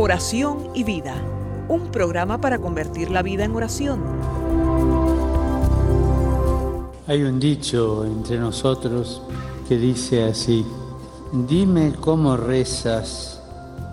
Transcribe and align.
Oración 0.00 0.70
y 0.74 0.84
vida, 0.84 1.14
un 1.68 1.90
programa 1.90 2.40
para 2.40 2.58
convertir 2.58 3.10
la 3.10 3.20
vida 3.20 3.44
en 3.44 3.54
oración. 3.54 4.00
Hay 7.06 7.22
un 7.22 7.38
dicho 7.38 8.04
entre 8.06 8.38
nosotros 8.38 9.22
que 9.68 9.76
dice 9.76 10.24
así, 10.24 10.64
dime 11.46 11.92
cómo 12.00 12.38
rezas 12.38 13.38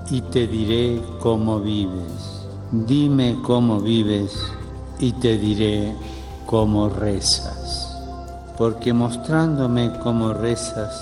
y 0.10 0.22
te 0.22 0.48
diré 0.48 1.02
cómo 1.20 1.60
vives. 1.60 2.46
Dime 2.72 3.40
cómo 3.44 3.82
vives 3.82 4.32
y 5.00 5.12
te 5.12 5.38
diré 5.38 5.94
cómo 6.46 6.88
rezas. 6.88 7.94
Porque 8.58 8.94
mostrándome 8.94 9.92
cómo 10.02 10.34
rezas, 10.34 10.96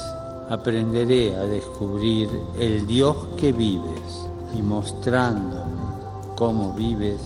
aprenderé 0.50 1.36
a 1.36 1.44
descubrir 1.44 2.30
el 2.60 2.88
Dios 2.88 3.16
que 3.38 3.52
vives 3.52 4.28
y 4.58 4.64
mostrándome 4.64 5.84
cómo 6.36 6.74
vives, 6.74 7.22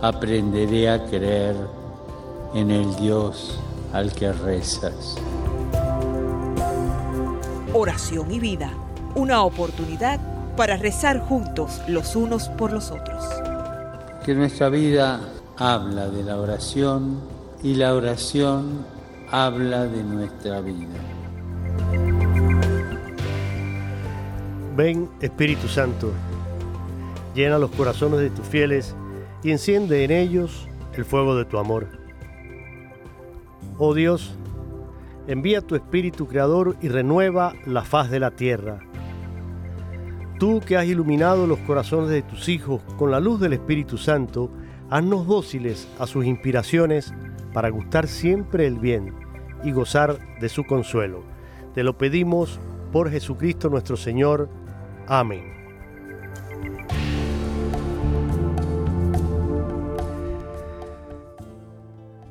aprenderé 0.00 0.88
a 0.88 1.04
creer 1.04 1.56
en 2.54 2.70
el 2.70 2.96
Dios 2.96 3.58
al 3.92 4.12
que 4.12 4.32
rezas. 4.32 5.16
Oración 7.78 8.32
y 8.32 8.40
vida, 8.40 8.72
una 9.14 9.42
oportunidad 9.42 10.18
para 10.56 10.78
rezar 10.78 11.20
juntos 11.20 11.82
los 11.86 12.16
unos 12.16 12.48
por 12.48 12.72
los 12.72 12.90
otros. 12.90 13.22
Que 14.24 14.34
nuestra 14.34 14.70
vida 14.70 15.20
habla 15.58 16.08
de 16.08 16.24
la 16.24 16.38
oración 16.38 17.20
y 17.62 17.74
la 17.74 17.92
oración 17.92 18.86
habla 19.30 19.84
de 19.84 20.02
nuestra 20.02 20.62
vida. 20.62 20.96
Ven 24.74 25.10
Espíritu 25.20 25.68
Santo, 25.68 26.12
llena 27.34 27.58
los 27.58 27.72
corazones 27.72 28.20
de 28.20 28.30
tus 28.30 28.46
fieles 28.46 28.94
y 29.42 29.50
enciende 29.50 30.02
en 30.02 30.12
ellos 30.12 30.66
el 30.94 31.04
fuego 31.04 31.36
de 31.36 31.44
tu 31.44 31.58
amor. 31.58 31.88
Oh 33.76 33.92
Dios, 33.92 34.32
envía 35.26 35.60
tu 35.60 35.74
Espíritu 35.74 36.26
Creador 36.26 36.76
y 36.80 36.88
renueva 36.88 37.54
la 37.66 37.82
faz 37.82 38.10
de 38.10 38.20
la 38.20 38.30
tierra. 38.30 38.80
Tú 40.38 40.60
que 40.60 40.76
has 40.76 40.86
iluminado 40.86 41.46
los 41.46 41.58
corazones 41.60 42.10
de 42.10 42.22
tus 42.22 42.48
hijos 42.48 42.82
con 42.98 43.10
la 43.10 43.20
luz 43.20 43.40
del 43.40 43.54
Espíritu 43.54 43.96
Santo, 43.96 44.50
haznos 44.90 45.26
dóciles 45.26 45.88
a 45.98 46.06
sus 46.06 46.26
inspiraciones 46.26 47.14
para 47.52 47.70
gustar 47.70 48.06
siempre 48.06 48.66
el 48.66 48.78
bien 48.78 49.14
y 49.64 49.72
gozar 49.72 50.18
de 50.40 50.48
su 50.48 50.64
consuelo. 50.64 51.22
Te 51.74 51.82
lo 51.82 51.96
pedimos 51.96 52.60
por 52.92 53.10
Jesucristo 53.10 53.68
nuestro 53.70 53.96
Señor. 53.96 54.48
Amén. 55.06 55.56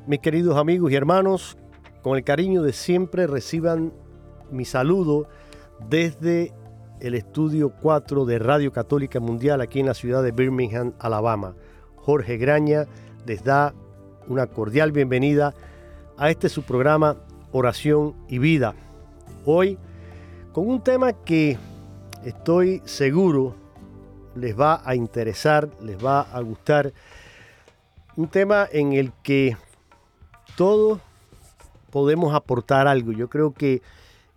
Mis 0.06 0.20
queridos 0.20 0.56
amigos 0.56 0.92
y 0.92 0.94
hermanos, 0.94 1.58
con 2.06 2.16
el 2.16 2.22
cariño 2.22 2.62
de 2.62 2.72
siempre 2.72 3.26
reciban 3.26 3.92
mi 4.52 4.64
saludo 4.64 5.26
desde 5.88 6.52
el 7.00 7.16
estudio 7.16 7.72
4 7.82 8.24
de 8.26 8.38
Radio 8.38 8.70
Católica 8.70 9.18
Mundial 9.18 9.60
aquí 9.60 9.80
en 9.80 9.86
la 9.86 9.94
ciudad 9.94 10.22
de 10.22 10.30
Birmingham, 10.30 10.92
Alabama. 11.00 11.56
Jorge 11.96 12.36
Graña 12.36 12.86
les 13.26 13.42
da 13.42 13.74
una 14.28 14.46
cordial 14.46 14.92
bienvenida 14.92 15.52
a 16.16 16.30
este 16.30 16.48
su 16.48 16.62
programa 16.62 17.16
Oración 17.50 18.14
y 18.28 18.38
Vida. 18.38 18.76
Hoy 19.44 19.76
con 20.52 20.68
un 20.68 20.84
tema 20.84 21.12
que 21.12 21.58
estoy 22.24 22.82
seguro 22.84 23.56
les 24.36 24.56
va 24.56 24.80
a 24.84 24.94
interesar, 24.94 25.68
les 25.82 25.96
va 25.96 26.20
a 26.20 26.40
gustar. 26.40 26.92
Un 28.14 28.28
tema 28.28 28.68
en 28.70 28.92
el 28.92 29.12
que 29.24 29.56
todos 30.56 31.00
podemos 31.96 32.34
aportar 32.34 32.86
algo. 32.86 33.10
Yo 33.12 33.30
creo 33.30 33.54
que 33.54 33.80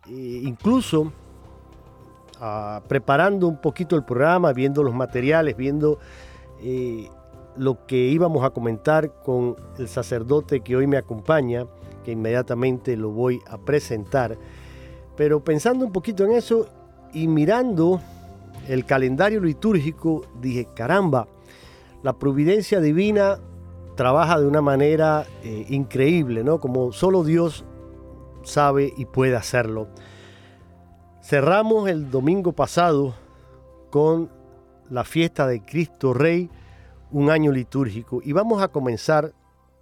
eh, 0.07 0.41
incluso 0.45 1.11
ah, 2.39 2.81
preparando 2.87 3.49
un 3.49 3.59
poquito 3.59 3.97
el 3.97 4.05
programa, 4.05 4.53
viendo 4.53 4.81
los 4.81 4.95
materiales, 4.95 5.57
viendo 5.57 5.99
eh, 6.61 7.09
lo 7.57 7.85
que 7.85 7.97
íbamos 7.97 8.45
a 8.45 8.51
comentar 8.51 9.11
con 9.23 9.57
el 9.77 9.89
sacerdote 9.89 10.61
que 10.61 10.77
hoy 10.77 10.87
me 10.87 10.95
acompaña, 10.95 11.65
que 12.05 12.13
inmediatamente 12.13 12.95
lo 12.95 13.09
voy 13.09 13.41
a 13.49 13.57
presentar, 13.57 14.37
pero 15.17 15.43
pensando 15.43 15.85
un 15.85 15.91
poquito 15.91 16.23
en 16.23 16.31
eso 16.31 16.65
y 17.11 17.27
mirando 17.27 17.99
el 18.69 18.85
calendario 18.85 19.41
litúrgico, 19.41 20.21
dije, 20.39 20.65
caramba, 20.73 21.27
la 22.03 22.13
providencia 22.13 22.79
divina 22.79 23.37
trabaja 23.99 24.39
de 24.39 24.47
una 24.47 24.61
manera 24.61 25.27
eh, 25.43 25.65
increíble, 25.67 26.41
¿no? 26.45 26.61
Como 26.61 26.93
solo 26.93 27.25
Dios 27.25 27.65
sabe 28.43 28.93
y 28.95 29.03
puede 29.03 29.35
hacerlo. 29.35 29.89
Cerramos 31.21 31.89
el 31.89 32.09
domingo 32.09 32.53
pasado 32.53 33.13
con 33.89 34.31
la 34.89 35.03
fiesta 35.03 35.47
de 35.47 35.65
Cristo 35.65 36.13
Rey, 36.13 36.49
un 37.11 37.29
año 37.29 37.51
litúrgico, 37.51 38.21
y 38.23 38.31
vamos 38.31 38.63
a 38.63 38.69
comenzar, 38.69 39.33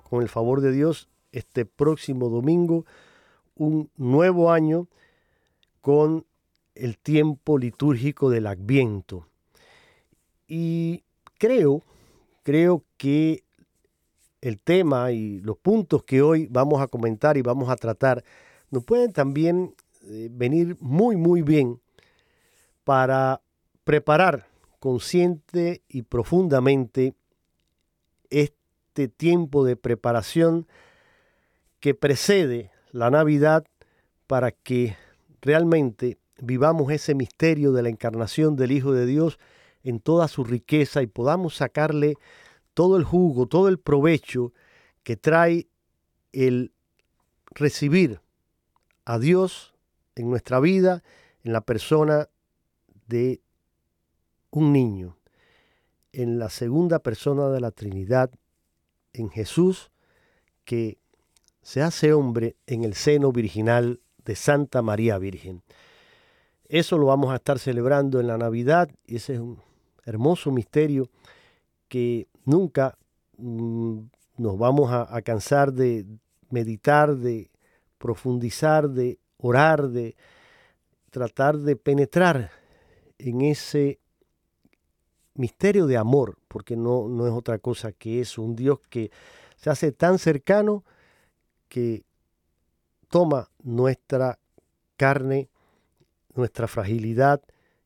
con 0.10 0.24
el 0.24 0.30
favor 0.30 0.62
de 0.62 0.72
Dios, 0.72 1.10
este 1.32 1.68
próximo 1.68 2.30
domingo, 2.30 2.86
un 3.54 3.92
nuevo 3.98 4.52
año 4.52 4.88
con 5.80 6.26
el 6.74 6.98
tiempo 6.98 7.60
litúrgico 7.60 8.32
del 8.32 8.48
Adviento. 8.48 9.28
Y 10.48 11.04
creo, 11.38 11.84
creo 12.42 12.84
que 12.98 13.44
el 14.42 14.60
tema 14.60 15.12
y 15.12 15.40
los 15.40 15.58
puntos 15.58 16.04
que 16.04 16.22
hoy 16.22 16.48
vamos 16.50 16.82
a 16.82 16.88
comentar 16.88 17.38
y 17.38 17.42
vamos 17.42 17.70
a 17.70 17.76
tratar 17.76 18.24
nos 18.70 18.84
pueden 18.84 19.14
también 19.14 19.76
eh, 20.04 20.30
venir 20.32 20.78
muy, 20.80 21.16
muy 21.16 21.42
bien 21.42 21.80
para 22.84 23.42
preparar 23.84 24.48
consciente 24.80 25.82
y 25.88 26.04
profundamente 26.04 27.14
este 28.30 29.08
tiempo 29.08 29.64
de 29.64 29.76
preparación 29.76 30.68
que 31.80 31.94
precede 31.94 32.72
la 32.92 33.10
Navidad 33.10 33.66
para 34.28 34.52
que 34.52 34.98
realmente 35.42 36.18
vivamos 36.40 36.92
ese 36.92 37.16
misterio 37.16 37.72
de 37.72 37.84
la 37.84 37.90
encarnación 37.90 38.56
del 38.56 38.72
Hijo 38.72 38.92
de 38.92 39.06
Dios 39.06 39.40
en 39.84 40.00
toda 40.00 40.28
su 40.28 40.44
riqueza 40.44 41.02
y 41.02 41.08
podamos 41.08 41.56
sacarle 41.56 42.16
todo 42.78 42.96
el 42.98 43.06
jugo, 43.06 43.48
todo 43.48 43.70
el 43.70 43.80
provecho 43.80 44.54
que 45.02 45.18
trae 45.18 45.68
el 46.32 46.74
recibir 47.50 48.22
a 49.04 49.18
Dios 49.18 49.74
en 50.14 50.30
nuestra 50.30 50.60
vida, 50.60 51.02
en 51.44 51.54
la 51.54 51.62
persona 51.62 52.30
de 53.08 53.42
un 54.52 54.74
niño, 54.74 55.18
en 56.12 56.38
la 56.38 56.52
segunda 56.52 57.00
persona 57.00 57.50
de 57.50 57.62
la 57.62 57.72
Trinidad, 57.72 58.30
en 59.12 59.32
Jesús, 59.32 59.90
que 60.64 61.00
se 61.64 61.82
hace 61.82 62.14
hombre 62.14 62.58
en 62.68 62.84
el 62.84 62.94
seno 62.94 63.32
virginal 63.32 64.02
de 64.24 64.36
Santa 64.36 64.84
María 64.84 65.18
Virgen. 65.18 65.64
Eso 66.70 67.00
lo 67.00 67.08
vamos 67.08 67.32
a 67.32 67.38
estar 67.38 67.58
celebrando 67.58 68.20
en 68.20 68.28
la 68.28 68.38
Navidad 68.38 68.88
y 69.08 69.16
ese 69.16 69.34
es 69.34 69.40
un 69.40 69.64
hermoso 70.06 70.52
misterio 70.52 71.10
que 71.88 72.28
nunca 72.48 72.98
mm, 73.38 74.00
nos 74.38 74.58
vamos 74.58 74.90
a, 74.92 75.22
cansar 75.22 75.74
de 75.74 76.06
meditar, 76.50 77.16
de 77.16 77.52
profundizar, 77.98 78.90
de 78.90 79.20
orar, 79.38 79.90
de 79.90 80.16
tratar 81.12 81.58
de 81.58 81.76
penetrar 81.76 82.52
en 83.18 83.42
ese 83.42 84.00
misterio 85.34 85.88
de 85.88 85.98
amor, 85.98 86.38
porque 86.48 86.78
no, 86.78 87.10
no 87.10 87.28
es 87.28 87.34
otra 87.34 87.60
cosa 87.60 87.92
que 87.92 88.22
eso, 88.22 88.42
un 88.42 88.56
Dios 88.56 88.80
que 88.90 89.12
se 89.58 89.70
hace 89.70 89.92
tan 89.92 90.18
cercano 90.18 90.86
que 91.68 92.06
toma 93.10 93.50
nuestra 93.62 94.40
carne, 94.96 95.50
nuestra 96.34 96.68
fragilidad 96.68 97.42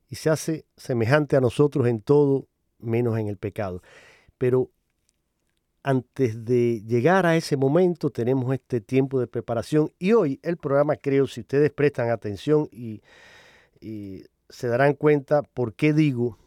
y 0.08 0.16
se 0.16 0.30
hace 0.30 0.66
semejante 0.76 1.36
a 1.36 1.40
nosotros 1.40 1.88
en 1.88 2.00
todo 2.00 2.46
menos 2.78 3.18
en 3.18 3.28
el 3.28 3.38
pecado. 3.38 3.82
Pero 4.42 4.72
antes 5.84 6.44
de 6.44 6.82
llegar 6.84 7.26
a 7.26 7.36
ese 7.36 7.56
momento 7.56 8.10
tenemos 8.10 8.52
este 8.52 8.80
tiempo 8.80 9.20
de 9.20 9.28
preparación 9.28 9.92
y 10.00 10.14
hoy 10.14 10.40
el 10.42 10.56
programa 10.56 10.96
creo, 10.96 11.28
si 11.28 11.42
ustedes 11.42 11.70
prestan 11.70 12.10
atención 12.10 12.68
y, 12.72 13.02
se 14.48 14.66
darán 14.66 14.94
cuenta 14.94 15.42
por 15.42 15.74
qué 15.74 15.92
digo 15.92 16.38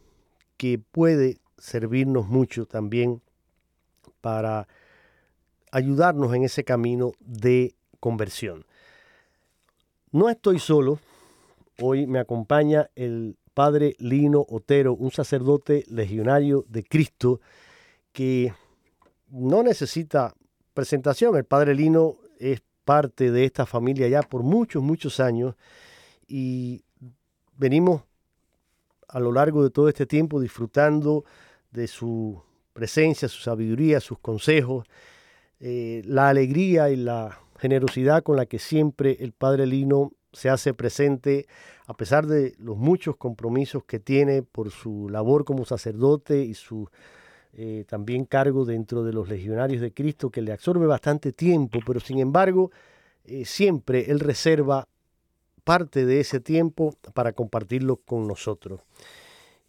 que 0.58 0.78
puede 0.78 1.38
servirnos 1.56 2.28
mucho 2.28 2.66
también 2.66 3.22
para 4.20 4.68
ayudarnos 5.72 6.34
en 6.34 6.44
ese 6.44 6.64
camino 6.64 7.12
de 7.20 7.76
conversión. 7.98 8.66
No 10.12 10.28
estoy 10.28 10.58
solo, 10.58 10.98
hoy 11.80 12.06
me 12.06 12.18
acompaña 12.18 12.90
el 12.94 13.38
padre 13.54 13.96
Lino 13.98 14.44
Otero, 14.50 14.92
un 14.92 15.12
sacerdote 15.12 15.86
legionario 15.88 16.66
de 16.68 16.84
Cristo 16.84 17.40
que 18.16 18.54
no 19.28 19.62
necesita 19.62 20.32
presentación. 20.72 21.36
El 21.36 21.44
padre 21.44 21.74
Lino 21.74 22.16
es 22.38 22.62
parte 22.86 23.30
de 23.30 23.44
esta 23.44 23.66
familia 23.66 24.08
ya 24.08 24.22
por 24.22 24.42
muchos, 24.42 24.82
muchos 24.82 25.20
años 25.20 25.54
y 26.26 26.82
venimos 27.58 28.04
a 29.06 29.20
lo 29.20 29.32
largo 29.32 29.62
de 29.62 29.68
todo 29.68 29.90
este 29.90 30.06
tiempo 30.06 30.40
disfrutando 30.40 31.26
de 31.72 31.88
su 31.88 32.42
presencia, 32.72 33.28
su 33.28 33.42
sabiduría, 33.42 34.00
sus 34.00 34.18
consejos, 34.18 34.86
eh, 35.60 36.00
la 36.06 36.30
alegría 36.30 36.88
y 36.88 36.96
la 36.96 37.38
generosidad 37.58 38.22
con 38.22 38.36
la 38.36 38.46
que 38.46 38.58
siempre 38.58 39.18
el 39.20 39.32
Padre 39.32 39.66
Lino 39.66 40.12
se 40.32 40.48
hace 40.48 40.72
presente, 40.72 41.48
a 41.84 41.94
pesar 41.94 42.26
de 42.26 42.54
los 42.56 42.78
muchos 42.78 43.16
compromisos 43.16 43.84
que 43.84 44.00
tiene 44.00 44.42
por 44.42 44.70
su 44.70 45.10
labor 45.10 45.44
como 45.44 45.66
sacerdote 45.66 46.40
y 46.44 46.54
su 46.54 46.88
eh, 47.58 47.86
también 47.88 48.26
cargo 48.26 48.66
dentro 48.66 49.02
de 49.02 49.14
los 49.14 49.30
legionarios 49.30 49.80
de 49.80 49.90
Cristo, 49.90 50.28
que 50.28 50.42
le 50.42 50.52
absorbe 50.52 50.84
bastante 50.86 51.32
tiempo, 51.32 51.78
pero 51.86 52.00
sin 52.00 52.18
embargo, 52.18 52.70
eh, 53.24 53.46
siempre 53.46 54.10
Él 54.10 54.20
reserva 54.20 54.86
parte 55.64 56.04
de 56.04 56.20
ese 56.20 56.38
tiempo 56.38 56.94
para 57.14 57.32
compartirlo 57.32 57.96
con 57.96 58.28
nosotros. 58.28 58.82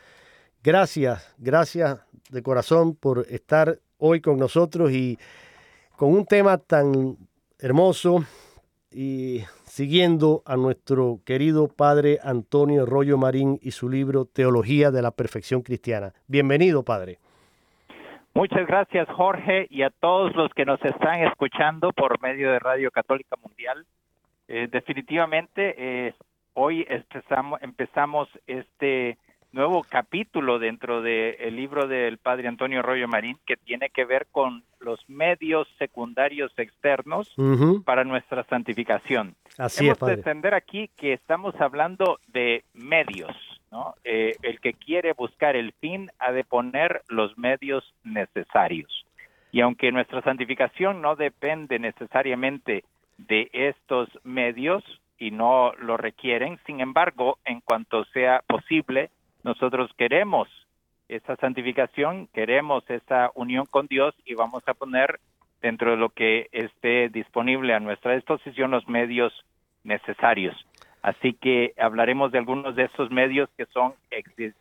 gracias, 0.63 1.23
gracias 1.37 1.99
de 2.29 2.41
corazón 2.41 2.95
por 2.95 3.27
estar 3.29 3.79
hoy 3.97 4.21
con 4.21 4.37
nosotros 4.37 4.91
y 4.91 5.19
con 5.97 6.13
un 6.13 6.25
tema 6.25 6.57
tan 6.57 7.17
hermoso 7.59 8.25
y 8.91 9.43
siguiendo 9.71 10.43
a 10.45 10.57
nuestro 10.57 11.19
querido 11.25 11.69
padre 11.69 12.19
Antonio 12.25 12.85
Rollo 12.85 13.17
Marín 13.17 13.57
y 13.61 13.71
su 13.71 13.87
libro 13.87 14.25
Teología 14.25 14.91
de 14.91 15.01
la 15.01 15.11
Perfección 15.11 15.61
Cristiana. 15.61 16.11
Bienvenido, 16.27 16.83
padre. 16.83 17.19
Muchas 18.33 18.67
gracias, 18.67 19.07
Jorge, 19.07 19.67
y 19.69 19.83
a 19.83 19.89
todos 19.89 20.35
los 20.35 20.53
que 20.53 20.65
nos 20.65 20.83
están 20.83 21.21
escuchando 21.21 21.93
por 21.93 22.21
medio 22.21 22.51
de 22.51 22.59
Radio 22.59 22.91
Católica 22.91 23.37
Mundial. 23.41 23.85
Eh, 24.49 24.67
definitivamente, 24.69 25.73
eh, 25.77 26.13
hoy 26.53 26.85
empezamos, 26.89 27.61
empezamos 27.61 28.27
este 28.47 29.17
nuevo 29.53 29.83
capítulo 29.87 30.59
dentro 30.59 31.01
del 31.01 31.55
libro 31.55 31.87
del 31.87 32.17
padre 32.17 32.47
Antonio 32.47 32.81
Rollo 32.81 33.07
Marín 33.07 33.37
que 33.45 33.57
tiene 33.57 33.89
que 33.89 34.05
ver 34.05 34.27
con 34.31 34.63
los 34.79 34.99
medios 35.09 35.67
secundarios 35.77 36.51
externos 36.57 37.33
para 37.85 38.03
nuestra 38.03 38.43
santificación. 38.45 39.35
Así 39.61 39.85
Hemos 39.85 40.01
es, 40.01 40.07
de 40.07 40.13
entender 40.13 40.55
aquí 40.55 40.89
que 40.97 41.13
estamos 41.13 41.53
hablando 41.61 42.19
de 42.29 42.63
medios, 42.73 43.31
¿no? 43.71 43.93
Eh, 44.03 44.35
el 44.41 44.59
que 44.59 44.73
quiere 44.73 45.13
buscar 45.13 45.55
el 45.55 45.73
fin 45.73 46.09
ha 46.17 46.31
de 46.31 46.43
poner 46.43 47.03
los 47.09 47.37
medios 47.37 47.83
necesarios. 48.03 49.05
Y 49.51 49.61
aunque 49.61 49.91
nuestra 49.91 50.23
santificación 50.23 51.03
no 51.03 51.15
depende 51.15 51.77
necesariamente 51.77 52.85
de 53.19 53.51
estos 53.53 54.09
medios 54.23 54.83
y 55.19 55.29
no 55.29 55.73
lo 55.73 55.95
requieren, 55.95 56.57
sin 56.65 56.81
embargo, 56.81 57.37
en 57.45 57.61
cuanto 57.61 58.03
sea 58.05 58.41
posible, 58.47 59.11
nosotros 59.43 59.91
queremos 59.95 60.49
esa 61.07 61.35
santificación, 61.35 62.29
queremos 62.33 62.83
esa 62.89 63.29
unión 63.35 63.67
con 63.67 63.85
Dios 63.85 64.15
y 64.25 64.33
vamos 64.33 64.63
a 64.65 64.73
poner 64.73 65.19
dentro 65.61 65.91
de 65.91 65.97
lo 65.97 66.09
que 66.09 66.47
esté 66.51 67.09
disponible 67.09 67.75
a 67.75 67.79
nuestra 67.79 68.15
disposición 68.15 68.71
los 68.71 68.87
medios 68.87 69.31
necesarios. 69.83 70.55
Así 71.01 71.33
que 71.33 71.73
hablaremos 71.79 72.31
de 72.31 72.37
algunos 72.37 72.75
de 72.75 72.83
esos 72.83 73.09
medios 73.09 73.49
que 73.57 73.65
son, 73.67 73.93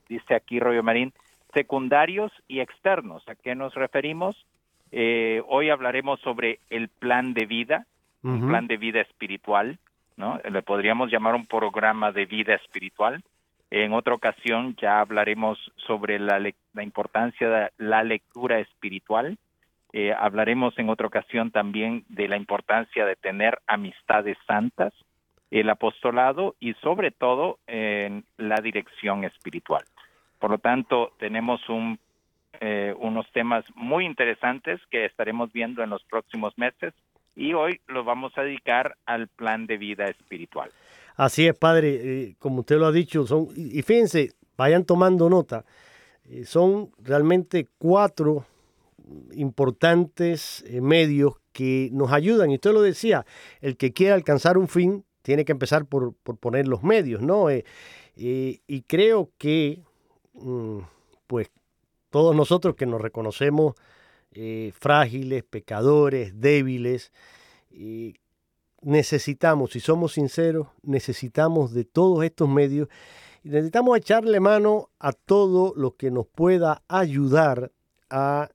dice 0.09 0.35
aquí 0.35 0.59
Rollo 0.59 0.83
Marín, 0.83 1.13
secundarios 1.53 2.33
y 2.49 2.61
externos. 2.61 3.29
¿A 3.29 3.35
qué 3.35 3.55
nos 3.55 3.75
referimos? 3.75 4.47
Eh, 4.93 5.43
hoy 5.49 5.71
hablaremos 5.71 6.21
sobre 6.21 6.59
el 6.71 6.89
plan 6.89 7.35
de 7.35 7.47
vida, 7.47 7.87
un 8.23 8.49
plan 8.49 8.67
de 8.67 8.77
vida 8.77 9.01
espiritual, 9.01 9.79
¿no? 10.17 10.39
Le 10.51 10.63
podríamos 10.63 11.11
llamar 11.11 11.35
un 11.35 11.47
programa 11.47 12.13
de 12.13 12.27
vida 12.27 12.55
espiritual. 12.55 13.23
En 13.71 13.93
otra 13.93 14.15
ocasión 14.15 14.77
ya 14.77 15.01
hablaremos 15.01 15.59
sobre 15.87 16.19
la, 16.19 16.39
la 16.39 16.83
importancia 16.83 17.49
de 17.49 17.71
la 17.79 18.03
lectura 18.03 18.59
espiritual. 18.59 19.39
Eh, 19.93 20.13
hablaremos 20.13 20.79
en 20.79 20.91
otra 20.91 21.07
ocasión 21.07 21.51
también 21.51 22.05
de 22.09 22.29
la 22.29 22.37
importancia 22.37 23.07
de 23.07 23.17
tener 23.17 23.59
amistades 23.67 24.37
santas, 24.47 24.93
el 25.51 25.69
apostolado 25.69 26.55
y 26.61 26.75
sobre 26.75 27.11
todo 27.11 27.59
en 27.67 28.25
la 28.37 28.61
dirección 28.63 29.25
espiritual. 29.25 29.85
Por 30.39 30.51
lo 30.51 30.59
tanto, 30.59 31.13
tenemos 31.19 31.61
eh, 32.61 32.95
unos 32.99 33.27
temas 33.33 33.65
muy 33.75 34.07
interesantes 34.07 34.81
que 34.91 35.05
estaremos 35.05 35.53
viendo 35.53 35.83
en 35.83 35.91
los 35.91 36.03
próximos 36.05 36.57
meses 36.57 36.95
y 37.35 37.53
hoy 37.53 37.81
los 37.89 38.05
vamos 38.05 38.33
a 38.37 38.43
dedicar 38.43 38.97
al 39.07 39.29
plan 39.29 39.67
de 39.67 39.77
vida 39.77 40.07
espiritual. 40.07 40.71
Así 41.17 41.47
es, 41.47 41.57
padre, 41.57 42.01
eh, 42.01 42.37
como 42.39 42.61
usted 42.61 42.79
lo 42.79 42.87
ha 42.87 42.93
dicho, 42.93 43.27
son, 43.27 43.49
y 43.57 43.83
fíjense, 43.83 44.31
vayan 44.57 44.85
tomando 44.85 45.29
nota, 45.29 45.65
eh, 46.25 46.45
son 46.45 46.91
realmente 47.03 47.67
cuatro 47.79 48.47
importantes 49.33 50.65
medios 50.81 51.41
que 51.53 51.89
nos 51.93 52.13
ayudan, 52.13 52.51
y 52.51 52.55
usted 52.55 52.73
lo 52.73 52.81
decía, 52.81 53.27
el 53.61 53.77
que 53.77 53.93
quiera 53.93 54.15
alcanzar 54.15 54.57
un 54.57 54.69
fin 54.69 55.05
tiene 55.23 55.45
que 55.45 55.53
empezar 55.53 55.87
por, 55.87 56.15
por 56.15 56.37
poner 56.37 56.69
los 56.69 56.83
medios, 56.83 57.23
¿no? 57.23 57.49
y 58.17 58.85
creo 58.87 59.31
que, 59.39 59.83
mm, 60.35 60.79
pues, 61.27 61.51
todos 62.11 62.35
nosotros 62.35 62.75
que 62.75 62.87
nos 62.87 63.01
reconocemos 63.01 63.75
frágiles, 64.73 65.45
pecadores, 65.45 66.41
débiles, 66.41 67.13
necesitamos, 68.83 69.73
si 69.73 69.81
somos 69.81 70.13
sinceros, 70.13 70.69
necesitamos 70.83 71.73
de 71.73 71.85
todos 71.85 72.25
estos 72.25 72.49
medios 72.49 72.89
y 73.43 73.51
necesitamos 73.51 73.97
echarle 73.97 74.41
mano 74.41 74.91
a 74.99 75.13
todo 75.13 75.73
lo 75.77 75.97
que 75.97 76.11
nos 76.11 76.27
pueda 76.27 76.83
ayudar 76.89 77.73
a 78.09 78.51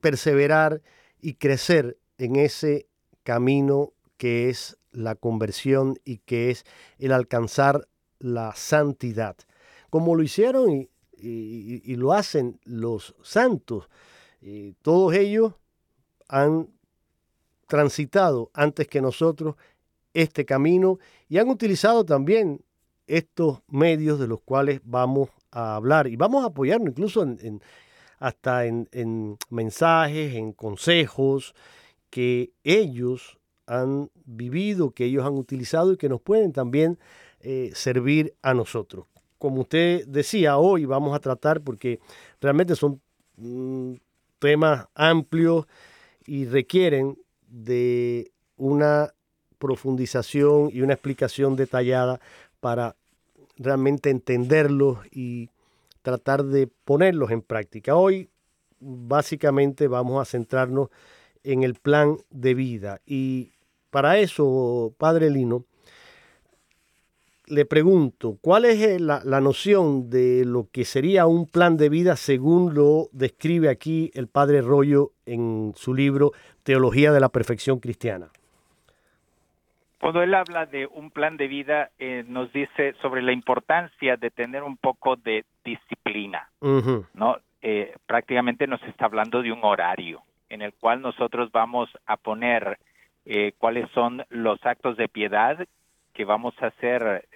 perseverar 0.00 0.82
y 1.20 1.34
crecer 1.34 1.98
en 2.18 2.36
ese 2.36 2.86
camino 3.22 3.92
que 4.16 4.50
es 4.50 4.78
la 4.94 5.14
conversión 5.14 5.98
y 6.04 6.18
que 6.18 6.50
es 6.50 6.64
el 6.98 7.12
alcanzar 7.12 7.88
la 8.18 8.54
santidad. 8.54 9.36
como 9.90 10.16
lo 10.16 10.22
hicieron 10.22 10.72
y, 10.72 10.90
y 11.16 11.96
lo 11.96 12.12
hacen 12.12 12.58
los 12.64 13.14
santos. 13.22 13.88
todos 14.82 15.14
ellos 15.14 15.54
han 16.28 16.68
transitado 17.66 18.50
antes 18.54 18.88
que 18.88 19.00
nosotros 19.00 19.56
este 20.14 20.44
camino 20.44 20.98
y 21.28 21.38
han 21.38 21.48
utilizado 21.48 22.04
también 22.04 22.64
estos 23.06 23.60
medios 23.68 24.18
de 24.18 24.28
los 24.28 24.40
cuales 24.40 24.80
vamos 24.84 25.30
a 25.50 25.76
hablar 25.76 26.06
y 26.06 26.16
vamos 26.16 26.44
a 26.44 26.48
apoyarnos 26.48 26.90
incluso 26.90 27.22
en, 27.22 27.60
hasta 28.18 28.66
en, 28.66 29.38
mensajes, 29.50 30.34
en 30.34 30.52
consejos 30.52 31.54
que 32.10 32.52
ellos 32.62 33.38
han 33.66 34.10
vivido, 34.24 34.90
que 34.90 35.04
ellos 35.04 35.24
han 35.24 35.34
utilizado 35.34 35.92
y 35.92 35.96
que 35.96 36.08
nos 36.08 36.20
pueden 36.20 36.52
también 36.52 36.98
eh, 37.40 37.70
servir 37.74 38.34
a 38.42 38.54
nosotros. 38.54 39.06
Como 39.38 39.62
usted 39.62 40.06
decía, 40.06 40.56
hoy 40.56 40.84
vamos 40.84 41.14
a 41.14 41.20
tratar, 41.20 41.60
porque 41.60 42.00
realmente 42.40 42.76
son 42.76 43.00
mm, 43.36 43.94
temas 44.38 44.86
amplios 44.94 45.66
y 46.26 46.46
requieren 46.46 47.18
de 47.48 48.32
una 48.56 49.12
profundización 49.58 50.70
y 50.72 50.82
una 50.82 50.94
explicación 50.94 51.56
detallada 51.56 52.20
para 52.60 52.96
realmente 53.56 54.10
entenderlos 54.10 54.98
y 55.10 55.50
tratar 56.02 56.44
de 56.44 56.66
ponerlos 56.66 57.30
en 57.30 57.42
práctica. 57.42 57.96
Hoy 57.96 58.28
básicamente 58.80 59.88
vamos 59.88 60.20
a 60.20 60.30
centrarnos 60.30 60.88
en 61.42 61.62
el 61.62 61.74
plan 61.74 62.18
de 62.30 62.54
vida 62.54 63.00
y 63.06 63.52
para 63.94 64.18
eso, 64.18 64.92
Padre 64.98 65.30
Lino, 65.30 65.66
le 67.46 67.64
pregunto, 67.64 68.38
¿cuál 68.42 68.64
es 68.64 68.82
eh, 68.82 68.98
la, 68.98 69.20
la, 69.24 69.40
noción 69.40 70.10
de 70.10 70.44
lo 70.44 70.66
que 70.72 70.84
sería 70.84 71.26
un 71.26 71.46
plan 71.46 71.76
de 71.76 71.88
vida 71.88 72.16
según 72.16 72.74
lo 72.74 73.06
describe 73.12 73.68
aquí 73.68 74.10
el 74.14 74.26
Padre 74.26 74.62
Rollo 74.62 75.12
en 75.26 75.74
su 75.76 75.94
libro 75.94 76.32
Teología 76.64 77.12
de 77.12 77.20
la 77.20 77.28
Perfección 77.28 77.78
Cristiana? 77.78 78.30
Cuando 80.00 80.24
él 80.24 80.34
habla 80.34 80.66
de 80.66 80.86
un 80.86 81.12
plan 81.12 81.36
de 81.36 81.46
vida, 81.46 81.90
eh, 82.00 82.24
nos 82.26 82.52
dice 82.52 82.94
sobre 83.00 83.22
la 83.22 83.32
importancia 83.32 84.16
de 84.16 84.32
tener 84.32 84.64
un 84.64 84.76
poco 84.76 85.14
de 85.14 85.44
disciplina, 85.64 86.48
¿no? 87.14 87.36
Eh, 87.62 87.94
prácticamente 88.06 88.66
nos 88.66 88.82
está 88.82 89.04
hablando 89.04 89.40
de 89.40 89.52
un 89.52 89.62
horario 89.62 90.22
en 90.48 90.62
el 90.62 90.72
cual 90.72 91.00
nosotros 91.00 91.52
vamos 91.52 91.88
a 92.06 92.16
poner 92.16 92.76
eh, 93.26 93.52
cuáles 93.58 93.90
son 93.90 94.24
los 94.28 94.64
actos 94.64 94.96
de 94.96 95.08
piedad 95.08 95.66
que 96.12 96.24
vamos 96.24 96.54
a 96.60 96.66
hacer 96.66 97.26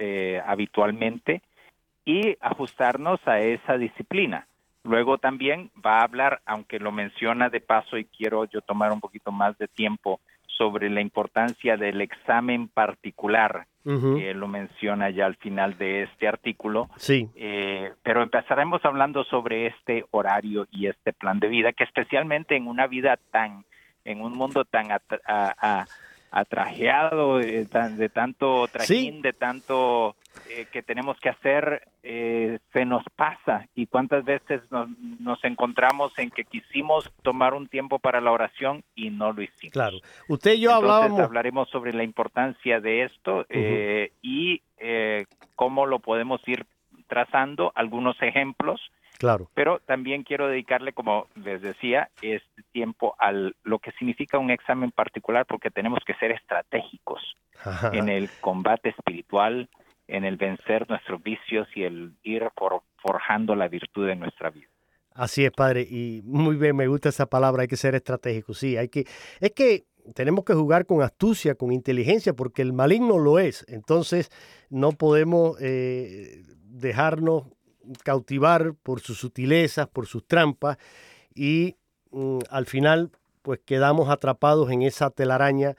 habitualmente 0.46 1.42
y 2.04 2.36
ajustarnos 2.40 3.18
a 3.26 3.40
esa 3.40 3.76
disciplina. 3.76 4.46
Luego 4.84 5.18
también 5.18 5.70
va 5.84 5.98
a 5.98 6.04
hablar, 6.04 6.40
aunque 6.46 6.78
lo 6.78 6.92
menciona 6.92 7.50
de 7.50 7.60
paso 7.60 7.98
y 7.98 8.04
quiero 8.04 8.44
yo 8.44 8.60
tomar 8.60 8.92
un 8.92 9.00
poquito 9.00 9.32
más 9.32 9.58
de 9.58 9.68
tiempo 9.68 10.20
sobre 10.46 10.90
la 10.90 11.00
importancia 11.00 11.76
del 11.76 12.00
examen 12.00 12.68
particular, 12.68 13.66
que 13.84 14.34
lo 14.34 14.48
menciona 14.48 15.08
ya 15.08 15.24
al 15.24 15.36
final 15.36 15.78
de 15.78 16.02
este 16.02 16.28
artículo. 16.28 16.90
Sí. 16.96 17.28
Eh, 17.36 17.92
pero 18.02 18.22
empezaremos 18.22 18.84
hablando 18.84 19.24
sobre 19.24 19.66
este 19.66 20.04
horario 20.10 20.66
y 20.70 20.88
este 20.88 21.12
plan 21.12 21.38
de 21.38 21.48
vida, 21.48 21.72
que 21.72 21.84
especialmente 21.84 22.56
en 22.56 22.66
una 22.66 22.86
vida 22.86 23.18
tan, 23.30 23.64
en 24.08 24.22
un 24.22 24.32
mundo 24.32 24.64
tan 24.64 24.88
atrajeado, 26.30 27.40
eh, 27.40 27.66
de 27.96 28.08
tanto 28.08 28.66
trajín, 28.68 29.20
de 29.20 29.34
tanto 29.34 30.16
eh, 30.48 30.66
que 30.72 30.82
tenemos 30.82 31.18
que 31.20 31.28
hacer 31.28 31.88
eh, 32.02 32.58
se 32.72 32.86
nos 32.86 33.02
pasa 33.16 33.68
y 33.74 33.86
cuántas 33.86 34.24
veces 34.24 34.62
nos, 34.70 35.44
encontramos 35.44 36.12
en 36.18 36.30
que 36.30 36.44
quisimos 36.44 37.10
tomar 37.22 37.52
un 37.52 37.68
tiempo 37.68 37.98
para 37.98 38.20
la 38.20 38.32
oración 38.32 38.82
y 38.94 39.10
no 39.10 39.32
lo 39.32 39.42
hicimos. 39.42 39.72
Claro, 39.72 39.98
usted 40.28 40.54
y 40.54 40.60
yo 40.60 40.74
hablábamos. 40.74 41.20
Hablaremos 41.20 41.68
sobre 41.68 41.92
la 41.92 42.04
importancia 42.04 42.80
de 42.80 43.04
esto 43.04 43.44
eh, 43.50 44.12
y 44.22 44.62
cómo 45.54 45.86
lo 45.86 45.98
podemos 45.98 46.40
ir 46.46 46.64
trazando, 47.08 47.72
algunos 47.74 48.20
ejemplos. 48.22 48.80
Claro. 49.18 49.50
Pero 49.54 49.80
también 49.80 50.22
quiero 50.22 50.46
dedicarle, 50.46 50.92
como 50.92 51.26
les 51.34 51.60
decía, 51.60 52.08
este 52.22 52.57
tiempo 52.78 53.16
a 53.18 53.32
lo 53.32 53.78
que 53.80 53.90
significa 53.98 54.38
un 54.38 54.52
examen 54.52 54.92
particular, 54.92 55.44
porque 55.46 55.68
tenemos 55.68 55.98
que 56.06 56.14
ser 56.14 56.30
estratégicos 56.30 57.20
en 57.92 58.08
el 58.08 58.30
combate 58.40 58.90
espiritual, 58.90 59.68
en 60.06 60.24
el 60.24 60.36
vencer 60.36 60.88
nuestros 60.88 61.20
vicios 61.20 61.66
y 61.74 61.82
el 61.82 62.12
ir 62.22 62.48
por, 62.54 62.82
forjando 63.02 63.56
la 63.56 63.66
virtud 63.66 64.08
en 64.08 64.20
nuestra 64.20 64.50
vida. 64.50 64.68
Así 65.12 65.44
es, 65.44 65.50
padre, 65.50 65.82
y 65.82 66.22
muy 66.24 66.54
bien, 66.54 66.76
me 66.76 66.86
gusta 66.86 67.08
esa 67.08 67.26
palabra, 67.26 67.62
hay 67.62 67.68
que 67.68 67.76
ser 67.76 67.96
estratégico, 67.96 68.54
sí, 68.54 68.76
hay 68.76 68.88
que, 68.88 69.06
es 69.40 69.50
que 69.50 69.86
tenemos 70.14 70.44
que 70.44 70.54
jugar 70.54 70.86
con 70.86 71.02
astucia, 71.02 71.56
con 71.56 71.72
inteligencia, 71.72 72.34
porque 72.34 72.62
el 72.62 72.72
maligno 72.72 73.18
lo 73.18 73.40
es, 73.40 73.66
entonces 73.68 74.30
no 74.70 74.92
podemos 74.92 75.60
eh, 75.60 76.44
dejarnos 76.62 77.42
cautivar 78.04 78.74
por 78.84 79.00
sus 79.00 79.18
sutilezas, 79.18 79.88
por 79.88 80.06
sus 80.06 80.24
trampas, 80.28 80.78
y 81.34 81.77
al 82.50 82.66
final 82.66 83.10
pues 83.42 83.60
quedamos 83.64 84.08
atrapados 84.10 84.70
en 84.70 84.82
esa 84.82 85.10
telaraña 85.10 85.76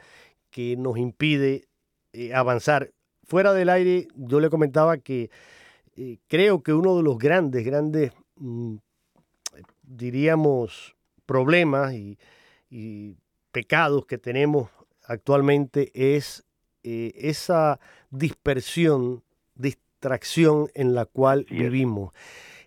que 0.50 0.76
nos 0.78 0.98
impide 0.98 1.68
eh, 2.14 2.34
avanzar 2.34 2.92
fuera 3.30 3.54
del 3.54 3.70
aire 3.70 4.08
yo 4.16 4.40
le 4.40 4.50
comentaba 4.50 4.98
que 4.98 5.30
eh, 6.02 6.18
creo 6.28 6.64
que 6.64 6.72
uno 6.74 6.96
de 6.96 7.04
los 7.04 7.18
grandes, 7.18 7.66
grandes, 7.66 8.14
mm, 8.38 8.76
diríamos, 9.84 10.96
problemas 11.26 11.94
y, 11.94 12.18
pecados 13.52 14.06
que 14.06 14.20
tenemos 14.20 14.70
actualmente 15.04 15.92
es 15.94 16.46
eh, 16.84 17.12
esa 17.16 17.80
dispersión, 18.12 19.24
distracción 19.56 20.70
en 20.76 20.94
la 20.94 21.06
cual 21.06 21.48
vivimos. 21.50 22.14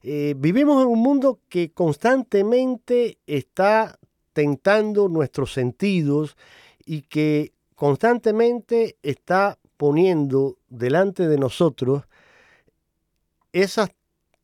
Eh, 0.03 0.35
vivimos 0.37 0.83
en 0.83 0.89
un 0.89 0.99
mundo 0.99 1.41
que 1.49 1.73
constantemente 1.73 3.19
está 3.27 3.99
tentando 4.33 5.09
nuestros 5.09 5.53
sentidos 5.53 6.37
y 6.85 7.03
que 7.03 7.53
constantemente 7.77 8.97
está 9.03 9.59
poniendo 9.77 10.59
delante 10.69 11.29
de 11.29 11.39
nosotros 11.39 12.05
esas 13.53 13.91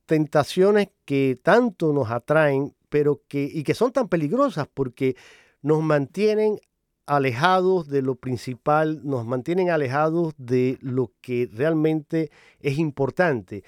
tentaciones 0.05 0.89
que 1.05 1.37
tanto 1.41 1.91
nos 1.91 2.09
atraen, 2.09 2.73
pero 2.89 3.21
que 3.27 3.43
y 3.43 3.63
que 3.63 3.73
son 3.73 3.91
tan 3.91 4.07
peligrosas 4.07 4.67
porque 4.73 5.15
nos 5.61 5.81
mantienen 5.83 6.59
alejados 7.05 7.89
de 7.89 8.01
lo 8.01 8.15
principal, 8.15 9.01
nos 9.03 9.25
mantienen 9.25 9.71
alejados 9.71 10.33
de 10.37 10.77
lo 10.81 11.11
que 11.21 11.49
realmente 11.51 12.31
es 12.59 12.77
importante. 12.77 13.63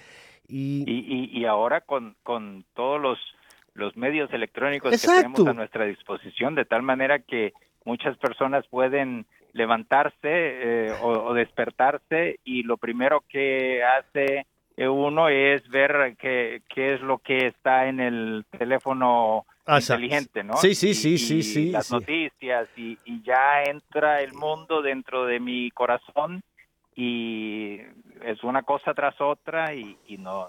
Y, 0.51 1.29
y, 1.31 1.45
ahora 1.45 1.81
con, 1.81 2.15
con 2.23 2.65
todos 2.73 3.01
los, 3.01 3.17
los 3.73 3.95
medios 3.95 4.31
electrónicos 4.33 4.91
que 4.91 5.07
tenemos 5.07 5.47
a 5.47 5.53
nuestra 5.53 5.85
disposición, 5.85 6.55
de 6.55 6.65
tal 6.65 6.81
manera 6.81 7.19
que 7.19 7.53
muchas 7.85 8.17
personas 8.17 8.67
pueden 8.67 9.25
levantarse 9.53 10.17
eh, 10.23 10.93
o, 11.01 11.33
despertarse 11.33 12.39
y 12.43 12.63
lo 12.63 12.77
primero 12.77 13.23
que 13.29 13.81
hace 13.83 14.45
uno 14.77 15.29
es 15.29 15.67
ver 15.69 16.15
qué, 16.19 16.63
qué 16.67 16.95
es 16.95 17.01
lo 17.01 17.19
que 17.19 17.47
está 17.47 17.87
en 17.87 17.99
el 17.99 18.45
teléfono 18.57 19.45
ah, 19.65 19.79
inteligente, 19.79 20.43
¿no? 20.43 20.55
Sí, 20.55 20.73
sí, 20.73 20.93
sí, 20.93 21.17
sí, 21.17 21.43
sí. 21.43 21.71
Las 21.71 21.91
noticias 21.91 22.67
y, 22.75 22.97
ya 23.23 23.63
entra 23.63 24.21
el 24.21 24.33
mundo 24.33 24.81
dentro 24.81 25.25
de 25.25 25.39
mi 25.39 25.69
corazón 25.71 26.41
y 26.95 27.79
es 28.23 28.43
una 28.43 28.63
cosa 28.63 28.93
tras 28.93 29.19
otra 29.21 29.73
y, 29.73 29.97
no 30.17 30.47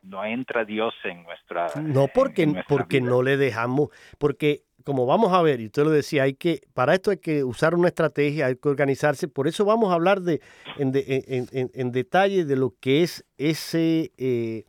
no 0.00 0.24
entra 0.24 0.64
Dios 0.64 0.94
en 1.04 1.24
nuestra 1.24 1.66
no 1.82 2.06
porque 2.14 2.62
porque 2.68 3.00
no 3.00 3.22
le 3.22 3.36
dejamos 3.36 3.90
porque 4.18 4.62
como 4.88 5.04
vamos 5.04 5.34
a 5.34 5.42
ver, 5.42 5.60
y 5.60 5.66
usted 5.66 5.84
lo 5.84 5.90
decía, 5.90 6.22
hay 6.22 6.32
que, 6.32 6.62
para 6.72 6.94
esto 6.94 7.10
hay 7.10 7.18
que 7.18 7.44
usar 7.44 7.74
una 7.74 7.88
estrategia, 7.88 8.46
hay 8.46 8.56
que 8.56 8.70
organizarse. 8.70 9.28
Por 9.28 9.46
eso 9.46 9.66
vamos 9.66 9.90
a 9.90 9.94
hablar 9.94 10.22
de, 10.22 10.40
en, 10.78 11.92
detalle 11.92 12.46
de 12.46 12.56
lo 12.56 12.74
que 12.80 13.02
es 13.02 13.22
ese, 13.36 14.12
eh, 14.16 14.64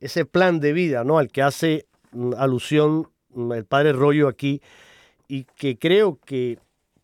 ese 0.00 0.24
plan 0.24 0.58
de 0.58 0.72
vida, 0.72 1.04
¿no? 1.04 1.18
Al 1.18 1.28
que 1.28 1.42
hace 1.42 1.86
mm, 2.10 2.32
alusión 2.36 3.10
mm, 3.28 3.52
el 3.52 3.64
padre 3.64 3.92
Rollo 3.92 4.26
aquí, 4.26 4.60
y 5.28 5.44
que 5.44 5.78
creo 5.78 6.18
que, 6.26 6.58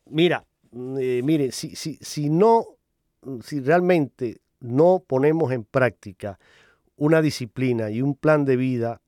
mira, 0.07 0.45
mm, 0.73 0.99
eh, 1.01 1.21
mire, 1.23 1.53
si, 1.53 1.77
si, 1.77 1.99
si 2.01 2.31
no, 2.31 2.65
si 3.43 3.61
realmente 3.61 4.41
no 4.61 5.03
ponemos 5.07 5.53
en 5.53 5.65
práctica 5.65 6.39
una 6.97 7.23
disciplina 7.23 7.91
y 7.91 8.03
un 8.03 8.15
plan 8.15 8.45
de 8.45 8.57
vida 8.57 9.01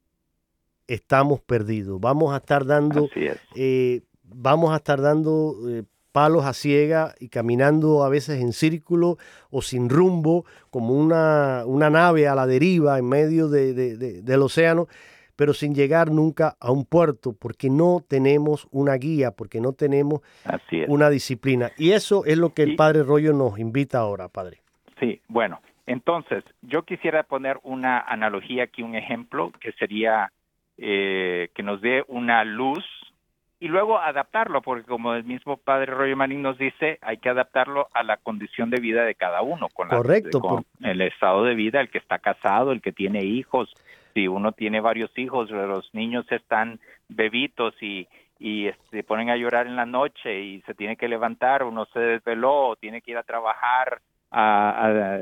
estamos 0.87 1.41
perdidos. 1.41 2.01
Vamos 2.01 2.33
a 2.33 2.39
estar 2.39 2.65
dando, 2.67 3.09
eh, 3.55 4.03
vamos 4.25 4.73
a 4.73 4.77
estar 4.77 5.01
dando 5.01 5.57
eh, 5.69 5.85
palos 6.13 6.45
a 6.45 6.53
ciega 6.53 7.15
y 7.21 7.29
caminando 7.29 8.03
a 8.03 8.09
veces 8.09 8.41
en 8.41 8.53
círculo 8.53 9.19
o 9.51 9.63
sin 9.63 9.89
rumbo, 9.89 10.45
como 10.71 10.95
una, 10.95 11.65
una 11.67 11.91
nave 11.91 12.27
a 12.27 12.35
la 12.35 12.47
deriva 12.47 12.99
en 12.99 13.09
medio 13.09 13.49
de, 13.49 13.75
de, 13.75 13.97
de, 13.97 14.23
del 14.23 14.43
océano, 14.43 14.89
pero 15.39 15.55
sin 15.55 15.73
llegar 15.73 16.11
nunca 16.11 16.57
a 16.59 16.73
un 16.73 16.85
puerto, 16.85 17.33
porque 17.33 17.71
no 17.71 18.01
tenemos 18.07 18.67
una 18.73 18.95
guía, 18.95 19.31
porque 19.31 19.61
no 19.61 19.73
tenemos 19.73 20.21
una 20.89 21.11
disciplina. 21.11 21.71
Y 21.79 21.93
eso 21.93 22.25
es 22.25 22.37
lo 22.37 22.55
que 22.55 22.65
el 22.65 22.75
Padre 22.75 23.05
Rollo 23.05 23.33
nos 23.33 23.57
invita 23.57 24.01
ahora, 24.01 24.29
Padre. 24.29 24.59
Sí, 24.99 25.21
bueno, 25.29 25.61
entonces 25.87 26.43
yo 26.63 26.83
quisiera 26.83 27.23
poner 27.23 27.61
una 27.63 28.01
analogía 28.01 28.65
aquí, 28.65 28.83
un 28.83 28.97
ejemplo, 28.97 29.53
que 29.61 29.71
sería 29.75 30.33
eh, 30.77 31.51
que 31.55 31.63
nos 31.63 31.81
dé 31.83 32.03
una 32.09 32.43
luz 32.43 32.85
y 33.61 33.69
luego 33.69 34.01
adaptarlo, 34.01 34.61
porque 34.61 34.89
como 34.89 35.15
el 35.15 35.23
mismo 35.23 35.57
padre 35.57 35.95
Roy 35.95 36.17
Manning 36.17 36.43
nos 36.43 36.59
dice, 36.59 36.99
hay 37.01 37.19
que 37.19 37.29
adaptarlo 37.29 37.87
a 37.95 38.03
la 38.03 38.17
condición 38.17 38.71
de 38.71 38.81
vida 38.81 39.05
de 39.05 39.15
cada 39.15 39.43
uno, 39.43 39.69
con, 39.73 39.89
Correcto, 39.89 40.41
con 40.41 40.65
el 40.83 41.01
estado 41.01 41.45
de 41.45 41.55
vida, 41.55 41.81
el 41.81 41.91
que 41.91 41.99
está 41.99 42.19
casado, 42.19 42.73
el 42.73 42.83
que 42.83 42.91
tiene 42.91 43.25
hijos, 43.25 43.73
si 44.19 44.27
uno 44.27 44.51
tiene 44.51 44.81
varios 44.81 45.17
hijos, 45.17 45.49
los 45.49 45.95
niños 45.95 46.27
están 46.33 46.81
bebitos 47.09 47.73
y, 47.81 48.09
y 48.41 48.65
se 48.65 48.71
este, 48.71 49.05
ponen 49.05 49.31
a 49.31 49.37
llorar 49.37 49.69
en 49.69 49.77
la 49.77 49.87
noche 49.87 50.41
y 50.41 50.61
se 50.63 50.75
tiene 50.75 50.97
que 50.97 51.07
levantar, 51.07 51.63
uno 51.63 51.87
se 51.93 52.01
desveló, 52.01 52.75
tiene 52.81 53.01
que 53.01 53.13
ir 53.13 53.17
a 53.17 53.23
trabajar, 53.23 54.01
a, 54.33 54.87
a, 54.87 55.19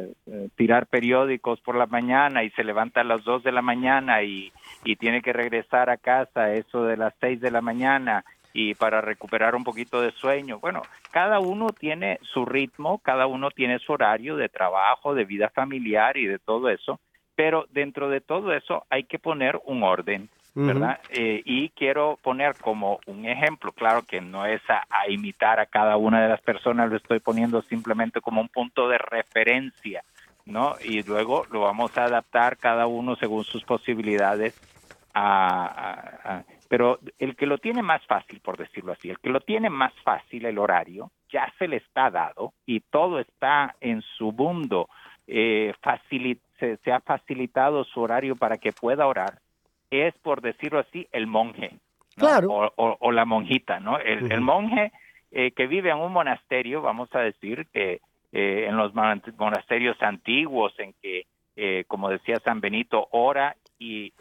tirar 0.56 0.86
periódicos 0.86 1.60
por 1.60 1.76
la 1.76 1.84
mañana 1.84 2.42
y 2.42 2.48
se 2.50 2.64
levanta 2.64 3.02
a 3.02 3.04
las 3.04 3.22
dos 3.22 3.42
de 3.42 3.52
la 3.52 3.60
mañana 3.60 4.22
y, 4.22 4.50
y 4.82 4.96
tiene 4.96 5.20
que 5.20 5.34
regresar 5.34 5.90
a 5.90 5.98
casa 5.98 6.54
eso 6.54 6.84
de 6.84 6.96
las 6.96 7.12
seis 7.20 7.38
de 7.38 7.50
la 7.50 7.60
mañana 7.60 8.24
y 8.54 8.74
para 8.76 9.02
recuperar 9.02 9.54
un 9.54 9.64
poquito 9.64 10.00
de 10.00 10.12
sueño. 10.12 10.58
Bueno, 10.58 10.80
cada 11.10 11.38
uno 11.38 11.66
tiene 11.78 12.18
su 12.22 12.46
ritmo, 12.46 12.96
cada 13.00 13.26
uno 13.26 13.50
tiene 13.50 13.78
su 13.78 13.92
horario 13.92 14.36
de 14.36 14.48
trabajo, 14.48 15.14
de 15.14 15.26
vida 15.26 15.50
familiar 15.50 16.16
y 16.16 16.24
de 16.24 16.38
todo 16.38 16.70
eso, 16.70 16.98
pero 17.36 17.66
dentro 17.70 18.08
de 18.08 18.20
todo 18.20 18.52
eso 18.52 18.84
hay 18.90 19.04
que 19.04 19.18
poner 19.18 19.60
un 19.64 19.82
orden. 19.82 20.28
¿verdad? 20.58 21.00
eh, 21.10 21.42
y 21.44 21.68
quiero 21.68 22.18
poner 22.22 22.54
como 22.54 22.98
un 23.04 23.26
ejemplo, 23.26 23.72
claro 23.72 24.04
que 24.08 24.22
no 24.22 24.46
es 24.46 24.62
a, 24.70 24.86
a, 24.88 25.06
imitar 25.10 25.60
a 25.60 25.66
cada 25.66 25.98
una 25.98 26.22
de 26.22 26.30
las 26.30 26.40
personas, 26.40 26.88
lo 26.88 26.96
estoy 26.96 27.20
poniendo 27.20 27.60
simplemente 27.60 28.22
como 28.22 28.40
un 28.40 28.48
punto 28.48 28.88
de 28.88 28.96
referencia, 28.96 30.02
¿no? 30.46 30.76
Y 30.82 31.02
luego 31.02 31.44
lo 31.50 31.60
vamos 31.60 31.98
a 31.98 32.04
adaptar 32.04 32.56
cada 32.56 32.86
uno 32.86 33.16
según 33.16 33.44
sus 33.44 33.64
posibilidades. 33.64 34.58
A, 35.12 35.66
a, 36.24 36.44
pero 36.68 37.00
el 37.18 37.36
que 37.36 37.46
lo 37.46 37.58
tiene 37.58 37.82
más 37.82 38.04
fácil, 38.06 38.40
por 38.40 38.56
decirlo 38.56 38.92
así, 38.92 39.10
el 39.10 39.18
que 39.18 39.28
lo 39.28 39.40
tiene 39.40 39.68
más 39.68 39.92
fácil 40.04 40.46
el 40.46 40.58
horario, 40.58 41.10
ya 41.30 41.52
se 41.58 41.68
le 41.68 41.76
está 41.76 42.10
dado 42.10 42.54
y 42.64 42.80
todo 42.80 43.20
está 43.20 43.76
en 43.80 44.00
su 44.00 44.32
mundo, 44.32 44.88
eh, 45.26 45.74
facilit 45.82 46.40
se, 46.58 46.76
se 46.78 46.92
ha 46.92 47.00
facilitado 47.00 47.84
su 47.84 48.00
horario 48.00 48.36
para 48.36 48.56
que 48.56 48.72
pueda 48.72 49.06
orar 49.06 49.38
es, 49.90 50.14
por 50.18 50.40
decirlo 50.40 50.80
así, 50.80 51.06
el 51.12 51.26
monje. 51.26 51.70
¿no? 52.16 52.26
Claro. 52.26 52.48
O, 52.50 52.72
o, 52.76 52.96
o, 53.00 53.12
la 53.12 53.24
monjita, 53.24 53.80
¿no? 53.80 53.98
El, 53.98 54.24
uh 54.24 54.26
-huh. 54.26 54.32
el 54.32 54.40
monje 54.40 54.92
eh, 55.30 55.52
que 55.52 55.66
vive 55.66 55.90
en 55.90 55.98
un 55.98 56.12
monasterio, 56.12 56.82
vamos 56.82 57.08
a 57.14 57.20
decir 57.20 57.66
que 57.72 58.00
eh, 58.32 58.66
en 58.68 58.76
los 58.76 58.94
monasterios 58.94 60.00
antiguos, 60.02 60.72
en 60.78 60.94
que, 61.02 61.26
eh, 61.56 61.84
como 61.86 62.10
decía 62.10 62.36
San 62.44 62.60
Benito, 62.60 63.08
ora 63.12 63.56
y 63.78 64.12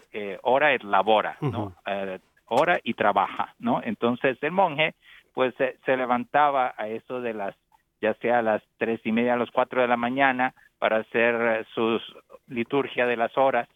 ora 0.41 0.73
es 0.73 0.83
labora, 0.83 1.37
¿no? 1.41 1.65
Uh 1.65 1.71
-huh. 1.85 2.19
ora 2.47 2.79
y 2.83 2.93
trabaja, 2.93 3.53
¿no? 3.59 3.81
Entonces 3.83 4.37
el 4.41 4.51
monje, 4.51 4.93
pues 5.33 5.53
se, 5.55 5.77
se 5.85 5.97
levantaba 5.97 6.73
a 6.77 6.87
eso 6.87 7.21
de 7.21 7.33
las, 7.33 7.55
ya 8.01 8.13
sea 8.15 8.39
a 8.39 8.41
las 8.41 8.61
tres 8.77 8.99
y 9.05 9.11
media, 9.11 9.33
a 9.33 9.37
las 9.37 9.51
cuatro 9.51 9.81
de 9.81 9.87
la 9.87 9.97
mañana, 9.97 10.53
para 10.79 10.98
hacer 10.98 11.65
sus 11.74 12.01
liturgia 12.48 13.05
de 13.05 13.17
las 13.17 13.38
horas, 13.38 13.67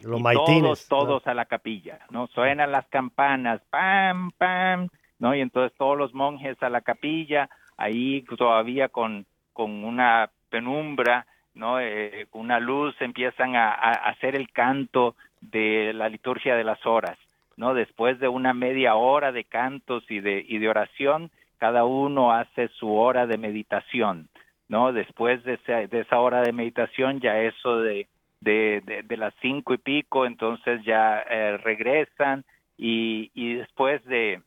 los 0.00 0.18
y 0.18 0.22
maitines, 0.22 0.88
todos, 0.88 1.06
todos 1.06 1.26
a 1.26 1.34
la 1.34 1.44
capilla, 1.44 2.00
¿no? 2.10 2.26
Suenan 2.28 2.72
las 2.72 2.86
campanas, 2.88 3.60
pam, 3.70 4.32
pam, 4.32 4.88
¿no? 5.18 5.34
Y 5.34 5.40
entonces 5.40 5.76
todos 5.78 5.96
los 5.96 6.12
monjes 6.14 6.60
a 6.62 6.70
la 6.70 6.80
capilla, 6.80 7.48
ahí 7.76 8.24
todavía 8.36 8.88
con, 8.88 9.26
con 9.52 9.84
una 9.84 10.30
penumbra, 10.50 11.26
¿no? 11.54 11.78
Eh, 11.80 12.26
con 12.30 12.42
una 12.42 12.58
luz 12.58 12.94
empiezan 13.00 13.54
a, 13.54 13.70
a, 13.70 13.92
hacer 14.10 14.34
el 14.34 14.50
canto 14.50 15.14
de 15.40 15.92
la 15.92 16.08
liturgia 16.08 16.56
de 16.56 16.64
las 16.64 16.84
horas, 16.86 17.18
¿no? 17.56 17.74
Después 17.74 18.18
de 18.18 18.28
una 18.28 18.54
media 18.54 18.94
hora 18.94 19.32
de 19.32 19.44
cantos 19.44 20.04
y 20.08 20.20
de, 20.20 20.44
y 20.46 20.58
de 20.58 20.68
oración, 20.68 21.30
cada 21.58 21.84
uno 21.84 22.32
hace 22.32 22.68
su 22.68 22.92
hora 22.92 23.26
de 23.26 23.38
meditación, 23.38 24.28
¿no? 24.68 24.92
Después 24.92 25.42
de 25.44 25.54
esa, 25.54 25.86
de 25.86 26.00
esa 26.00 26.20
hora 26.20 26.42
de 26.42 26.52
meditación, 26.52 27.20
ya 27.20 27.38
eso 27.38 27.80
de 27.80 28.06
de, 28.42 29.04
de, 29.06 29.16
las 29.16 29.32
cinco 29.40 29.72
y 29.72 29.78
pico, 29.78 30.26
entonces 30.26 30.82
ya 30.84 31.20
eh, 31.30 31.58
regresan 31.58 32.44
y, 32.76 33.30
y 33.34 33.54
después 33.54 34.04
de, 34.04 34.40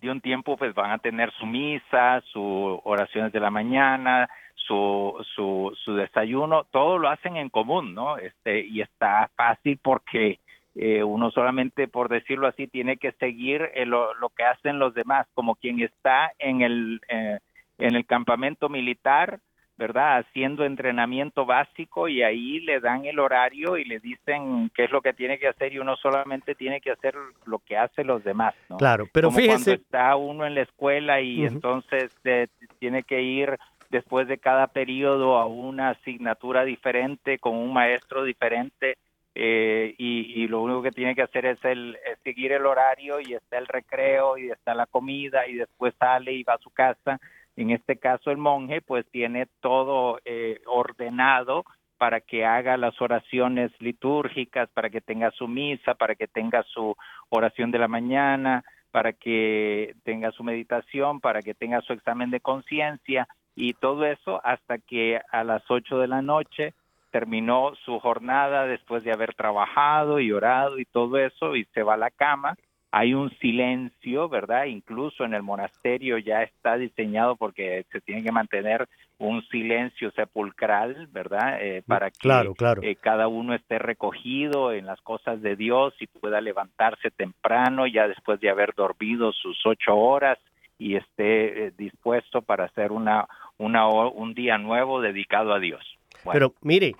de 0.00 0.10
un 0.10 0.20
tiempo 0.20 0.56
pues 0.56 0.74
van 0.74 0.90
a 0.90 0.98
tener 0.98 1.32
su 1.32 1.46
misa, 1.46 2.20
sus 2.30 2.78
oraciones 2.84 3.32
de 3.32 3.40
la 3.40 3.50
mañana, 3.50 4.28
su, 4.54 5.14
su, 5.34 5.72
su 5.82 5.94
desayuno, 5.94 6.64
todo 6.64 6.98
lo 6.98 7.08
hacen 7.08 7.38
en 7.38 7.48
común, 7.48 7.94
¿no? 7.94 8.18
Este, 8.18 8.60
y 8.60 8.82
está 8.82 9.30
fácil 9.34 9.78
porque 9.82 10.38
eh, 10.74 11.02
uno 11.02 11.30
solamente, 11.30 11.88
por 11.88 12.10
decirlo 12.10 12.48
así, 12.48 12.66
tiene 12.66 12.98
que 12.98 13.12
seguir 13.12 13.70
eh, 13.74 13.86
lo, 13.86 14.12
lo, 14.14 14.28
que 14.28 14.44
hacen 14.44 14.78
los 14.78 14.92
demás, 14.92 15.26
como 15.32 15.54
quien 15.54 15.80
está 15.80 16.32
en 16.38 16.60
el, 16.60 17.00
eh, 17.08 17.38
en 17.78 17.94
el 17.94 18.04
campamento 18.06 18.68
militar, 18.68 19.40
¿verdad? 19.76 20.18
Haciendo 20.18 20.64
entrenamiento 20.64 21.46
básico 21.46 22.08
y 22.08 22.22
ahí 22.22 22.60
le 22.60 22.80
dan 22.80 23.04
el 23.04 23.20
horario 23.20 23.76
y 23.76 23.84
le 23.84 24.00
dicen 24.00 24.70
qué 24.74 24.84
es 24.84 24.90
lo 24.90 25.00
que 25.00 25.12
tiene 25.12 25.38
que 25.38 25.46
hacer 25.46 25.72
y 25.72 25.78
uno 25.78 25.96
solamente 25.96 26.56
tiene 26.56 26.80
que 26.80 26.90
hacer 26.90 27.14
lo 27.46 27.60
que 27.60 27.76
hacen 27.76 28.08
los 28.08 28.24
demás, 28.24 28.54
¿no? 28.68 28.76
Claro, 28.76 29.06
pero 29.12 29.28
Como 29.28 29.38
fíjese. 29.38 29.64
Cuando 29.64 29.82
está 29.82 30.16
uno 30.16 30.46
en 30.46 30.56
la 30.56 30.62
escuela 30.62 31.20
y 31.20 31.40
uh 31.40 31.44
-huh. 31.44 31.52
entonces 31.52 32.12
eh, 32.24 32.48
tiene 32.80 33.04
que 33.04 33.22
ir 33.22 33.56
después 33.90 34.26
de 34.26 34.38
cada 34.38 34.66
periodo 34.66 35.38
a 35.38 35.46
una 35.46 35.90
asignatura 35.90 36.64
diferente 36.64 37.38
con 37.38 37.54
un 37.54 37.72
maestro 37.72 38.24
diferente 38.24 38.98
eh, 39.34 39.94
y, 39.96 40.42
y, 40.42 40.48
lo 40.48 40.60
único 40.60 40.82
que 40.82 40.90
tiene 40.90 41.14
que 41.14 41.22
hacer 41.22 41.46
es, 41.46 41.64
el, 41.64 41.96
es 42.10 42.18
seguir 42.24 42.50
el 42.50 42.66
horario 42.66 43.20
y 43.20 43.34
está 43.34 43.56
el 43.58 43.68
recreo 43.68 44.36
y 44.36 44.50
está 44.50 44.74
la 44.74 44.86
comida 44.86 45.46
y 45.46 45.54
después 45.54 45.94
sale 45.96 46.32
y 46.32 46.42
va 46.42 46.54
a 46.54 46.58
su 46.58 46.70
casa 46.70 47.20
en 47.58 47.70
este 47.70 47.96
caso 47.96 48.30
el 48.30 48.38
monje 48.38 48.80
pues 48.80 49.04
tiene 49.10 49.46
todo 49.60 50.20
eh, 50.24 50.60
ordenado 50.66 51.64
para 51.98 52.20
que 52.20 52.44
haga 52.44 52.76
las 52.76 53.00
oraciones 53.02 53.72
litúrgicas, 53.80 54.70
para 54.70 54.88
que 54.88 55.00
tenga 55.00 55.32
su 55.32 55.48
misa, 55.48 55.94
para 55.94 56.14
que 56.14 56.28
tenga 56.28 56.62
su 56.62 56.94
oración 57.28 57.72
de 57.72 57.80
la 57.80 57.88
mañana, 57.88 58.62
para 58.92 59.12
que 59.12 59.96
tenga 60.04 60.30
su 60.30 60.44
meditación, 60.44 61.20
para 61.20 61.42
que 61.42 61.54
tenga 61.54 61.80
su 61.80 61.92
examen 61.92 62.30
de 62.30 62.38
conciencia 62.38 63.26
y 63.56 63.74
todo 63.74 64.06
eso 64.06 64.40
hasta 64.44 64.78
que 64.78 65.20
a 65.32 65.42
las 65.42 65.68
ocho 65.68 65.98
de 65.98 66.06
la 66.06 66.22
noche 66.22 66.74
terminó 67.10 67.74
su 67.84 67.98
jornada 67.98 68.66
después 68.66 69.02
de 69.02 69.12
haber 69.12 69.34
trabajado 69.34 70.20
y 70.20 70.30
orado 70.30 70.78
y 70.78 70.84
todo 70.84 71.18
eso 71.18 71.56
y 71.56 71.64
se 71.74 71.82
va 71.82 71.94
a 71.94 71.96
la 71.96 72.10
cama 72.10 72.56
hay 72.90 73.12
un 73.12 73.30
silencio, 73.38 74.28
¿verdad? 74.28 74.64
Incluso 74.64 75.24
en 75.24 75.34
el 75.34 75.42
monasterio 75.42 76.18
ya 76.18 76.42
está 76.42 76.76
diseñado 76.76 77.36
porque 77.36 77.84
se 77.92 78.00
tiene 78.00 78.22
que 78.22 78.32
mantener 78.32 78.88
un 79.18 79.42
silencio 79.48 80.10
sepulcral, 80.12 81.08
¿verdad? 81.10 81.58
Eh, 81.60 81.82
para 81.86 82.10
que 82.10 82.18
claro, 82.18 82.54
claro. 82.54 82.82
Eh, 82.82 82.96
cada 82.96 83.28
uno 83.28 83.54
esté 83.54 83.78
recogido 83.78 84.72
en 84.72 84.86
las 84.86 85.00
cosas 85.02 85.42
de 85.42 85.56
Dios 85.56 85.94
y 86.00 86.06
pueda 86.06 86.40
levantarse 86.40 87.10
temprano 87.10 87.86
ya 87.86 88.08
después 88.08 88.40
de 88.40 88.48
haber 88.48 88.74
dormido 88.74 89.32
sus 89.32 89.58
ocho 89.66 89.96
horas 89.96 90.38
y 90.78 90.94
esté 90.94 91.66
eh, 91.66 91.72
dispuesto 91.76 92.42
para 92.42 92.64
hacer 92.66 92.92
una, 92.92 93.26
una, 93.58 93.88
un 93.88 94.32
día 94.34 94.56
nuevo 94.56 95.00
dedicado 95.00 95.52
a 95.52 95.58
Dios. 95.58 95.82
Bueno. 96.24 96.50
Pero 96.50 96.54
mire, 96.62 96.94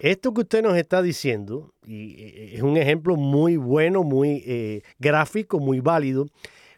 esto 0.00 0.32
que 0.32 0.40
usted 0.42 0.62
nos 0.62 0.76
está 0.76 1.02
diciendo, 1.02 1.74
y 1.86 2.54
es 2.54 2.62
un 2.62 2.76
ejemplo 2.76 3.16
muy 3.16 3.56
bueno, 3.56 4.02
muy 4.02 4.42
eh, 4.46 4.82
gráfico, 4.98 5.60
muy 5.60 5.80
válido, 5.80 6.26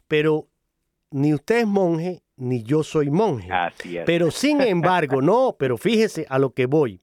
pero 0.09 0.49
ni 1.11 1.33
usted 1.33 1.61
es 1.61 1.67
monje, 1.67 2.23
ni 2.37 2.63
yo 2.63 2.83
soy 2.83 3.11
monje. 3.11 3.51
Así 3.53 3.97
es. 3.97 4.05
Pero 4.05 4.31
sin 4.31 4.61
embargo, 4.63 5.23
no, 5.23 5.57
pero 5.59 5.79
fíjese 5.79 6.27
a 6.29 6.39
lo 6.39 6.53
que 6.53 6.67
voy. 6.67 7.01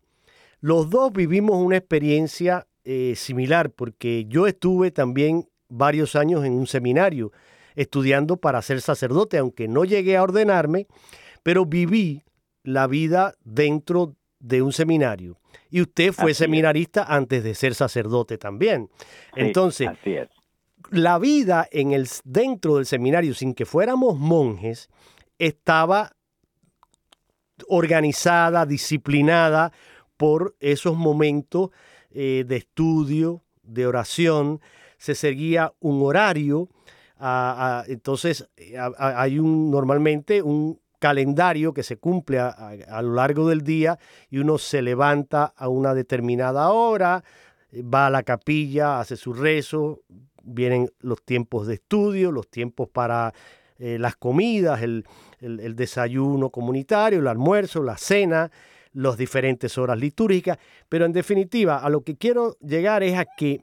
Los 0.59 0.89
dos 0.89 1.13
vivimos 1.13 1.63
una 1.63 1.77
experiencia 1.77 2.67
eh, 2.83 3.13
similar, 3.15 3.71
porque 3.71 4.25
yo 4.27 4.45
estuve 4.45 4.91
también 4.91 5.47
varios 5.69 6.15
años 6.15 6.43
en 6.43 6.53
un 6.53 6.67
seminario 6.67 7.31
estudiando 7.75 8.37
para 8.37 8.61
ser 8.61 8.81
sacerdote, 8.81 9.37
aunque 9.37 9.67
no 9.69 9.85
llegué 9.85 10.17
a 10.17 10.23
ordenarme, 10.23 10.87
pero 11.43 11.65
viví 11.65 12.23
la 12.63 12.87
vida 12.87 13.35
dentro 13.45 14.15
de 14.39 14.61
un 14.61 14.71
seminario. 14.73 15.37
Y 15.69 15.81
usted 15.81 16.13
fue 16.13 16.31
así 16.31 16.43
seminarista 16.43 17.01
es. 17.03 17.09
antes 17.09 17.43
de 17.43 17.53
ser 17.53 17.75
sacerdote 17.75 18.37
también. 18.37 18.89
Sí, 19.33 19.41
Entonces, 19.41 19.87
así 19.87 20.13
es. 20.13 20.29
la 20.91 21.19
vida 21.19 21.67
en 21.71 21.91
el, 21.91 22.07
dentro 22.23 22.77
del 22.77 22.85
seminario, 22.85 23.33
sin 23.33 23.53
que 23.53 23.65
fuéramos 23.65 24.17
monjes, 24.17 24.89
estaba 25.37 26.13
organizada, 27.67 28.65
disciplinada 28.65 29.71
por 30.17 30.55
esos 30.59 30.95
momentos 30.95 31.69
eh, 32.11 32.45
de 32.47 32.57
estudio, 32.57 33.43
de 33.63 33.87
oración. 33.87 34.61
Se 34.97 35.15
seguía 35.15 35.73
un 35.79 36.01
horario. 36.03 36.69
entonces, 37.87 38.49
hay 38.97 39.39
un, 39.39 39.69
normalmente 39.69 40.41
un 40.41 40.79
calendario 40.99 41.73
que 41.73 41.83
se 41.83 41.97
cumple 41.97 42.39
a, 42.39 43.01
lo 43.01 43.13
largo 43.13 43.47
del 43.49 43.63
día 43.63 43.97
y 44.29 44.39
uno 44.39 44.57
se 44.57 44.81
levanta 44.81 45.45
a 45.55 45.69
una 45.69 45.93
determinada 45.93 46.69
hora, 46.69 47.23
va 47.73 48.07
a 48.07 48.09
la 48.09 48.23
capilla, 48.23 48.99
hace 48.99 49.15
su 49.15 49.33
rezo, 49.33 50.01
vienen 50.43 50.91
los 50.99 51.23
tiempos 51.23 51.67
de 51.67 51.75
estudio, 51.75 52.31
los 52.31 52.49
tiempos 52.49 52.89
para 52.89 53.33
eh, 53.77 53.97
las 53.99 54.15
comidas, 54.15 54.81
el, 54.81 55.05
desayuno 55.39 56.49
comunitario, 56.49 57.19
el 57.19 57.27
almuerzo, 57.27 57.81
la 57.81 57.97
cena, 57.97 58.51
las 58.91 59.17
diferentes 59.17 59.77
horas 59.77 59.97
litúrgicas, 59.97 60.57
pero 60.89 61.05
en 61.05 61.13
definitiva 61.13 61.77
a 61.77 61.89
lo 61.89 62.01
que 62.01 62.17
quiero 62.17 62.57
llegar 62.59 63.03
es 63.03 63.17
a 63.17 63.25
que 63.25 63.61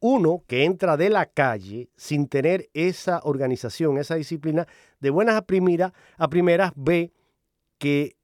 uno 0.00 0.44
que 0.46 0.64
entra 0.64 0.96
de 0.96 1.10
la 1.10 1.26
calle 1.26 1.88
sin 1.96 2.28
tener 2.28 2.68
esa 2.74 3.20
organización, 3.24 3.98
esa 3.98 4.16
disciplina, 4.16 4.66
de 5.00 5.10
buenas 5.10 5.36
a 5.36 5.42
primeras, 5.42 6.72
ve 6.76 7.12
que 7.78 8.16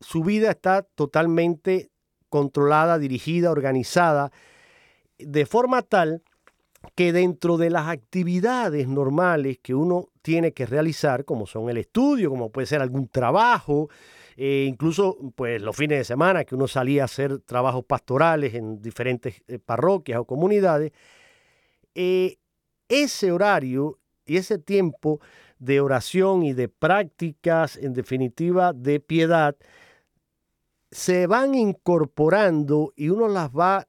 su 0.00 0.24
vida 0.24 0.50
está 0.50 0.82
totalmente 0.82 1.90
controlada, 2.28 2.98
dirigida, 2.98 3.50
organizada, 3.50 4.32
de 5.18 5.46
forma 5.46 5.82
tal 5.82 6.22
que 6.94 7.12
dentro 7.12 7.56
de 7.56 7.70
las 7.70 7.88
actividades 7.88 8.88
normales 8.88 9.58
que 9.62 9.74
uno 9.74 10.08
tiene 10.22 10.52
que 10.52 10.66
realizar, 10.66 11.24
como 11.24 11.46
son 11.46 11.68
el 11.68 11.76
estudio, 11.76 12.30
como 12.30 12.50
puede 12.50 12.66
ser 12.66 12.80
algún 12.80 13.08
trabajo, 13.08 13.88
eh, 14.36 14.66
incluso 14.68 15.18
pues 15.34 15.60
los 15.60 15.76
fines 15.76 15.98
de 15.98 16.04
semana 16.04 16.44
que 16.44 16.54
uno 16.54 16.66
salía 16.66 17.02
a 17.02 17.04
hacer 17.04 17.40
trabajos 17.40 17.84
pastorales 17.84 18.54
en 18.54 18.80
diferentes 18.80 19.42
eh, 19.48 19.58
parroquias 19.58 20.20
o 20.20 20.24
comunidades, 20.24 20.92
eh, 21.94 22.38
ese 22.88 23.32
horario 23.32 23.98
y 24.24 24.36
ese 24.36 24.58
tiempo 24.58 25.20
de 25.58 25.80
oración 25.80 26.42
y 26.42 26.54
de 26.54 26.68
prácticas, 26.68 27.76
en 27.76 27.92
definitiva, 27.92 28.72
de 28.72 29.00
piedad, 29.00 29.56
se 30.90 31.26
van 31.26 31.54
incorporando 31.54 32.92
y 32.96 33.10
uno 33.10 33.28
las 33.28 33.50
va 33.50 33.86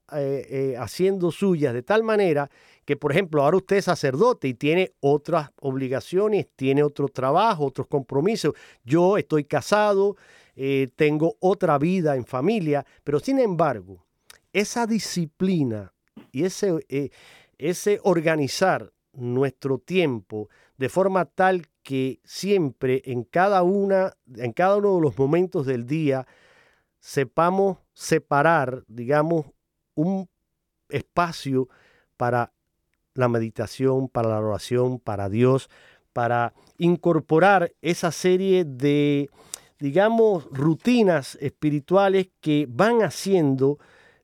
haciendo 0.77 1.31
suyas 1.31 1.73
de 1.73 1.81
tal 1.81 2.03
manera 2.03 2.51
que, 2.91 2.97
por 2.97 3.13
ejemplo, 3.13 3.41
ahora 3.41 3.55
usted 3.55 3.77
es 3.77 3.85
sacerdote 3.85 4.49
y 4.49 4.53
tiene 4.53 4.91
otras 4.99 5.51
obligaciones, 5.61 6.49
tiene 6.57 6.83
otro 6.83 7.07
trabajo, 7.07 7.67
otros 7.67 7.87
compromisos. 7.87 8.53
Yo 8.83 9.17
estoy 9.17 9.45
casado, 9.45 10.17
eh, 10.57 10.89
tengo 10.97 11.37
otra 11.39 11.77
vida 11.77 12.17
en 12.17 12.25
familia, 12.25 12.85
pero 13.05 13.21
sin 13.21 13.39
embargo, 13.39 14.05
esa 14.51 14.87
disciplina 14.87 15.93
y 16.33 16.43
ese, 16.43 16.85
eh, 16.89 17.11
ese 17.57 18.01
organizar 18.03 18.91
nuestro 19.13 19.77
tiempo 19.77 20.49
de 20.75 20.89
forma 20.89 21.23
tal 21.23 21.67
que 21.83 22.19
siempre 22.25 23.03
en 23.05 23.23
cada 23.23 23.63
una, 23.63 24.17
en 24.35 24.51
cada 24.51 24.75
uno 24.75 24.95
de 24.95 25.01
los 25.01 25.17
momentos 25.17 25.65
del 25.65 25.87
día, 25.87 26.27
sepamos 26.99 27.77
separar, 27.93 28.83
digamos, 28.89 29.45
un 29.95 30.27
espacio 30.89 31.69
para 32.17 32.51
la 33.13 33.27
meditación, 33.27 34.07
para 34.07 34.29
la 34.29 34.39
oración, 34.39 34.99
para 34.99 35.29
Dios, 35.29 35.69
para 36.13 36.53
incorporar 36.77 37.73
esa 37.81 38.11
serie 38.11 38.65
de, 38.65 39.29
digamos, 39.79 40.45
rutinas 40.51 41.37
espirituales 41.41 42.29
que 42.39 42.67
van 42.69 43.01
haciendo 43.01 43.77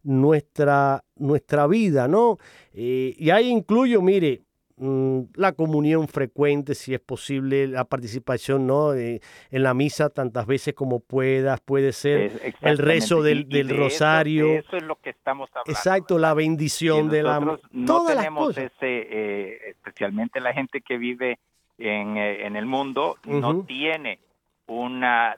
nuestra, 0.03 1.03
nuestra 1.15 1.67
vida, 1.67 2.07
¿no? 2.07 2.37
Eh, 2.73 3.15
y 3.17 3.29
ahí 3.29 3.49
incluyo, 3.49 4.01
mire, 4.01 4.43
la 4.79 5.53
comunión 5.53 6.07
frecuente, 6.07 6.75
si 6.75 6.93
es 6.93 6.99
posible, 6.99 7.67
la 7.67 7.85
participación 7.85 8.67
¿no? 8.67 8.93
en 8.93 9.19
la 9.51 9.73
misa 9.73 10.09
tantas 10.09 10.45
veces 10.45 10.75
como 10.75 10.99
puedas, 10.99 11.59
puede 11.61 11.91
ser 11.91 12.53
el 12.61 12.77
rezo 12.77 13.23
del, 13.23 13.47
rosario. 13.69 14.47
Eso, 14.53 14.77
es 14.77 14.83
lo 14.83 14.97
que 14.97 15.09
estamos 15.09 15.49
hablando. 15.49 15.71
Exacto, 15.71 16.19
la 16.19 16.33
bendición 16.33 17.09
de 17.09 17.23
la... 17.23 17.39
No 17.71 18.05
tenemos 18.05 18.57
ese, 18.57 18.73
eh, 18.81 19.69
especialmente 19.69 20.39
la 20.39 20.53
gente 20.53 20.81
que 20.81 20.97
vive 20.97 21.39
en, 21.79 22.17
eh, 22.17 22.45
en 22.45 22.55
el 22.55 22.65
mundo, 22.65 23.17
no 23.25 23.63
tiene 23.63 24.19
una 24.67 25.37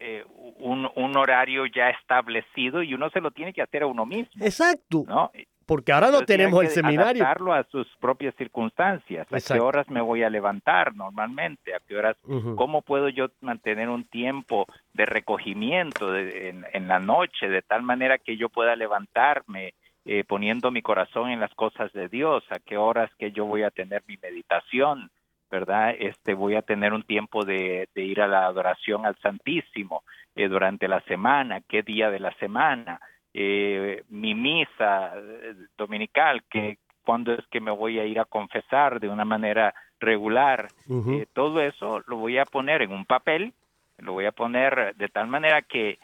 eh, 0.00 0.24
un, 0.58 0.88
un, 0.96 1.16
horario 1.16 1.66
ya 1.66 1.88
establecido 1.88 2.82
y 2.82 2.92
uno 2.92 3.08
se 3.10 3.20
lo 3.20 3.30
tiene 3.30 3.52
que 3.52 3.62
hacer 3.62 3.84
a 3.84 3.86
uno 3.86 4.04
mismo. 4.04 4.44
Exacto. 4.44 5.04
¿no? 5.06 5.30
Porque 5.66 5.92
ahora 5.92 6.10
no 6.10 6.22
tenemos 6.22 6.62
el 6.62 6.70
seminario. 6.70 7.22
Adaptarlo 7.22 7.52
a 7.52 7.64
sus 7.64 7.86
propias 8.00 8.34
circunstancias. 8.36 9.26
¿A 9.32 9.40
qué 9.40 9.60
horas 9.60 9.88
me 9.88 10.00
voy 10.00 10.22
a 10.22 10.30
levantar 10.30 10.94
normalmente? 10.94 11.74
¿A 11.74 11.80
qué 11.86 11.96
horas? 11.96 12.16
¿Cómo 12.56 12.82
puedo 12.82 13.08
yo 13.08 13.28
mantener 13.40 13.88
un 13.88 14.04
tiempo 14.04 14.66
de 14.92 15.06
recogimiento 15.06 16.16
en, 16.16 16.88
la 16.88 16.98
noche 16.98 17.48
de 17.48 17.62
tal 17.62 17.82
manera 17.82 18.18
que 18.18 18.36
yo 18.36 18.48
pueda 18.48 18.76
levantarme 18.76 19.74
eh, 20.04 20.22
poniendo 20.24 20.70
mi 20.70 20.82
corazón 20.82 21.30
en 21.30 21.40
las 21.40 21.54
cosas 21.54 21.92
de 21.92 22.08
Dios? 22.08 22.44
¿A 22.50 22.58
qué 22.58 22.76
horas 22.76 23.10
que 23.18 23.32
yo 23.32 23.46
voy 23.46 23.62
a 23.62 23.70
tener 23.70 24.02
mi 24.06 24.16
meditación? 24.18 25.10
¿Verdad? 25.50 25.94
Este, 25.98 26.34
voy 26.34 26.56
a 26.56 26.62
tener 26.62 26.92
un 26.92 27.04
tiempo 27.04 27.44
de, 27.44 27.88
ir 27.94 28.20
a 28.20 28.26
la 28.26 28.46
adoración 28.46 29.06
al 29.06 29.16
Santísimo 29.18 30.02
eh, 30.34 30.48
durante 30.48 30.88
la 30.88 31.00
semana, 31.02 31.60
qué 31.68 31.82
día 31.82 32.10
de 32.10 32.18
la 32.18 32.32
semana, 32.34 33.00
eh, 33.34 34.04
mi 34.10 34.34
misa 34.34 35.12
eh, 35.16 35.54
dominical, 35.76 36.44
que 36.48 36.78
cuando 37.04 37.32
es 37.32 37.44
que 37.48 37.60
me 37.60 37.72
voy 37.72 37.98
a 37.98 38.06
ir 38.06 38.20
a 38.20 38.24
confesar 38.24 39.00
de 39.00 39.08
una 39.08 39.24
manera 39.24 39.74
regular, 39.98 40.68
eh, 40.88 41.26
todo 41.32 41.60
eso 41.60 42.02
lo 42.06 42.16
voy 42.16 42.38
a 42.38 42.44
poner 42.44 42.82
en 42.82 42.92
un 42.92 43.04
papel, 43.04 43.52
lo 43.98 44.12
voy 44.12 44.26
a 44.26 44.32
poner 44.32 44.94
de 44.96 45.08
tal 45.08 45.26
manera 45.26 45.62
que 45.62 45.98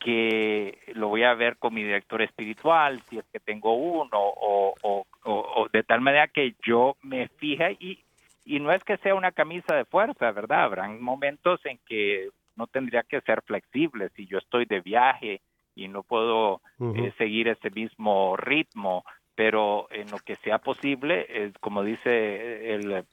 que 0.00 0.78
lo 0.94 1.08
voy 1.08 1.24
a 1.24 1.34
ver 1.34 1.58
con 1.58 1.74
mi 1.74 1.84
director 1.84 2.22
espiritual, 2.22 3.02
si 3.10 3.18
es 3.18 3.24
que 3.30 3.38
tengo 3.38 3.74
uno, 3.74 4.18
o, 4.18 4.74
o, 4.80 5.06
o, 5.24 5.68
de 5.70 5.82
tal 5.82 6.00
manera 6.00 6.26
que 6.28 6.54
yo 6.64 6.96
me 7.02 7.28
fija 7.28 7.70
y, 7.72 8.02
y 8.46 8.60
no 8.60 8.72
es 8.72 8.82
que 8.82 8.96
sea 8.96 9.14
una 9.14 9.30
camisa 9.30 9.74
de 9.76 9.84
fuerza, 9.84 10.32
¿verdad? 10.32 10.62
Habrán 10.62 11.02
momentos 11.02 11.60
en 11.66 11.78
que 11.86 12.30
no 12.56 12.66
tendría 12.66 13.02
que 13.02 13.20
ser 13.20 13.42
flexible, 13.42 14.08
si 14.16 14.26
yo 14.26 14.38
estoy 14.38 14.64
de 14.64 14.80
viaje, 14.80 15.42
y 15.80 15.88
no 15.88 16.02
puedo 16.02 16.60
eh, 16.78 17.12
seguir 17.16 17.48
ese 17.48 17.70
mismo 17.70 18.36
ritmo, 18.36 19.04
pero 19.34 19.88
en 19.90 20.10
lo 20.10 20.18
que 20.18 20.36
sea 20.36 20.58
posible, 20.58 21.26
eh, 21.28 21.52
como 21.60 21.82
dice 21.82 22.74
el 22.74 23.04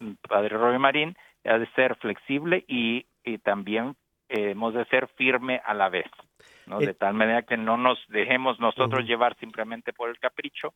mm, 0.00 0.12
padre 0.28 0.56
Roy 0.56 0.78
Marín, 0.78 1.16
ha 1.44 1.58
de 1.58 1.70
ser 1.76 1.94
flexible 1.96 2.64
y, 2.66 3.06
y 3.24 3.38
también 3.38 3.94
eh, 4.28 4.50
hemos 4.50 4.74
de 4.74 4.84
ser 4.86 5.06
firme 5.16 5.62
a 5.64 5.74
la 5.74 5.88
vez, 5.88 6.10
¿no? 6.66 6.80
de 6.80 6.92
tal 6.92 7.14
manera 7.14 7.42
que 7.42 7.56
no 7.56 7.76
nos 7.76 7.98
dejemos 8.08 8.58
nosotros 8.58 9.06
llevar 9.06 9.36
simplemente 9.38 9.92
por 9.92 10.10
el 10.10 10.18
capricho, 10.18 10.74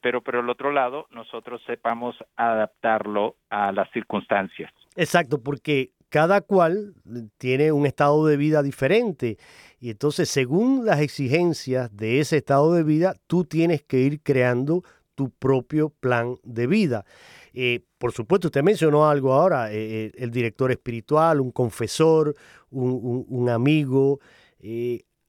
pero 0.00 0.20
por 0.20 0.36
el 0.36 0.48
otro 0.50 0.72
lado 0.72 1.06
nosotros 1.10 1.62
sepamos 1.66 2.16
adaptarlo 2.36 3.36
a 3.50 3.72
las 3.72 3.90
circunstancias. 3.92 4.72
Exacto, 4.96 5.42
porque 5.42 5.90
cada 6.14 6.42
cual 6.42 6.94
tiene 7.38 7.72
un 7.72 7.86
estado 7.86 8.24
de 8.24 8.36
vida 8.36 8.62
diferente 8.62 9.36
y 9.80 9.90
entonces 9.90 10.28
según 10.28 10.86
las 10.86 11.00
exigencias 11.00 11.90
de 11.92 12.20
ese 12.20 12.36
estado 12.36 12.72
de 12.72 12.84
vida, 12.84 13.16
tú 13.26 13.44
tienes 13.44 13.82
que 13.82 13.98
ir 13.98 14.20
creando 14.22 14.84
tu 15.16 15.30
propio 15.30 15.88
plan 15.88 16.36
de 16.44 16.68
vida. 16.68 17.04
Eh, 17.52 17.80
por 17.98 18.12
supuesto, 18.12 18.46
usted 18.46 18.62
mencionó 18.62 19.08
algo 19.08 19.32
ahora, 19.32 19.72
eh, 19.72 20.04
eh, 20.04 20.12
el 20.14 20.30
director 20.30 20.70
espiritual, 20.70 21.40
un 21.40 21.50
confesor, 21.50 22.36
un, 22.70 23.48
amigo, 23.48 24.20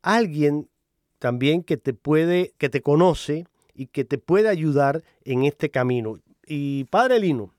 alguien 0.04 0.69
también 1.17 1.63
que 1.63 1.78
te 1.78 1.95
puede, 1.95 2.54
que 2.60 2.69
te 2.69 2.84
conoce 2.84 3.48
y 3.74 3.88
que 3.88 4.06
te 4.06 4.19
puede 4.19 4.50
ayudar 4.50 5.02
en 5.24 5.45
este 5.45 5.71
camino. 5.71 6.19
Y 6.45 6.84
Padre 6.91 7.19
Lino, 7.19 7.55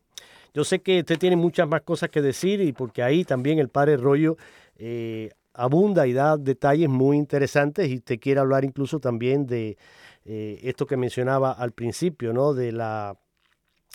yo 0.56 0.64
sé 0.64 0.80
que 0.80 1.00
usted 1.00 1.18
tiene 1.18 1.36
muchas 1.36 1.68
más 1.68 1.82
cosas 1.82 2.08
que 2.08 2.22
decir 2.22 2.62
y 2.62 2.72
porque 2.72 3.02
ahí 3.02 3.24
también 3.24 3.58
el 3.58 3.68
padre 3.68 3.98
Rollo 3.98 4.38
eh, 4.78 5.28
abunda 5.52 6.06
y 6.06 6.14
da 6.14 6.38
detalles 6.38 6.88
muy 6.88 7.18
interesantes 7.18 7.90
y 7.90 7.96
usted 7.96 8.18
quiere 8.18 8.40
hablar 8.40 8.64
incluso 8.64 8.98
también 8.98 9.46
de 9.46 9.76
eh, 10.24 10.58
esto 10.62 10.86
que 10.86 10.96
mencionaba 10.96 11.52
al 11.52 11.72
principio, 11.72 12.32
¿no? 12.32 12.54
De 12.54 12.72
la 12.72 13.18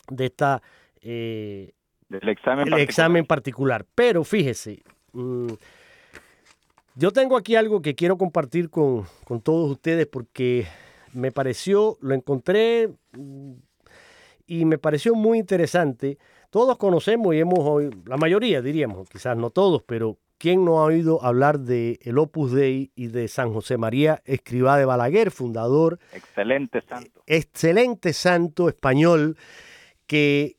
de 0.07 0.25
esta 0.27 0.61
eh, 1.01 1.71
del 2.07 2.29
examen, 2.29 2.67
el 2.71 2.79
examen 2.79 3.25
particular. 3.25 3.83
Pero 3.95 4.23
fíjese, 4.23 4.83
mm, 5.13 5.53
yo 6.93 7.11
tengo 7.11 7.37
aquí 7.37 7.55
algo 7.55 7.81
que 7.81 7.95
quiero 7.95 8.19
compartir 8.19 8.69
con, 8.69 9.07
con 9.23 9.41
todos 9.41 9.71
ustedes 9.71 10.05
porque 10.05 10.67
me 11.11 11.31
pareció, 11.31 11.97
lo 12.01 12.13
encontré 12.13 12.87
mm, 13.13 13.53
y 14.45 14.65
me 14.65 14.77
pareció 14.77 15.15
muy 15.15 15.39
interesante. 15.39 16.19
Todos 16.51 16.77
conocemos 16.77 17.33
y 17.33 17.39
hemos 17.39 17.59
oído, 17.59 17.91
la 18.05 18.17
mayoría 18.17 18.61
diríamos, 18.61 19.09
quizás 19.09 19.37
no 19.37 19.51
todos, 19.51 19.83
pero 19.83 20.17
¿quién 20.37 20.65
no 20.65 20.79
ha 20.79 20.83
oído 20.83 21.23
hablar 21.23 21.61
de 21.61 21.97
el 22.03 22.17
Opus 22.17 22.51
Dei 22.51 22.91
y 22.93 23.07
de 23.07 23.29
San 23.29 23.53
José 23.53 23.77
María 23.77 24.21
Escribá 24.25 24.77
de 24.77 24.83
Balaguer, 24.83 25.31
fundador? 25.31 25.97
Excelente 26.11 26.81
santo. 26.81 27.23
Excelente 27.25 28.11
santo 28.11 28.67
español 28.67 29.37
que 30.07 30.57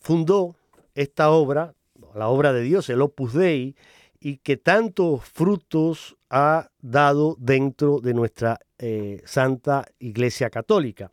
fundó 0.00 0.56
esta 0.94 1.28
obra, 1.28 1.74
la 2.14 2.28
obra 2.28 2.54
de 2.54 2.62
Dios, 2.62 2.88
el 2.88 3.02
Opus 3.02 3.34
Dei, 3.34 3.76
y 4.18 4.38
que 4.38 4.56
tantos 4.56 5.26
frutos 5.26 6.16
ha 6.30 6.70
dado 6.80 7.36
dentro 7.38 8.00
de 8.00 8.14
nuestra 8.14 8.60
eh, 8.78 9.20
Santa 9.26 9.84
Iglesia 9.98 10.48
Católica. 10.48 11.10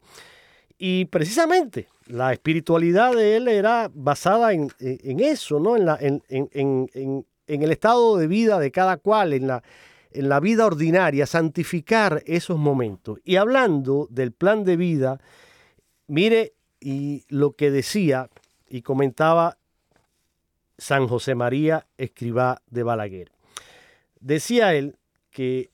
Y 0.77 1.05
precisamente 1.05 1.87
la 2.07 2.33
espiritualidad 2.33 3.13
de 3.15 3.37
él 3.37 3.47
era 3.47 3.89
basada 3.93 4.53
en, 4.53 4.71
eso, 4.79 5.59
¿no? 5.59 5.77
En, 5.77 5.85
la, 5.85 5.97
en, 5.99 6.21
en, 6.29 7.25
el 7.47 7.71
estado 7.71 8.17
de 8.17 8.27
vida 8.27 8.59
de 8.59 8.71
cada 8.71 8.97
cual, 8.97 9.33
en 9.33 9.47
la, 9.47 9.63
en 10.11 10.29
la 10.29 10.39
vida 10.39 10.65
ordinaria, 10.65 11.25
santificar 11.25 12.23
esos 12.25 12.57
momentos. 12.57 13.19
Y 13.23 13.37
hablando 13.37 14.07
del 14.09 14.31
plan 14.31 14.63
de 14.63 14.75
vida, 14.75 15.21
mire 16.07 16.53
y 16.79 17.23
lo 17.29 17.53
que 17.53 17.71
decía 17.71 18.29
y 18.67 18.81
comentaba 18.81 19.57
San 20.77 21.07
José 21.07 21.35
María 21.35 21.87
Escribá 21.97 22.61
de 22.69 22.83
Balaguer. 22.83 23.31
Decía 24.19 24.73
él 24.73 24.97
que 25.31 25.71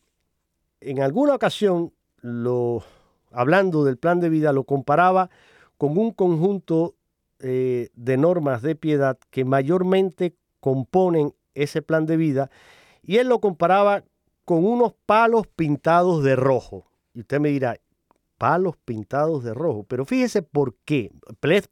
en 0.81 1.01
alguna 1.01 1.35
ocasión, 1.35 1.93
lo, 2.21 2.83
hablando 3.31 3.83
del 3.83 3.97
plan 3.97 4.19
de 4.19 4.29
vida, 4.29 4.53
lo 4.53 4.63
comparaba 4.63 5.29
con 5.77 5.97
un 5.97 6.11
conjunto 6.11 6.95
eh, 7.39 7.89
de 7.95 8.17
normas 8.17 8.61
de 8.61 8.75
piedad 8.75 9.17
que 9.29 9.45
mayormente 9.45 10.35
componen 10.59 11.33
ese 11.53 11.81
plan 11.81 12.05
de 12.05 12.17
vida, 12.17 12.51
y 13.03 13.17
él 13.17 13.27
lo 13.27 13.39
comparaba 13.39 14.03
con 14.45 14.65
unos 14.65 14.93
palos 15.05 15.47
pintados 15.47 16.23
de 16.23 16.35
rojo. 16.35 16.85
Y 17.13 17.21
usted 17.21 17.39
me 17.39 17.49
dirá, 17.49 17.77
palos 18.41 18.75
pintados 18.85 19.43
de 19.43 19.53
rojo. 19.53 19.85
Pero 19.87 20.03
fíjese 20.03 20.41
por 20.41 20.75
qué. 20.83 21.11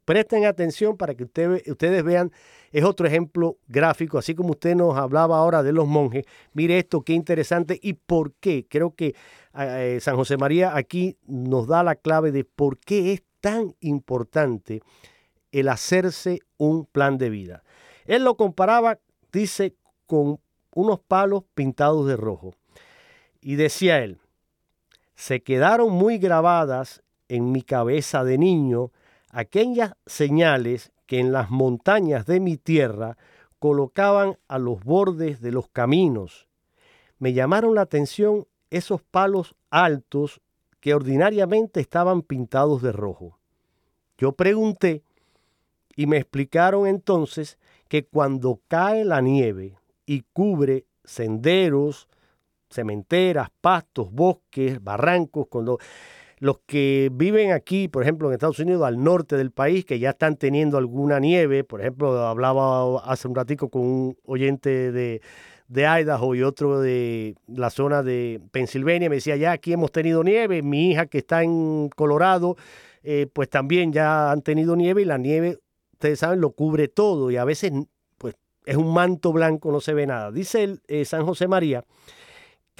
Presten 0.04 0.44
atención 0.44 0.96
para 0.96 1.16
que 1.16 1.24
ustedes 1.24 2.04
vean. 2.04 2.30
Es 2.70 2.84
otro 2.84 3.08
ejemplo 3.08 3.58
gráfico, 3.66 4.18
así 4.18 4.36
como 4.36 4.50
usted 4.50 4.76
nos 4.76 4.96
hablaba 4.96 5.36
ahora 5.36 5.64
de 5.64 5.72
los 5.72 5.88
monjes. 5.88 6.26
Mire 6.52 6.78
esto, 6.78 7.02
qué 7.02 7.14
interesante 7.14 7.76
y 7.82 7.94
por 7.94 8.34
qué. 8.34 8.68
Creo 8.70 8.94
que 8.94 9.16
eh, 9.58 9.98
San 10.00 10.14
José 10.14 10.36
María 10.36 10.76
aquí 10.76 11.16
nos 11.26 11.66
da 11.66 11.82
la 11.82 11.96
clave 11.96 12.30
de 12.30 12.44
por 12.44 12.78
qué 12.78 13.14
es 13.14 13.24
tan 13.40 13.74
importante 13.80 14.80
el 15.50 15.70
hacerse 15.70 16.38
un 16.56 16.84
plan 16.84 17.18
de 17.18 17.30
vida. 17.30 17.64
Él 18.06 18.22
lo 18.22 18.36
comparaba, 18.36 19.00
dice, 19.32 19.74
con 20.06 20.38
unos 20.72 21.00
palos 21.00 21.42
pintados 21.52 22.06
de 22.06 22.16
rojo. 22.16 22.54
Y 23.40 23.56
decía 23.56 24.04
él, 24.04 24.20
se 25.20 25.42
quedaron 25.42 25.92
muy 25.92 26.16
grabadas 26.16 27.02
en 27.28 27.52
mi 27.52 27.60
cabeza 27.60 28.24
de 28.24 28.38
niño 28.38 28.90
aquellas 29.28 29.92
señales 30.06 30.92
que 31.04 31.18
en 31.18 31.30
las 31.30 31.50
montañas 31.50 32.24
de 32.24 32.40
mi 32.40 32.56
tierra 32.56 33.18
colocaban 33.58 34.38
a 34.48 34.58
los 34.58 34.82
bordes 34.82 35.42
de 35.42 35.52
los 35.52 35.68
caminos. 35.68 36.48
Me 37.18 37.34
llamaron 37.34 37.74
la 37.74 37.82
atención 37.82 38.46
esos 38.70 39.02
palos 39.02 39.54
altos 39.68 40.40
que 40.80 40.94
ordinariamente 40.94 41.80
estaban 41.80 42.22
pintados 42.22 42.80
de 42.80 42.92
rojo. 42.92 43.38
Yo 44.16 44.32
pregunté 44.32 45.02
y 45.96 46.06
me 46.06 46.16
explicaron 46.16 46.86
entonces 46.86 47.58
que 47.88 48.06
cuando 48.06 48.62
cae 48.68 49.04
la 49.04 49.20
nieve 49.20 49.76
y 50.06 50.22
cubre 50.32 50.86
senderos, 51.04 52.08
cementeras, 52.70 53.48
pastos, 53.60 54.10
bosques, 54.12 54.82
barrancos, 54.82 55.46
cuando 55.48 55.78
los 56.40 56.60
que 56.66 57.10
viven 57.12 57.52
aquí, 57.52 57.88
por 57.88 58.02
ejemplo, 58.02 58.28
en 58.28 58.34
Estados 58.34 58.58
Unidos, 58.58 58.82
al 58.86 59.02
norte 59.02 59.36
del 59.36 59.50
país, 59.50 59.84
que 59.84 59.98
ya 59.98 60.10
están 60.10 60.36
teniendo 60.36 60.78
alguna 60.78 61.20
nieve, 61.20 61.64
por 61.64 61.82
ejemplo, 61.82 62.26
hablaba 62.26 62.98
hace 63.04 63.28
un 63.28 63.34
ratico 63.34 63.68
con 63.68 63.82
un 63.82 64.16
oyente 64.24 64.90
de, 64.90 65.20
de 65.68 65.86
Idaho 65.86 66.34
y 66.34 66.42
otro 66.42 66.80
de 66.80 67.36
la 67.46 67.68
zona 67.68 68.02
de 68.02 68.40
Pensilvania, 68.52 69.10
me 69.10 69.16
decía, 69.16 69.36
ya 69.36 69.52
aquí 69.52 69.74
hemos 69.74 69.92
tenido 69.92 70.24
nieve, 70.24 70.62
mi 70.62 70.90
hija 70.90 71.06
que 71.06 71.18
está 71.18 71.42
en 71.42 71.90
Colorado, 71.94 72.56
eh, 73.02 73.26
pues 73.30 73.50
también 73.50 73.92
ya 73.92 74.32
han 74.32 74.40
tenido 74.40 74.76
nieve 74.76 75.02
y 75.02 75.04
la 75.04 75.18
nieve, 75.18 75.58
ustedes 75.92 76.20
saben, 76.20 76.40
lo 76.40 76.52
cubre 76.52 76.88
todo 76.88 77.30
y 77.30 77.36
a 77.36 77.44
veces 77.44 77.70
pues 78.16 78.34
es 78.64 78.76
un 78.76 78.94
manto 78.94 79.30
blanco, 79.32 79.70
no 79.70 79.80
se 79.80 79.92
ve 79.92 80.06
nada. 80.06 80.32
Dice 80.32 80.64
el, 80.64 80.80
eh, 80.88 81.04
San 81.04 81.26
José 81.26 81.48
María 81.48 81.84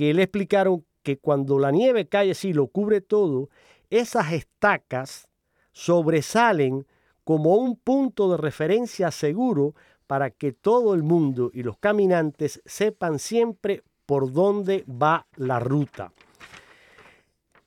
que 0.00 0.14
le 0.14 0.22
explicaron 0.22 0.86
que 1.02 1.18
cuando 1.18 1.58
la 1.58 1.70
nieve 1.70 2.08
cae 2.08 2.30
así, 2.30 2.54
lo 2.54 2.68
cubre 2.68 3.02
todo, 3.02 3.50
esas 3.90 4.32
estacas 4.32 5.28
sobresalen 5.72 6.86
como 7.22 7.56
un 7.56 7.76
punto 7.76 8.30
de 8.30 8.38
referencia 8.38 9.10
seguro 9.10 9.74
para 10.06 10.30
que 10.30 10.52
todo 10.52 10.94
el 10.94 11.02
mundo 11.02 11.50
y 11.52 11.64
los 11.64 11.76
caminantes 11.76 12.62
sepan 12.64 13.18
siempre 13.18 13.82
por 14.06 14.32
dónde 14.32 14.86
va 14.88 15.26
la 15.36 15.60
ruta. 15.60 16.14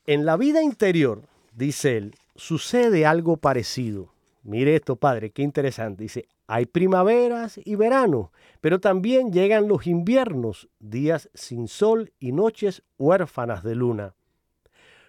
En 0.08 0.26
la 0.26 0.36
vida 0.36 0.63
interior, 0.63 1.22
dice 1.54 1.98
él, 1.98 2.15
sucede 2.36 3.06
algo 3.06 3.38
parecido. 3.38 4.12
Mire 4.41 4.78
esto, 4.78 4.96
padre, 4.96 5.30
qué 5.30 5.43
interesante. 5.43 6.02
Dice, 6.02 6.26
hay 6.54 6.68
primaveras 6.68 7.60
y 7.66 7.74
veranos, 7.74 8.30
pero 8.62 8.80
también 8.80 9.34
llegan 9.34 9.68
los 9.68 9.88
inviernos, 9.88 10.70
días 10.78 11.28
sin 11.34 11.68
sol 11.68 12.13
y 12.20 12.32
noches 12.32 12.84
huérfanas 13.00 13.63
de 13.63 13.74
luna. 13.74 14.13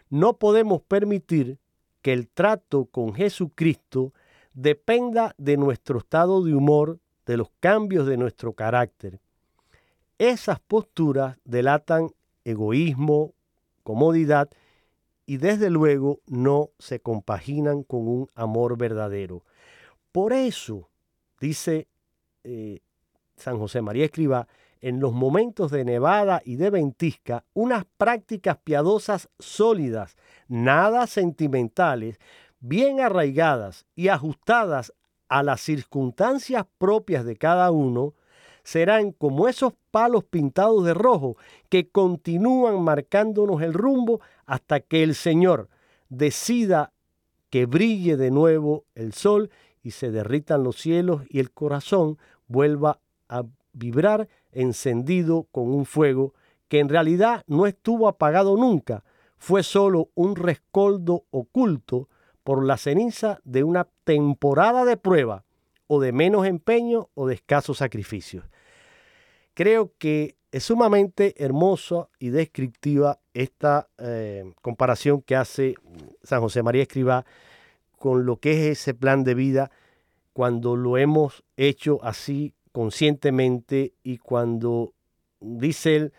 No 0.08 0.38
podemos 0.38 0.80
permitir 0.80 1.58
que 2.00 2.14
el 2.14 2.28
trato 2.28 2.86
con 2.86 3.12
Jesucristo 3.12 4.14
dependa 4.54 5.34
de 5.36 5.58
nuestro 5.58 5.98
estado 5.98 6.42
de 6.42 6.54
humor, 6.54 6.98
de 7.26 7.36
los 7.36 7.50
cambios 7.60 8.06
de 8.06 8.16
nuestro 8.16 8.54
carácter. 8.54 9.20
Esas 10.16 10.60
posturas 10.60 11.36
delatan 11.44 12.08
egoísmo, 12.46 13.34
comodidad 13.82 14.48
y 15.26 15.36
desde 15.36 15.68
luego 15.68 16.20
no 16.26 16.70
se 16.78 17.00
compaginan 17.00 17.82
con 17.82 18.08
un 18.08 18.30
amor 18.34 18.78
verdadero. 18.78 19.44
Por 20.10 20.32
eso, 20.32 20.88
dice 21.44 21.88
eh, 22.42 22.80
San 23.36 23.58
José 23.58 23.82
María 23.82 24.06
Escriba, 24.06 24.48
en 24.80 25.00
los 25.00 25.12
momentos 25.12 25.70
de 25.70 25.84
nevada 25.84 26.40
y 26.44 26.56
de 26.56 26.70
ventisca, 26.70 27.44
unas 27.52 27.84
prácticas 27.98 28.56
piadosas 28.64 29.28
sólidas, 29.38 30.16
nada 30.48 31.06
sentimentales, 31.06 32.18
bien 32.60 33.00
arraigadas 33.00 33.86
y 33.94 34.08
ajustadas 34.08 34.94
a 35.28 35.42
las 35.42 35.60
circunstancias 35.60 36.64
propias 36.78 37.24
de 37.26 37.36
cada 37.36 37.70
uno, 37.70 38.14
serán 38.62 39.12
como 39.12 39.46
esos 39.46 39.74
palos 39.90 40.24
pintados 40.24 40.84
de 40.84 40.94
rojo 40.94 41.36
que 41.68 41.88
continúan 41.90 42.82
marcándonos 42.82 43.60
el 43.60 43.74
rumbo 43.74 44.20
hasta 44.46 44.80
que 44.80 45.02
el 45.02 45.14
Señor 45.14 45.68
decida 46.08 46.92
que 47.50 47.66
brille 47.66 48.16
de 48.16 48.30
nuevo 48.30 48.84
el 48.94 49.12
sol 49.12 49.50
y 49.84 49.92
se 49.92 50.10
derritan 50.10 50.64
los 50.64 50.76
cielos 50.76 51.22
y 51.28 51.38
el 51.38 51.52
corazón 51.52 52.18
vuelva 52.48 53.00
a 53.28 53.44
vibrar 53.72 54.28
encendido 54.50 55.46
con 55.52 55.68
un 55.68 55.84
fuego 55.84 56.34
que 56.68 56.80
en 56.80 56.88
realidad 56.88 57.44
no 57.46 57.66
estuvo 57.66 58.08
apagado 58.08 58.56
nunca, 58.56 59.04
fue 59.36 59.62
solo 59.62 60.10
un 60.14 60.36
rescoldo 60.36 61.26
oculto 61.30 62.08
por 62.42 62.64
la 62.64 62.78
ceniza 62.78 63.40
de 63.44 63.62
una 63.62 63.86
temporada 64.04 64.84
de 64.86 64.96
prueba 64.96 65.44
o 65.86 66.00
de 66.00 66.12
menos 66.12 66.46
empeño 66.46 67.10
o 67.14 67.26
de 67.26 67.34
escasos 67.34 67.78
sacrificios. 67.78 68.44
Creo 69.52 69.92
que 69.98 70.36
es 70.50 70.64
sumamente 70.64 71.34
hermosa 71.44 72.08
y 72.18 72.30
descriptiva 72.30 73.20
esta 73.34 73.88
eh, 73.98 74.44
comparación 74.62 75.20
que 75.20 75.36
hace 75.36 75.74
San 76.22 76.40
José 76.40 76.62
María 76.62 76.82
Escribá 76.82 77.26
con 78.04 78.26
lo 78.26 78.36
que 78.36 78.50
es 78.70 78.80
ese 78.80 78.92
plan 78.92 79.24
de 79.24 79.32
vida 79.32 79.70
cuando 80.34 80.76
lo 80.76 80.98
hemos 80.98 81.42
hecho 81.56 82.00
así 82.02 82.52
conscientemente 82.70 83.94
y 84.02 84.18
cuando 84.18 84.92
dice 85.40 85.96
él 85.96 86.12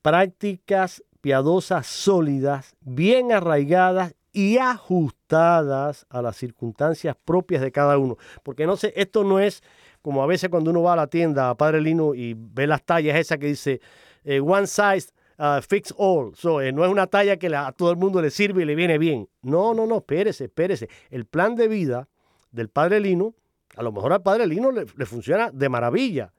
prácticas 0.00 1.04
piadosas 1.20 1.86
sólidas, 1.86 2.74
bien 2.80 3.32
arraigadas 3.32 4.14
y 4.32 4.56
ajustadas 4.56 6.06
a 6.08 6.22
las 6.22 6.38
circunstancias 6.38 7.14
propias 7.22 7.60
de 7.60 7.70
cada 7.70 7.98
uno. 7.98 8.16
Porque 8.42 8.66
no 8.66 8.78
sé, 8.78 8.94
esto 8.96 9.22
no 9.22 9.40
es 9.40 9.62
como 10.00 10.22
a 10.22 10.26
veces 10.26 10.48
cuando 10.48 10.70
uno 10.70 10.80
va 10.80 10.94
a 10.94 10.96
la 10.96 11.08
tienda 11.08 11.50
a 11.50 11.54
Padre 11.54 11.82
Lino 11.82 12.14
y 12.14 12.34
ve 12.34 12.66
las 12.66 12.82
tallas 12.82 13.18
esas 13.18 13.36
que 13.36 13.48
dice 13.48 13.82
eh, 14.24 14.40
one 14.40 14.66
size 14.66 15.12
uh, 15.40 15.62
fits 15.62 15.92
all. 15.96 16.32
Eh, 16.62 16.72
no 16.72 16.84
es 16.84 16.90
una 16.90 17.06
talla 17.06 17.38
que 17.38 17.54
a 17.54 17.72
todo 17.72 17.90
el 17.90 17.96
mundo 17.96 18.20
le 18.20 18.30
sirve 18.30 18.62
y 18.62 18.64
le 18.66 18.74
viene 18.74 18.98
bien. 18.98 19.28
No, 19.42 19.74
no, 19.74 19.86
no, 19.86 19.98
espérese, 19.98 20.44
espérese. 20.44 20.88
El 21.10 21.24
plan 21.24 21.56
de 21.56 21.66
vida 21.66 22.08
del 22.52 22.68
padre 22.68 23.00
Lino, 23.00 23.34
a 23.76 23.82
lo 23.82 23.92
mejor 23.92 24.12
al 24.12 24.22
padre 24.22 24.46
Lino 24.46 24.70
le, 24.70 24.86
funciona 25.06 25.50
de 25.50 25.68
maravilla. 25.68 26.32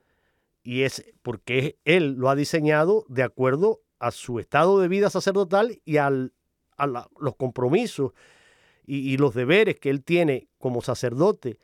Y 0.64 0.84
es 0.84 1.04
porque 1.24 1.80
él 1.86 2.16
lo 2.18 2.30
ha 2.30 2.36
diseñado 2.36 3.04
de 3.10 3.24
acuerdo 3.24 3.82
a 4.00 4.12
su 4.12 4.40
estado 4.40 4.80
de 4.80 4.88
vida 4.88 5.10
sacerdotal 5.10 5.82
y 5.84 5.98
al, 5.98 6.34
a 6.78 7.08
los 7.20 7.36
compromisos 7.36 8.14
y, 8.86 9.12
y 9.12 9.18
los 9.18 9.34
deberes 9.34 9.80
que 9.80 9.90
él 9.90 10.04
tiene 10.04 10.48
como 10.60 10.82
sacerdote. 10.82 11.58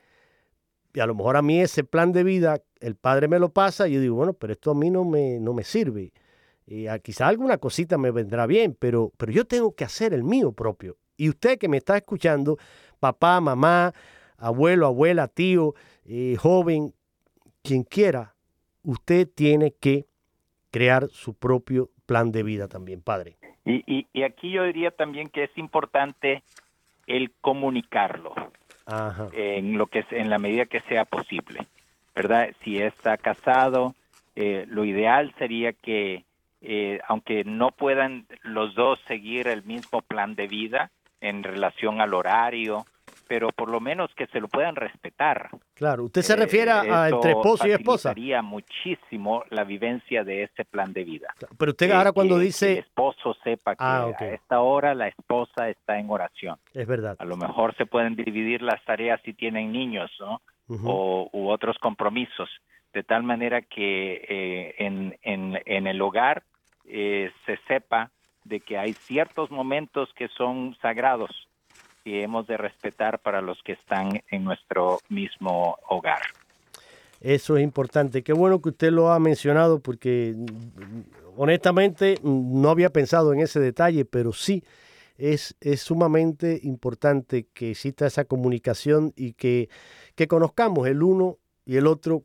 Y 0.94 1.00
a 1.00 1.06
lo 1.06 1.14
mejor 1.14 1.36
a 1.36 1.42
mí 1.42 1.60
ese 1.60 1.84
plan 1.84 2.12
de 2.12 2.24
vida, 2.24 2.60
el 2.80 2.96
padre 2.96 3.28
me 3.28 3.38
lo 3.38 3.52
pasa 3.52 3.86
y 3.86 3.92
yo 3.92 4.00
digo, 4.00 4.16
bueno, 4.16 4.32
pero 4.32 4.52
esto 4.52 4.72
a 4.72 4.74
mí 4.74 4.90
no 4.90 5.04
me, 5.04 5.38
no 5.38 5.52
me 5.52 5.62
sirve. 5.62 6.12
Y 6.70 6.86
a- 6.86 6.98
quizá 6.98 7.28
alguna 7.28 7.56
cosita 7.56 7.96
me 7.96 8.10
vendrá 8.10 8.46
bien, 8.46 8.76
pero, 8.78 9.10
pero 9.16 9.32
yo 9.32 9.46
tengo 9.46 9.74
que 9.74 9.84
hacer 9.84 10.12
el 10.12 10.22
mío 10.22 10.52
propio. 10.52 10.96
Y 11.16 11.30
usted 11.30 11.58
que 11.58 11.66
me 11.68 11.78
está 11.78 11.96
escuchando, 11.96 12.58
papá, 13.00 13.40
mamá, 13.40 13.94
abuelo, 14.36 14.86
abuela, 14.86 15.28
tío, 15.28 15.74
eh, 16.04 16.36
joven, 16.38 16.92
quien 17.62 17.84
quiera, 17.84 18.34
usted 18.82 19.26
tiene 19.34 19.72
que 19.72 20.04
crear 20.70 21.08
su 21.10 21.32
propio 21.34 21.88
plan 22.04 22.30
de 22.32 22.42
vida 22.42 22.68
también, 22.68 23.00
padre. 23.00 23.38
Y, 23.64 23.82
y, 23.86 24.06
y 24.12 24.22
aquí 24.22 24.50
yo 24.50 24.64
diría 24.64 24.90
también 24.90 25.28
que 25.28 25.44
es 25.44 25.50
importante 25.56 26.42
el 27.06 27.32
comunicarlo 27.40 28.34
Ajá. 28.84 29.28
en 29.32 29.78
lo 29.78 29.86
que 29.86 30.00
es- 30.00 30.12
en 30.12 30.28
la 30.28 30.38
medida 30.38 30.66
que 30.66 30.80
sea 30.82 31.06
posible, 31.06 31.66
¿verdad? 32.14 32.50
Si 32.62 32.76
está 32.78 33.16
casado, 33.16 33.94
eh, 34.36 34.66
lo 34.68 34.84
ideal 34.84 35.34
sería 35.38 35.72
que 35.72 36.24
eh, 36.60 37.00
aunque 37.08 37.44
no 37.44 37.70
puedan 37.70 38.26
los 38.42 38.74
dos 38.74 38.98
seguir 39.06 39.46
el 39.48 39.62
mismo 39.64 40.02
plan 40.02 40.34
de 40.34 40.46
vida 40.48 40.90
en 41.20 41.42
relación 41.42 42.00
al 42.00 42.14
horario, 42.14 42.84
pero 43.26 43.50
por 43.50 43.68
lo 43.68 43.80
menos 43.80 44.10
que 44.14 44.26
se 44.28 44.40
lo 44.40 44.48
puedan 44.48 44.74
respetar. 44.76 45.50
Claro, 45.74 46.04
usted 46.04 46.22
se 46.22 46.32
Eh, 46.32 46.36
refiere 46.36 46.70
a 46.70 47.08
entre 47.10 47.30
esposo 47.32 47.66
y 47.66 47.72
esposa. 47.72 48.08
facilitaría 48.10 48.42
muchísimo 48.42 49.44
la 49.50 49.64
vivencia 49.64 50.24
de 50.24 50.44
ese 50.44 50.64
plan 50.64 50.92
de 50.92 51.04
vida. 51.04 51.34
Pero 51.58 51.72
usted 51.72 51.90
Eh, 51.90 51.92
ahora 51.92 52.12
cuando 52.12 52.34
que- 52.36 52.38
que 52.38 52.42
el 52.42 52.46
dice, 52.48 52.78
esposo 52.78 53.34
sepa 53.44 53.72
que 53.76 53.84
Ah, 53.84 54.10
a 54.18 54.24
esta 54.26 54.60
hora 54.60 54.94
la 54.94 55.08
esposa 55.08 55.68
está 55.68 55.98
en 55.98 56.08
oración. 56.10 56.56
es 56.72 56.86
verdad. 56.86 57.16
A 57.18 57.24
lo 57.24 57.36
mejor 57.36 57.74
se 57.76 57.86
pueden 57.86 58.16
dividir 58.16 58.62
las 58.62 58.82
tareas 58.84 59.20
si 59.24 59.34
tienen 59.34 59.72
niños, 59.72 60.10
¿no? 60.20 60.40
O, 60.84 61.28
u 61.32 61.48
otros 61.48 61.78
compromisos, 61.78 62.48
de 62.92 63.02
tal 63.02 63.22
manera 63.22 63.62
que 63.62 64.22
eh, 64.28 64.74
en, 64.78 65.16
en, 65.22 65.58
en 65.64 65.86
el 65.86 66.00
hogar 66.02 66.42
eh, 66.88 67.30
se 67.46 67.58
sepa 67.68 68.10
de 68.44 68.60
que 68.60 68.78
hay 68.78 68.94
ciertos 68.94 69.50
momentos 69.50 70.08
que 70.14 70.28
son 70.28 70.76
sagrados 70.80 71.30
y 72.04 72.20
hemos 72.20 72.46
de 72.46 72.56
respetar 72.56 73.18
para 73.18 73.42
los 73.42 73.62
que 73.62 73.72
están 73.72 74.22
en 74.30 74.44
nuestro 74.44 74.98
mismo 75.08 75.76
hogar. 75.88 76.20
Eso 77.20 77.56
es 77.56 77.64
importante. 77.64 78.22
Qué 78.22 78.32
bueno 78.32 78.62
que 78.62 78.70
usted 78.70 78.90
lo 78.90 79.10
ha 79.10 79.18
mencionado 79.18 79.80
porque 79.80 80.34
mm, 80.36 81.00
honestamente 81.36 82.16
mm, 82.22 82.60
no 82.62 82.70
había 82.70 82.90
pensado 82.90 83.32
en 83.32 83.40
ese 83.40 83.60
detalle, 83.60 84.04
pero 84.04 84.32
sí 84.32 84.62
es, 85.18 85.56
es 85.60 85.82
sumamente 85.82 86.60
importante 86.62 87.46
que 87.52 87.72
exista 87.72 88.06
esa 88.06 88.24
comunicación 88.24 89.12
y 89.16 89.32
que, 89.32 89.68
que 90.14 90.28
conozcamos 90.28 90.86
el 90.86 91.02
uno 91.02 91.38
y 91.66 91.76
el 91.76 91.86
otro 91.86 92.24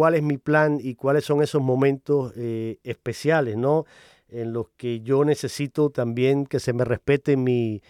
cuál 0.00 0.14
es 0.14 0.22
mi 0.22 0.38
plan 0.38 0.78
y 0.82 0.94
cuáles 0.94 1.26
son 1.26 1.42
esos 1.42 1.60
momentos 1.60 2.32
eh, 2.34 2.78
especiales, 2.84 3.58
¿no? 3.58 3.84
En 4.30 4.54
los 4.54 4.68
que 4.78 5.00
yo 5.00 5.26
necesito 5.26 5.90
también 5.90 6.46
que 6.46 6.58
se 6.58 6.72
me 6.72 6.86
respete 6.86 7.36
mi, 7.36 7.82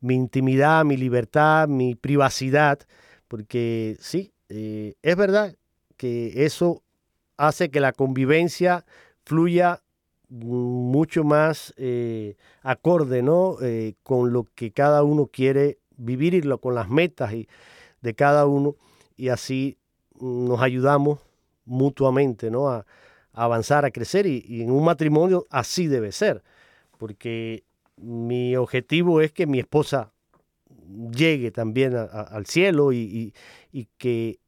mi 0.00 0.14
intimidad, 0.14 0.82
mi 0.86 0.96
libertad, 0.96 1.68
mi 1.68 1.94
privacidad, 1.94 2.78
porque 3.28 3.98
sí, 4.00 4.32
eh, 4.48 4.94
es 5.02 5.14
verdad 5.14 5.54
que 5.98 6.46
eso 6.46 6.82
hace 7.36 7.68
que 7.70 7.80
la 7.80 7.92
convivencia 7.92 8.86
fluya 9.26 9.82
mucho 10.30 11.22
más 11.22 11.74
eh, 11.76 12.36
acorde, 12.62 13.20
¿no? 13.20 13.58
Con 14.02 14.32
lo 14.32 14.46
que 14.54 14.72
cada 14.72 15.02
uno 15.02 15.26
quiere 15.26 15.76
vivir 15.98 16.32
y 16.32 16.40
con 16.56 16.74
las 16.74 16.88
metas 16.88 17.34
y- 17.34 17.46
de 18.00 18.14
cada 18.14 18.46
uno 18.46 18.74
y 19.18 19.28
así 19.28 19.76
nos 20.18 20.62
ayudamos 20.62 21.18
mutuamente, 21.64 22.50
¿no? 22.50 22.68
A, 22.68 22.86
avanzar, 23.34 23.86
a 23.86 23.90
crecer 23.90 24.26
y, 24.26 24.60
en 24.60 24.70
un 24.70 24.84
matrimonio 24.84 25.46
así 25.48 25.86
debe 25.86 26.12
ser, 26.12 26.42
porque 26.98 27.64
mi 27.96 28.56
objetivo 28.56 29.22
es 29.22 29.32
que 29.32 29.46
mi 29.46 29.58
esposa 29.58 30.12
llegue 31.16 31.50
también 31.50 31.94
al 31.96 32.44
cielo 32.44 32.92
y, 32.92 33.32
que 33.96 34.38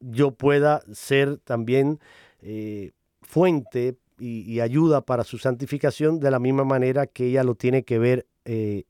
yo 0.00 0.32
pueda 0.32 0.82
ser 0.92 1.38
también 1.38 2.00
eh, 2.40 2.90
fuente 3.20 3.96
y, 4.18 4.60
ayuda 4.60 5.02
para 5.02 5.22
su 5.22 5.38
santificación 5.38 6.18
de 6.18 6.30
la 6.30 6.40
misma 6.40 6.64
manera 6.64 7.06
que 7.06 7.26
ella 7.26 7.44
lo 7.44 7.54
tiene 7.54 7.84
que 7.84 7.98
ver 7.98 8.26
eh, 8.44 8.84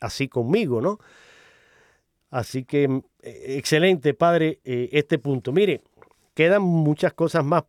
así 0.00 0.28
conmigo, 0.28 0.80
¿no? 0.80 0.98
Así 2.30 2.64
que 2.64 2.88
mm, 2.88 3.02
eh, 3.22 3.56
excelente, 3.58 4.14
padre, 4.14 4.60
eh, 4.64 4.88
este 4.92 5.18
punto. 5.18 5.52
Mire, 5.52 5.82
quedan 6.38 6.62
muchas 6.62 7.14
cosas 7.14 7.44
más 7.44 7.64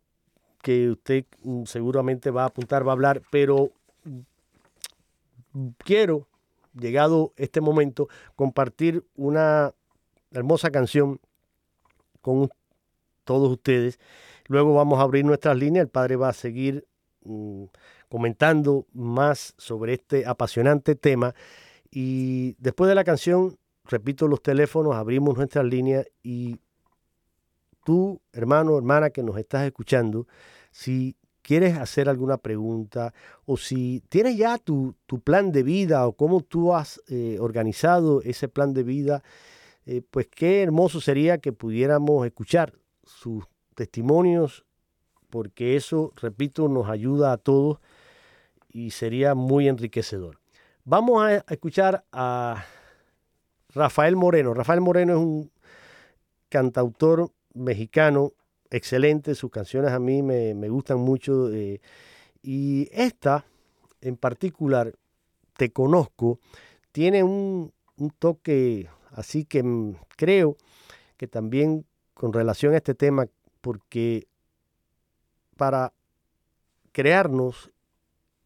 que 0.62 0.90
usted 0.90 1.24
mm, 1.42 1.64
seguramente 1.64 2.30
va 2.30 2.44
a 2.44 2.46
apuntar, 2.46 2.86
va 2.86 2.92
a 2.92 2.94
hablar, 2.94 3.20
pero 3.28 3.72
mm, 4.04 5.70
quiero, 5.78 6.28
llegado 6.78 7.32
este 7.36 7.60
momento, 7.60 8.08
compartir 8.36 9.04
una 9.16 9.74
hermosa 10.30 10.70
canción 10.70 11.18
con 12.20 12.48
todos 13.24 13.50
ustedes. 13.50 13.98
Luego 14.46 14.72
vamos 14.74 15.00
a 15.00 15.02
abrir 15.02 15.24
nuestras 15.24 15.56
líneas. 15.56 15.86
El 15.86 15.90
padre 15.90 16.14
va 16.14 16.28
a 16.28 16.32
seguir 16.32 16.86
mm, 17.24 17.64
comentando 18.08 18.86
más 18.92 19.52
sobre 19.58 19.94
este 19.94 20.26
apasionante 20.26 20.94
tema. 20.94 21.34
Y 21.90 22.54
después 22.60 22.88
de 22.88 22.94
la 22.94 23.02
canción, 23.02 23.58
repito 23.84 24.28
los 24.28 24.40
teléfonos, 24.40 24.94
abrimos 24.94 25.36
nuestras 25.36 25.64
líneas 25.64 26.06
y 26.22 26.60
tú, 27.84 28.20
hermano, 28.32 28.76
hermana 28.76 29.10
que 29.10 29.22
nos 29.22 29.36
estás 29.38 29.66
escuchando, 29.66 30.26
si 30.70 31.16
quieres 31.42 31.76
hacer 31.78 32.08
alguna 32.08 32.36
pregunta 32.36 33.12
o 33.44 33.56
si 33.56 34.02
tienes 34.08 34.36
ya 34.36 34.58
tu, 34.58 34.94
tu 35.06 35.20
plan 35.20 35.52
de 35.52 35.62
vida 35.62 36.06
o 36.06 36.12
cómo 36.12 36.42
tú 36.42 36.74
has 36.74 37.00
eh, 37.08 37.38
organizado 37.40 38.22
ese 38.22 38.48
plan 38.48 38.72
de 38.72 38.82
vida, 38.82 39.22
eh, 39.86 40.02
pues 40.10 40.28
qué 40.28 40.62
hermoso 40.62 41.00
sería 41.00 41.38
que 41.38 41.52
pudiéramos 41.52 42.26
escuchar 42.26 42.74
sus 43.04 43.44
testimonios, 43.74 44.64
porque 45.30 45.76
eso, 45.76 46.12
repito, 46.16 46.68
nos 46.68 46.88
ayuda 46.88 47.32
a 47.32 47.38
todos 47.38 47.78
y 48.68 48.90
sería 48.90 49.34
muy 49.34 49.68
enriquecedor. 49.68 50.38
Vamos 50.84 51.22
a 51.22 51.44
escuchar 51.52 52.04
a 52.12 52.64
Rafael 53.70 54.16
Moreno. 54.16 54.54
Rafael 54.54 54.80
Moreno 54.80 55.12
es 55.14 55.18
un 55.18 55.50
cantautor 56.48 57.30
mexicano 57.54 58.32
excelente, 58.70 59.34
sus 59.34 59.50
canciones 59.50 59.92
a 59.92 59.98
mí 59.98 60.22
me, 60.22 60.54
me 60.54 60.68
gustan 60.68 60.98
mucho 60.98 61.52
eh, 61.52 61.80
y 62.42 62.88
esta 62.92 63.44
en 64.00 64.16
particular, 64.16 64.94
Te 65.56 65.72
Conozco, 65.72 66.38
tiene 66.92 67.22
un, 67.22 67.72
un 67.96 68.10
toque 68.10 68.88
así 69.12 69.44
que 69.44 69.62
creo 70.16 70.56
que 71.16 71.26
también 71.26 71.84
con 72.14 72.32
relación 72.32 72.74
a 72.74 72.78
este 72.78 72.94
tema, 72.94 73.26
porque 73.60 74.26
para 75.56 75.92
crearnos 76.92 77.70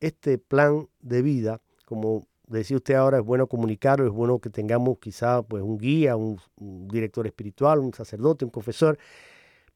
este 0.01 0.39
plan 0.39 0.89
de 1.01 1.23
vida, 1.23 1.61
como 1.85 2.27
decía 2.47 2.77
usted 2.77 2.95
ahora, 2.95 3.19
es 3.19 3.25
bueno 3.25 3.47
comunicarlo, 3.47 4.07
es 4.07 4.13
bueno 4.13 4.39
que 4.39 4.51
tengamos 4.51 4.99
quizá 4.99 5.43
pues, 5.43 5.63
un 5.63 5.79
guía, 5.79 6.17
un, 6.17 6.41
un 6.57 6.89
director 6.89 7.27
espiritual, 7.27 7.79
un 7.79 7.93
sacerdote, 7.95 8.45
un 8.45 8.51
confesor, 8.51 8.99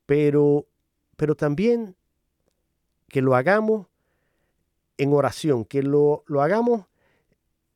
pero, 0.07 0.67
pero 1.17 1.35
también 1.35 1.97
que 3.09 3.23
lo 3.23 3.35
hagamos 3.35 3.87
en 4.99 5.13
oración, 5.13 5.65
que 5.65 5.83
lo, 5.83 6.25
lo 6.27 6.43
hagamos 6.43 6.87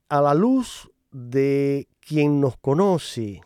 a 0.08 0.20
la 0.20 0.34
luz 0.34 0.90
de 1.10 1.88
quien 2.00 2.40
nos 2.40 2.56
conoce 2.56 3.42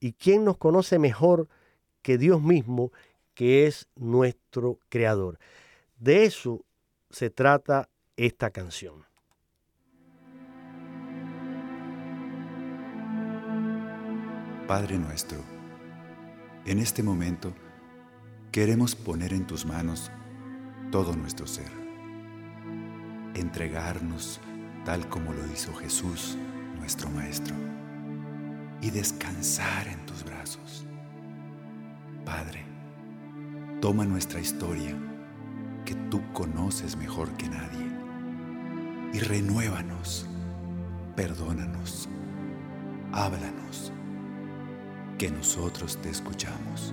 y 0.00 0.12
quien 0.14 0.44
nos 0.44 0.56
conoce 0.56 0.98
mejor 0.98 1.48
que 2.00 2.18
Dios 2.18 2.42
mismo, 2.42 2.90
que 3.34 3.66
es 3.66 3.86
nuestro 3.94 4.78
creador. 4.88 5.38
De 5.98 6.24
eso 6.24 6.64
se 7.10 7.30
trata 7.30 7.88
esta 8.16 8.50
canción. 8.50 9.04
Padre 14.72 14.96
nuestro, 14.96 15.36
en 16.64 16.78
este 16.78 17.02
momento 17.02 17.52
queremos 18.50 18.96
poner 18.96 19.34
en 19.34 19.46
tus 19.46 19.66
manos 19.66 20.10
todo 20.90 21.14
nuestro 21.14 21.46
ser, 21.46 21.70
entregarnos 23.34 24.40
tal 24.86 25.06
como 25.10 25.34
lo 25.34 25.46
hizo 25.52 25.74
Jesús, 25.74 26.38
nuestro 26.78 27.10
Maestro, 27.10 27.54
y 28.80 28.88
descansar 28.88 29.88
en 29.88 30.06
tus 30.06 30.24
brazos. 30.24 30.86
Padre, 32.24 32.64
toma 33.82 34.06
nuestra 34.06 34.40
historia, 34.40 34.96
que 35.84 35.94
tú 36.10 36.22
conoces 36.32 36.96
mejor 36.96 37.30
que 37.34 37.46
nadie, 37.46 37.90
y 39.12 39.18
renuévanos, 39.18 40.26
perdónanos, 41.14 42.08
háblanos, 43.12 43.92
que 45.18 45.30
nosotros 45.30 45.96
te 46.00 46.10
escuchamos. 46.10 46.92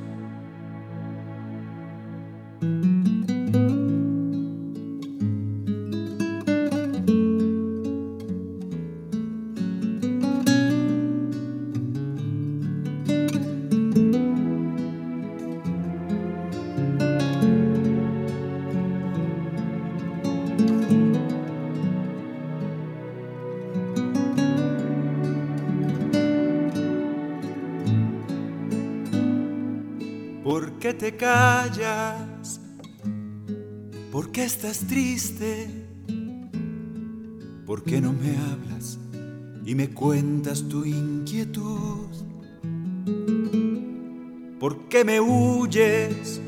¿Por 45.00 45.06
qué 45.06 45.14
me 45.14 45.22
huyes? 45.22 46.42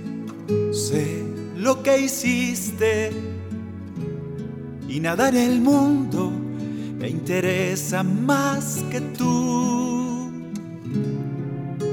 Sé 0.74 1.24
lo 1.56 1.82
que 1.82 2.02
hiciste 2.02 3.10
y 4.90 5.00
nada 5.00 5.30
en 5.30 5.38
el 5.38 5.62
mundo 5.62 6.34
me 7.00 7.08
interesa 7.08 8.04
más 8.04 8.84
que 8.92 9.00
tú. 9.00 10.34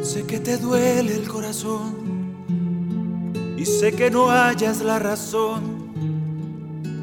Sé 0.03 0.25
que 0.25 0.41
te 0.41 0.57
duele 0.57 1.15
el 1.15 1.29
corazón 1.29 1.95
y 3.57 3.65
sé 3.65 3.93
que 3.93 4.11
no 4.11 4.29
hayas 4.29 4.81
la 4.81 4.99
razón, 4.99 5.93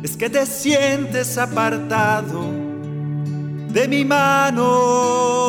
es 0.04 0.18
que 0.18 0.30
te 0.30 0.46
sientes 0.46 1.38
apartado 1.38 2.52
de 3.72 3.88
mi 3.88 4.04
mano. 4.04 5.46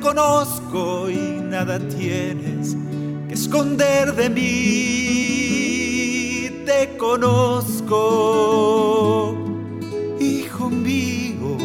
Conozco 0.00 1.10
y 1.10 1.40
nada 1.42 1.78
tienes 1.78 2.76
que 3.28 3.34
esconder 3.34 4.14
de 4.14 4.30
mí 4.30 5.48
te 6.68 6.96
conozco, 6.98 7.96
hijo 10.20 10.68
mío. 10.68 11.56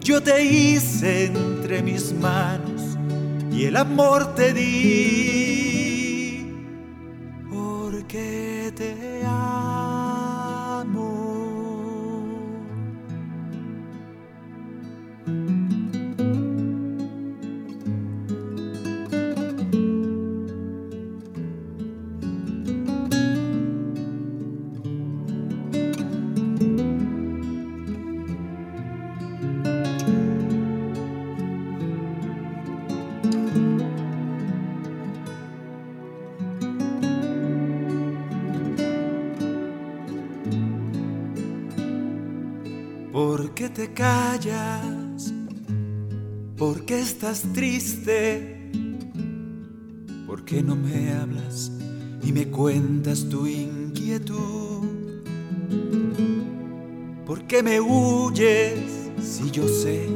Yo 0.00 0.22
te 0.22 0.42
hice 0.42 1.26
entre 1.26 1.82
mis 1.82 2.14
manos 2.14 2.96
y 3.52 3.66
el 3.66 3.76
amor 3.76 4.34
te 4.34 4.54
di, 4.54 5.65
¿Por 50.28 50.44
qué 50.44 50.62
no 50.62 50.76
me 50.76 51.12
hablas 51.12 51.72
y 52.22 52.32
me 52.32 52.46
cuentas 52.46 53.28
tu 53.28 53.48
inquietud? 53.48 54.86
¿Por 57.26 57.42
qué 57.48 57.64
me 57.64 57.80
huyes 57.80 59.10
si 59.20 59.50
yo 59.50 59.66
sé 59.66 60.08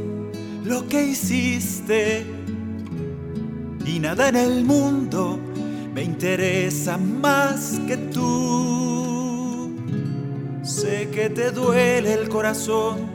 lo 0.64 0.86
que 0.86 1.08
hiciste? 1.08 2.24
Y 3.84 3.98
nada 3.98 4.28
en 4.28 4.36
el 4.36 4.64
mundo 4.64 5.40
me 5.92 6.04
interesa 6.04 6.96
más 6.96 7.80
que 7.88 7.96
tú. 7.96 9.74
Sé 10.62 11.08
que 11.10 11.28
te 11.28 11.50
duele 11.50 12.14
el 12.14 12.28
corazón 12.28 13.10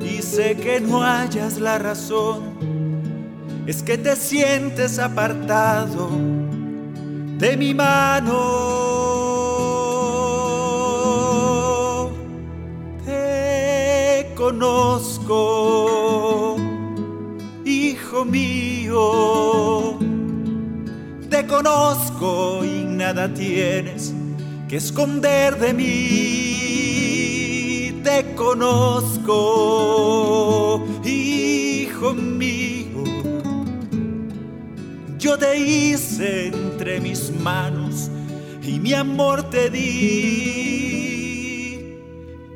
y 0.00 0.22
sé 0.22 0.56
que 0.56 0.80
no 0.80 1.02
hayas 1.02 1.58
la 1.58 1.78
razón, 1.78 2.55
es 3.66 3.82
que 3.82 3.98
te 3.98 4.14
sientes 4.16 4.98
apartado 4.98 6.08
de 7.38 7.56
mi 7.56 7.74
mano. 7.74 8.66
Te 13.04 14.32
conozco, 14.34 15.36
hijo 17.64 18.24
mío, 18.24 19.98
te 21.28 21.46
conozco 21.46 22.64
y 22.64 22.84
nada 22.84 23.32
tienes 23.34 24.14
que 24.68 24.76
esconder 24.76 25.58
de 25.58 25.74
mí 25.74 26.56
te 28.06 28.34
conozco, 28.36 29.34
hijo 31.04 32.14
mío. 32.14 32.75
Yo 35.26 35.34
te 35.36 35.58
hice 35.58 36.46
entre 36.46 37.00
mis 37.00 37.32
manos 37.32 38.08
y 38.62 38.78
mi 38.78 38.92
amor 38.94 39.50
te 39.50 39.70
di, 39.70 40.78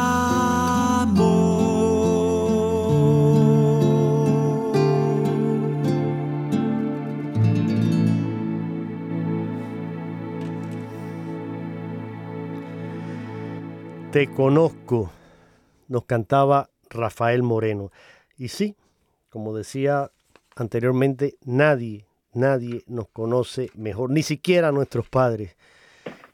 Te 14.11 14.31
conozco, 14.33 15.13
nos 15.89 16.07
cantaba 16.07 16.71
Rafael 16.89 17.43
Moreno. 17.43 17.93
Y 18.39 18.49
sí, 18.49 18.75
como 19.29 19.55
decía 19.55 20.11
anteriormente, 20.57 21.37
nadie, 21.45 22.07
nadie 22.33 22.83
nos 22.87 23.09
conoce 23.09 23.71
mejor, 23.75 24.11
ni 24.11 24.23
siquiera 24.23 24.73
nuestros 24.73 25.09
padres, 25.09 25.57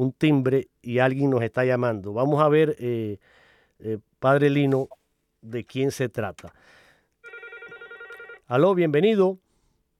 un 0.00 0.12
timbre 0.12 0.68
y 0.80 0.98
alguien 0.98 1.28
nos 1.28 1.42
está 1.42 1.62
llamando. 1.62 2.14
Vamos 2.14 2.42
a 2.42 2.48
ver, 2.48 2.74
eh, 2.78 3.18
eh, 3.80 3.98
Padre 4.18 4.48
Lino, 4.48 4.88
de 5.42 5.64
quién 5.64 5.90
se 5.90 6.08
trata. 6.08 6.54
Aló, 8.46 8.74
bienvenido 8.74 9.38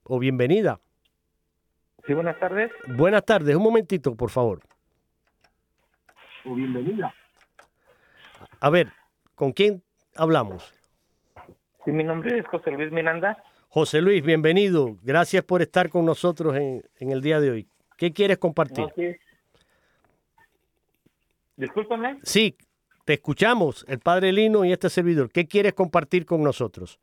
o 0.04 0.18
bienvenida. 0.18 0.80
Sí, 2.06 2.14
buenas 2.14 2.38
tardes. 2.40 2.72
Buenas 2.86 3.26
tardes, 3.26 3.54
un 3.54 3.62
momentito, 3.62 4.14
por 4.14 4.30
favor. 4.30 4.60
O 6.46 6.54
bienvenida. 6.54 7.14
A 8.58 8.70
ver, 8.70 8.90
¿con 9.34 9.52
quién 9.52 9.82
hablamos? 10.16 10.72
Sí, 11.84 11.92
mi 11.92 12.04
nombre 12.04 12.38
es 12.38 12.46
José 12.46 12.70
Luis 12.70 12.90
Miranda. 12.90 13.36
José 13.68 14.00
Luis, 14.00 14.24
bienvenido. 14.24 14.96
Gracias 15.02 15.44
por 15.44 15.60
estar 15.60 15.90
con 15.90 16.06
nosotros 16.06 16.56
en, 16.56 16.82
en 16.98 17.12
el 17.12 17.20
día 17.20 17.38
de 17.38 17.50
hoy. 17.50 17.68
¿Qué 17.98 18.14
quieres 18.14 18.38
compartir? 18.38 18.86
No, 18.86 18.92
sí. 18.96 19.14
Discúlpame. 21.60 22.18
Sí, 22.22 22.56
te 23.04 23.14
escuchamos, 23.14 23.84
el 23.86 23.98
Padre 23.98 24.32
Lino 24.32 24.64
y 24.64 24.72
este 24.72 24.88
servidor. 24.88 25.30
¿Qué 25.30 25.46
quieres 25.46 25.74
compartir 25.74 26.24
con 26.24 26.42
nosotros? 26.42 26.98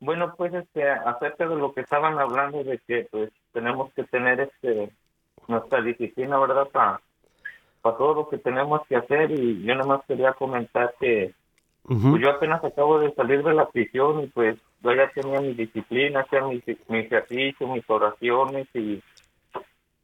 Bueno, 0.00 0.34
pues 0.36 0.52
este, 0.54 0.88
acerca 0.88 1.46
de 1.46 1.56
lo 1.56 1.74
que 1.74 1.82
estaban 1.82 2.18
hablando 2.18 2.64
de 2.64 2.78
que 2.86 3.06
pues 3.10 3.30
tenemos 3.52 3.92
que 3.92 4.04
tener 4.04 4.40
este 4.40 4.90
nuestra 5.46 5.82
disciplina, 5.82 6.38
¿verdad? 6.38 6.68
Para, 6.72 7.00
para 7.82 7.96
todo 7.98 8.14
lo 8.14 8.28
que 8.28 8.38
tenemos 8.38 8.80
que 8.88 8.96
hacer 8.96 9.30
y 9.30 9.62
yo 9.62 9.74
nada 9.74 9.86
más 9.86 10.06
quería 10.06 10.32
comentar 10.32 10.94
que 10.98 11.34
pues, 11.82 12.22
yo 12.22 12.30
apenas 12.30 12.64
acabo 12.64 13.00
de 13.00 13.12
salir 13.14 13.42
de 13.42 13.52
la 13.52 13.68
prisión 13.68 14.22
y 14.22 14.26
pues 14.28 14.58
yo 14.82 14.94
ya 14.94 15.10
tenía 15.10 15.40
mi 15.40 15.52
disciplina, 15.52 16.20
hacía 16.20 16.42
mi, 16.42 16.62
mi 16.88 16.98
ejercicio, 16.98 17.66
mis 17.68 17.88
oraciones 17.90 18.68
y 18.74 19.02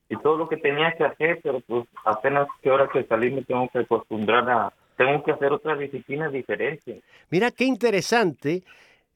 y 0.08 0.16
todo 0.16 0.36
lo 0.36 0.48
que 0.48 0.56
tenía 0.56 0.94
que 0.96 1.04
hacer, 1.04 1.40
pero 1.42 1.60
pues 1.60 1.86
apenas 2.04 2.48
que 2.62 2.70
ahora 2.70 2.88
que 2.92 3.04
salí 3.04 3.30
me 3.30 3.42
tengo 3.42 3.68
que 3.68 3.80
acostumbrar 3.80 4.48
a, 4.50 4.72
tengo 4.96 5.22
que 5.22 5.32
hacer 5.32 5.52
otra 5.52 5.76
disciplina 5.76 6.28
diferente. 6.28 7.02
Mira 7.30 7.50
qué 7.50 7.64
interesante, 7.64 8.64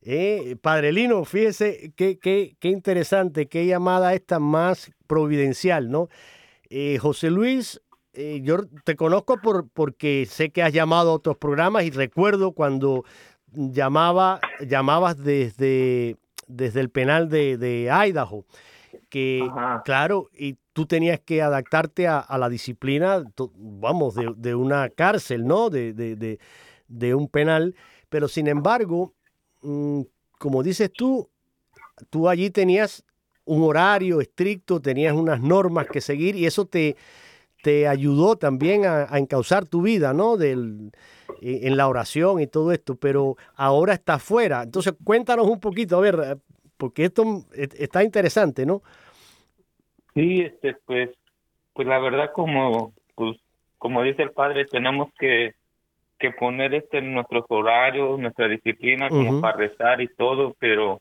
eh, 0.02 0.56
Padre 0.60 0.92
Lino, 0.92 1.24
fíjese 1.24 1.92
qué, 1.96 2.18
qué, 2.18 2.54
qué 2.60 2.68
interesante, 2.68 3.46
qué 3.46 3.66
llamada 3.66 4.14
esta 4.14 4.38
más 4.38 4.92
providencial, 5.06 5.90
¿no? 5.90 6.08
Eh, 6.68 6.98
José 6.98 7.30
Luis, 7.30 7.80
eh, 8.14 8.40
yo 8.42 8.58
te 8.84 8.96
conozco 8.96 9.38
por, 9.38 9.68
porque 9.70 10.26
sé 10.26 10.50
que 10.50 10.62
has 10.62 10.72
llamado 10.72 11.10
a 11.10 11.14
otros 11.14 11.36
programas 11.36 11.84
y 11.84 11.90
recuerdo 11.90 12.52
cuando 12.52 13.04
llamaba, 13.52 14.40
llamabas 14.60 15.16
desde, 15.16 16.16
desde 16.48 16.80
el 16.80 16.90
penal 16.90 17.28
de, 17.28 17.56
de 17.56 17.90
Idaho, 17.90 18.44
que 19.12 19.46
Ajá. 19.46 19.82
claro, 19.84 20.30
y 20.32 20.56
tú 20.72 20.86
tenías 20.86 21.20
que 21.20 21.42
adaptarte 21.42 22.08
a, 22.08 22.18
a 22.18 22.38
la 22.38 22.48
disciplina, 22.48 23.22
vamos, 23.58 24.14
de, 24.14 24.32
de 24.38 24.54
una 24.54 24.88
cárcel, 24.88 25.46
¿no? 25.46 25.68
De, 25.68 25.92
de, 25.92 26.38
de, 26.88 27.14
un 27.14 27.28
penal, 27.28 27.74
pero 28.08 28.26
sin 28.26 28.48
embargo, 28.48 29.12
mm, 29.60 30.00
como 30.38 30.62
dices 30.62 30.90
tú, 30.90 31.28
tú 32.08 32.26
allí 32.26 32.48
tenías 32.48 33.04
un 33.44 33.62
horario 33.64 34.22
estricto, 34.22 34.80
tenías 34.80 35.14
unas 35.14 35.42
normas 35.42 35.88
que 35.88 36.00
seguir 36.00 36.34
y 36.34 36.46
eso 36.46 36.64
te, 36.64 36.96
te 37.62 37.86
ayudó 37.86 38.36
también 38.36 38.86
a, 38.86 39.06
a 39.10 39.18
encauzar 39.18 39.66
tu 39.66 39.82
vida, 39.82 40.14
¿no? 40.14 40.38
Del, 40.38 40.90
eh, 41.42 41.60
en 41.64 41.76
la 41.76 41.86
oración 41.86 42.40
y 42.40 42.46
todo 42.46 42.72
esto, 42.72 42.94
pero 42.96 43.36
ahora 43.56 43.92
está 43.92 44.18
fuera. 44.18 44.62
Entonces, 44.62 44.94
cuéntanos 45.04 45.46
un 45.46 45.60
poquito, 45.60 45.98
a 45.98 46.00
ver, 46.00 46.38
porque 46.82 47.04
esto 47.04 47.44
está 47.54 48.02
interesante, 48.02 48.66
¿no? 48.66 48.82
Sí, 50.14 50.40
este, 50.40 50.74
pues, 50.84 51.10
pues 51.74 51.86
la 51.86 52.00
verdad 52.00 52.32
como, 52.34 52.92
pues, 53.14 53.38
como 53.78 54.02
dice 54.02 54.24
el 54.24 54.32
padre, 54.32 54.64
tenemos 54.64 55.08
que, 55.16 55.54
que 56.18 56.32
poner 56.32 56.74
este 56.74 56.98
en 56.98 57.14
nuestros 57.14 57.44
horarios, 57.50 58.18
nuestra 58.18 58.48
disciplina, 58.48 59.08
como 59.10 59.40
para 59.40 59.58
rezar 59.58 60.00
y 60.00 60.08
todo, 60.08 60.56
pero 60.58 61.00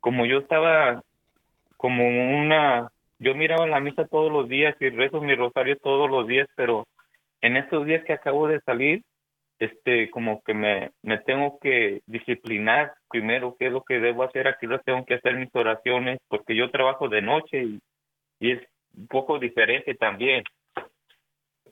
como 0.00 0.26
yo 0.26 0.40
estaba 0.40 1.02
como 1.78 2.06
una, 2.06 2.92
yo 3.18 3.34
miraba 3.34 3.66
la 3.66 3.80
misa 3.80 4.06
todos 4.08 4.30
los 4.30 4.50
días 4.50 4.76
y 4.80 4.90
rezo 4.90 5.22
mi 5.22 5.34
rosario 5.34 5.78
todos 5.78 6.10
los 6.10 6.26
días, 6.26 6.46
pero 6.56 6.86
en 7.40 7.56
estos 7.56 7.86
días 7.86 8.04
que 8.04 8.12
acabo 8.12 8.48
de 8.48 8.60
salir, 8.60 9.02
este, 9.58 10.10
como 10.10 10.42
que 10.42 10.54
me, 10.54 10.90
me 11.02 11.18
tengo 11.18 11.58
que 11.60 12.02
disciplinar 12.06 12.94
primero 13.08 13.56
qué 13.58 13.66
es 13.66 13.72
lo 13.72 13.82
que 13.82 14.00
debo 14.00 14.22
hacer, 14.22 14.48
aquí 14.48 14.66
lo 14.66 14.80
tengo 14.80 15.04
que 15.04 15.14
hacer 15.14 15.36
mis 15.36 15.54
oraciones, 15.54 16.18
porque 16.28 16.54
yo 16.54 16.70
trabajo 16.70 17.08
de 17.08 17.22
noche 17.22 17.62
y, 17.62 17.80
y 18.40 18.52
es 18.52 18.62
un 18.96 19.06
poco 19.08 19.38
diferente 19.38 19.94
también. 19.94 20.44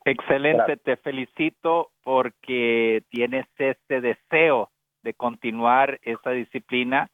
Excelente, 0.05 0.77
te 0.77 0.97
felicito 0.99 1.91
porque 2.03 3.03
tienes 3.09 3.47
este 3.57 4.01
deseo 4.01 4.71
de 5.03 5.15
continuar 5.15 5.99
esa 6.03 6.31
disciplina 6.31 7.09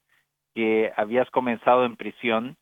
que 0.54 0.92
habías 0.96 1.30
comenzado 1.30 1.84
en 1.84 1.96
prisión. 1.96 2.56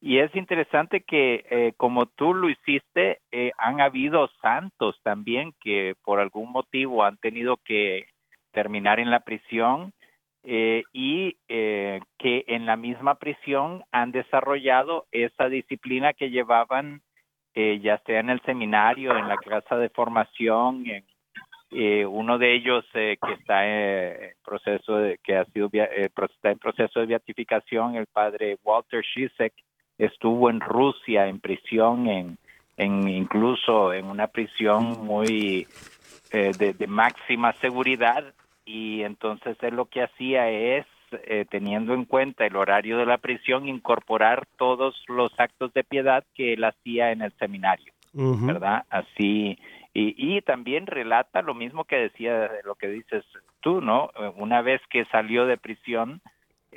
Y 0.00 0.18
es 0.18 0.34
interesante 0.36 1.00
que 1.00 1.46
eh, 1.50 1.72
como 1.76 2.06
tú 2.06 2.34
lo 2.34 2.48
hiciste, 2.48 3.20
eh, 3.32 3.52
han 3.58 3.80
habido 3.80 4.28
santos 4.42 5.00
también 5.02 5.52
que 5.60 5.94
por 6.04 6.20
algún 6.20 6.52
motivo 6.52 7.02
han 7.02 7.16
tenido 7.16 7.56
que 7.56 8.06
terminar 8.52 9.00
en 9.00 9.10
la 9.10 9.20
prisión 9.20 9.92
eh, 10.48 10.84
y 10.92 11.36
eh, 11.48 12.00
que 12.18 12.44
en 12.46 12.66
la 12.66 12.76
misma 12.76 13.16
prisión 13.16 13.82
han 13.90 14.12
desarrollado 14.12 15.06
esa 15.10 15.48
disciplina 15.48 16.12
que 16.12 16.30
llevaban 16.30 17.02
eh, 17.54 17.80
ya 17.82 17.98
sea 18.06 18.20
en 18.20 18.30
el 18.30 18.40
seminario, 18.42 19.16
en 19.16 19.26
la 19.26 19.38
clase 19.38 19.74
de 19.74 19.88
formación, 19.88 20.84
en, 20.86 21.04
uno 22.06 22.38
de 22.38 22.54
ellos 22.54 22.84
que 22.92 23.18
está 23.38 23.66
en 23.66 24.34
proceso 24.44 24.98
de, 24.98 25.18
que 25.24 25.36
ha 25.36 25.44
sido 25.46 25.68
está 25.72 26.52
en 26.52 26.58
proceso 26.60 27.00
de 27.00 27.06
beatificación, 27.06 27.96
el 27.96 28.06
padre 28.06 28.56
Walter 28.62 29.02
Shizek, 29.02 29.52
estuvo 29.98 30.50
en 30.50 30.60
Rusia 30.60 31.26
en 31.26 31.40
prisión, 31.40 32.08
en, 32.08 32.38
en 32.76 33.08
incluso 33.08 33.92
en 33.92 34.06
una 34.06 34.26
prisión 34.28 35.04
muy 35.04 35.66
eh, 36.32 36.52
de, 36.58 36.72
de 36.72 36.86
máxima 36.86 37.52
seguridad. 37.54 38.24
Y 38.64 39.02
entonces 39.02 39.56
él 39.62 39.76
lo 39.76 39.86
que 39.86 40.02
hacía 40.02 40.50
es 40.50 40.86
eh, 41.12 41.46
teniendo 41.48 41.94
en 41.94 42.04
cuenta 42.04 42.46
el 42.46 42.56
horario 42.56 42.98
de 42.98 43.06
la 43.06 43.18
prisión 43.18 43.68
incorporar 43.68 44.44
todos 44.58 45.04
los 45.06 45.30
actos 45.38 45.72
de 45.72 45.84
piedad 45.84 46.24
que 46.34 46.54
él 46.54 46.64
hacía 46.64 47.12
en 47.12 47.22
el 47.22 47.32
seminario 47.38 47.92
verdad 48.12 48.84
así 48.90 49.56
y, 49.94 50.14
y 50.16 50.40
también 50.40 50.86
relata 50.86 51.42
lo 51.42 51.54
mismo 51.54 51.84
que 51.84 51.96
decía 51.96 52.50
lo 52.64 52.74
que 52.74 52.88
dices 52.88 53.24
tú 53.60 53.80
no 53.80 54.10
una 54.36 54.62
vez 54.62 54.80
que 54.90 55.04
salió 55.06 55.46
de 55.46 55.58
prisión 55.58 56.20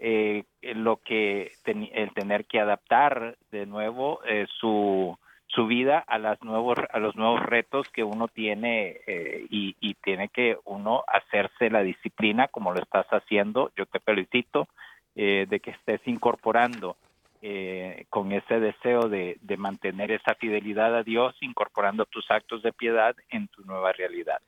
eh, 0.01 0.43
lo 0.75 0.97
que 0.97 1.51
el 1.65 2.13
tener 2.13 2.45
que 2.45 2.59
adaptar 2.59 3.37
de 3.51 3.65
nuevo 3.65 4.21
eh, 4.25 4.47
su 4.59 5.17
su 5.49 5.65
vida 5.65 5.99
a 5.99 6.19
las 6.19 6.41
nuevos 6.43 6.77
a 6.91 6.99
los 6.99 7.15
nuevos 7.15 7.41
retos 7.43 7.87
que 7.89 8.03
uno 8.03 8.27
tiene 8.27 9.01
eh, 9.07 9.45
y, 9.49 9.75
y, 9.79 9.95
tiene 9.95 10.29
que 10.29 10.57
uno 10.65 11.03
hacerse 11.07 11.69
la 11.69 11.81
disciplina 11.81 12.47
como 12.47 12.71
lo 12.71 12.79
estás 12.79 13.07
haciendo. 13.07 13.71
Yo 13.75 13.85
te 13.87 13.99
felicito 13.99 14.67
eh, 15.15 15.47
de 15.49 15.59
que 15.59 15.71
estés 15.71 16.01
incorporando 16.05 16.97
eh, 17.41 18.05
con 18.09 18.31
ese 18.31 18.59
deseo 18.59 19.09
de, 19.09 19.37
de, 19.41 19.57
mantener 19.57 20.11
esa 20.11 20.35
fidelidad 20.35 20.95
a 20.95 21.03
Dios 21.03 21.35
incorporando 21.41 22.05
tus 22.05 22.29
actos 22.29 22.61
de 22.61 22.71
piedad 22.71 23.15
en 23.29 23.47
tu 23.47 23.63
nueva 23.63 23.91
realidad. 23.91 24.39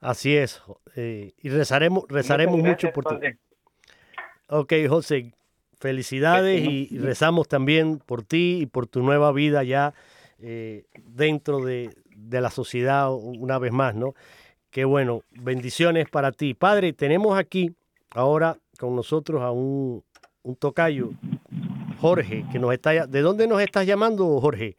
Así 0.00 0.36
es 0.36 0.62
y 0.96 1.48
rezaremos 1.48 2.06
rezaremos 2.08 2.58
mucho 2.58 2.90
por 2.90 3.04
ti 3.04 3.26
Ok, 4.52 4.72
José, 4.88 5.32
Felicidades 5.80 6.60
y 6.60 6.98
rezamos 6.98 7.48
también 7.48 8.00
por 8.00 8.22
ti 8.22 8.58
y 8.60 8.66
por 8.66 8.86
tu 8.86 9.02
nueva 9.02 9.32
vida 9.32 9.62
ya 9.62 9.94
eh, 10.40 10.84
dentro 11.06 11.60
de, 11.60 11.94
la 12.30 12.50
sociedad 12.50 13.10
una 13.14 13.58
vez 13.58 13.72
más, 13.72 13.94
¿no? 13.94 14.12
Qué 14.70 14.84
bueno, 14.84 15.22
bendiciones 15.30 16.10
para 16.10 16.32
ti. 16.32 16.52
Padre, 16.52 16.92
tenemos 16.92 17.38
aquí 17.38 17.74
ahora 18.10 18.58
con 18.78 18.94
nosotros 18.94 19.40
a 19.40 19.52
un, 19.52 20.04
tocayo, 20.58 21.12
Jorge, 21.98 22.44
que 22.52 22.58
nos 22.58 22.74
está... 22.74 23.06
¿De 23.06 23.20
dónde 23.22 23.46
nos 23.46 23.62
estás 23.62 23.86
llamando, 23.86 24.38
Jorge? 24.38 24.76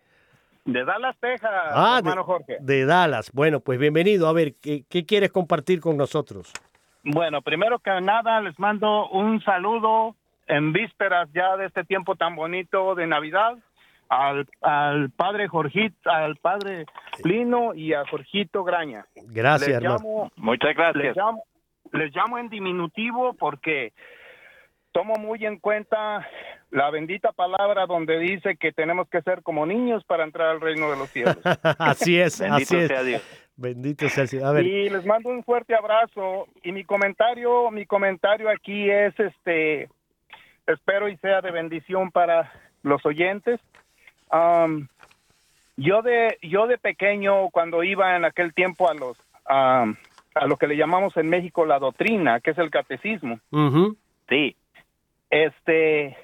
De 0.65 0.85
Dallas, 0.85 1.15
Texas, 1.19 1.49
ah, 1.51 1.95
hermano 1.97 2.23
Jorge. 2.25 2.57
De 2.59 2.85
Dallas. 2.85 3.31
Bueno, 3.33 3.59
pues 3.59 3.79
bienvenido. 3.79 4.27
A 4.27 4.33
ver, 4.33 4.53
¿qué, 4.53 4.85
¿qué 4.87 5.03
quieres 5.03 5.31
compartir 5.31 5.81
con 5.81 5.97
nosotros? 5.97 6.53
Bueno, 7.03 7.41
primero 7.41 7.79
que 7.79 8.01
nada 8.01 8.41
les 8.41 8.57
mando 8.59 9.09
un 9.09 9.41
saludo 9.43 10.15
en 10.47 10.73
vísperas 10.73 11.29
ya 11.33 11.57
de 11.57 11.65
este 11.67 11.83
tiempo 11.83 12.15
tan 12.15 12.35
bonito 12.35 12.95
de 12.95 13.07
Navidad 13.07 13.57
al, 14.09 14.47
al 14.61 15.09
padre 15.11 15.47
Jorgito, 15.47 16.09
al 16.09 16.35
padre 16.35 16.85
Lino 17.23 17.73
y 17.73 17.93
a 17.93 18.05
Jorgito 18.05 18.63
Graña. 18.63 19.05
Gracias, 19.15 19.69
hermano. 19.69 20.31
Muchas 20.35 20.75
gracias. 20.75 21.03
Les 21.03 21.15
llamo, 21.15 21.43
les 21.93 22.15
llamo 22.15 22.37
en 22.37 22.49
diminutivo 22.49 23.33
porque 23.33 23.93
tomo 24.91 25.15
muy 25.15 25.45
en 25.45 25.57
cuenta 25.57 26.27
la 26.69 26.89
bendita 26.89 27.31
palabra 27.31 27.85
donde 27.85 28.19
dice 28.19 28.57
que 28.57 28.71
tenemos 28.71 29.07
que 29.09 29.21
ser 29.21 29.41
como 29.43 29.65
niños 29.65 30.03
para 30.03 30.23
entrar 30.23 30.49
al 30.49 30.61
reino 30.61 30.91
de 30.91 30.97
los 30.97 31.09
cielos. 31.09 31.37
así 31.79 32.19
es, 32.19 32.41
así 32.41 32.75
es. 32.75 32.91
Bendito 33.61 34.09
sea 34.09 34.25
Dios. 34.25 34.43
A 34.43 34.51
ver. 34.51 34.65
Y 34.65 34.89
les 34.89 35.05
mando 35.05 35.29
un 35.29 35.43
fuerte 35.43 35.75
abrazo 35.75 36.47
y 36.63 36.71
mi 36.71 36.83
comentario, 36.83 37.69
mi 37.69 37.85
comentario 37.85 38.49
aquí 38.49 38.89
es 38.89 39.17
este 39.19 39.87
espero 40.65 41.07
y 41.09 41.17
sea 41.17 41.41
de 41.41 41.51
bendición 41.51 42.11
para 42.11 42.51
los 42.81 43.05
oyentes. 43.05 43.59
yo 45.77 46.01
de 46.01 46.37
yo 46.41 46.65
de 46.65 46.77
pequeño 46.79 47.49
cuando 47.49 47.83
iba 47.83 48.15
en 48.15 48.25
aquel 48.25 48.53
tiempo 48.53 48.89
a 48.89 48.95
los 48.95 49.17
a 49.45 50.47
lo 50.47 50.57
que 50.57 50.67
le 50.67 50.75
llamamos 50.75 51.15
en 51.17 51.29
México 51.29 51.65
la 51.65 51.77
doctrina, 51.77 52.39
que 52.39 52.51
es 52.51 52.57
el 52.57 52.71
catecismo. 52.71 53.39
Sí. 54.27 54.55
Este 55.29 56.17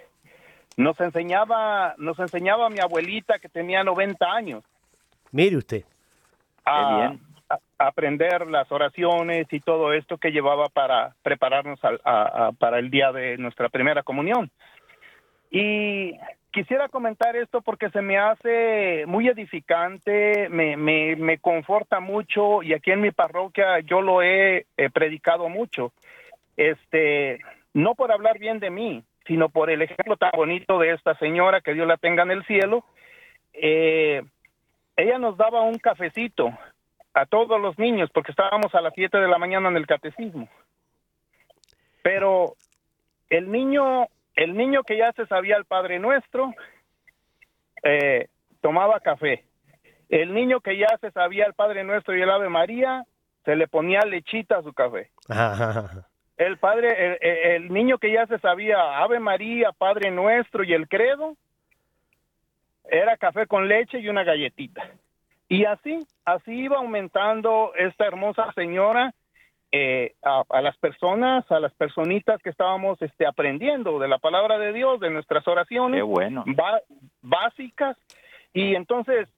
nos 0.75 0.99
enseñaba 0.99 1.93
nos 1.99 2.17
enseñaba 2.17 2.71
mi 2.71 2.79
abuelita 2.79 3.37
que 3.37 3.47
tenía 3.47 3.83
90 3.83 4.25
años. 4.25 4.63
Mire 5.31 5.57
usted. 5.57 5.83
bien 6.65 7.26
aprender 7.77 8.47
las 8.47 8.71
oraciones 8.71 9.47
y 9.51 9.59
todo 9.59 9.93
esto 9.93 10.17
que 10.17 10.31
llevaba 10.31 10.67
para 10.69 11.15
prepararnos 11.23 11.79
para 12.59 12.79
el 12.79 12.89
día 12.89 13.11
de 13.11 13.37
nuestra 13.37 13.69
primera 13.69 14.03
comunión. 14.03 14.51
Y 15.49 16.13
quisiera 16.51 16.89
comentar 16.89 17.35
esto 17.35 17.61
porque 17.61 17.89
se 17.89 18.01
me 18.01 18.17
hace 18.17 19.05
muy 19.05 19.27
edificante, 19.27 20.49
me, 20.49 20.75
me, 20.75 21.15
me 21.15 21.37
conforta 21.37 21.99
mucho 21.99 22.63
y 22.63 22.73
aquí 22.73 22.91
en 22.91 23.01
mi 23.01 23.11
parroquia 23.11 23.79
yo 23.81 24.01
lo 24.01 24.21
he, 24.21 24.65
predicado 24.93 25.49
mucho. 25.49 25.93
Este, 26.57 27.39
no 27.73 27.95
por 27.95 28.11
hablar 28.11 28.39
bien 28.39 28.59
de 28.59 28.71
mí, 28.71 29.03
sino 29.25 29.49
por 29.49 29.69
el 29.69 29.81
ejemplo 29.81 30.17
tan 30.17 30.31
bonito 30.35 30.79
de 30.79 30.93
esta 30.93 31.15
señora, 31.19 31.61
que 31.61 31.73
Dios 31.73 31.87
la 31.87 31.97
tenga 31.97 32.23
en 32.23 32.31
el 32.31 32.45
cielo. 32.45 32.83
Eh, 33.53 34.23
ella 34.95 35.19
nos 35.19 35.37
daba 35.37 35.61
un 35.61 35.77
cafecito 35.77 36.51
a 37.17 37.25
todos 37.25 37.59
los 37.59 37.77
niños 37.79 38.09
porque 38.13 38.31
estábamos 38.31 38.73
a 38.75 38.81
las 38.81 38.93
7 38.93 39.17
de 39.17 39.27
la 39.27 39.39
mañana 39.39 39.69
en 39.69 39.77
el 39.77 39.87
catecismo. 39.87 40.47
Pero 42.03 42.53
el 43.29 43.51
niño, 43.51 44.07
el 44.35 44.55
niño 44.55 44.83
que 44.83 44.97
ya 44.97 45.11
se 45.13 45.25
sabía 45.25 45.57
el 45.57 45.65
Padre 45.65 45.97
Nuestro, 45.99 46.53
eh, 47.83 48.27
tomaba 48.61 48.99
café. 48.99 49.45
El 50.09 50.33
niño 50.33 50.61
que 50.61 50.77
ya 50.77 50.95
se 51.01 51.11
sabía 51.11 51.45
el 51.45 51.53
Padre 51.53 51.83
Nuestro 51.83 52.15
y 52.15 52.21
el 52.21 52.29
Ave 52.29 52.49
María, 52.49 53.03
se 53.45 53.55
le 53.55 53.67
ponía 53.67 54.01
lechita 54.01 54.57
a 54.57 54.63
su 54.63 54.73
café. 54.73 55.09
el 56.37 56.57
padre, 56.57 57.17
el, 57.55 57.73
niño 57.73 57.97
que 57.97 58.11
ya 58.11 58.27
se 58.27 58.37
sabía 58.39 58.99
Ave 58.99 59.19
María, 59.19 59.71
Padre 59.71 60.11
Nuestro 60.11 60.63
y 60.63 60.73
el 60.73 60.87
Credo, 60.87 61.35
era 62.89 63.17
café 63.17 63.47
con 63.47 63.67
leche 63.67 63.99
y 63.99 64.07
una 64.07 64.23
galletita. 64.23 64.83
Y 65.49 65.65
así, 65.65 66.05
así 66.25 66.51
iba 66.51 66.77
aumentando 66.77 67.71
esta 67.75 68.05
hermosa 68.05 68.51
señora 68.53 69.13
eh, 69.71 70.15
a, 70.21 70.61
las 70.61 70.77
personas, 70.77 71.49
a 71.51 71.59
las 71.59 71.73
personitas 71.73 72.41
que 72.41 72.49
estábamos 72.49 73.01
este, 73.01 73.25
aprendiendo 73.25 73.99
de 73.99 74.07
la 74.07 74.17
palabra 74.17 74.57
de 74.57 74.73
Dios, 74.73 74.99
de 74.99 75.09
nuestras 75.09 75.47
oraciones 75.47 76.03
bueno. 76.03 76.43
básicas. 77.21 77.97
Y 78.53 78.75
entonces 78.75 79.29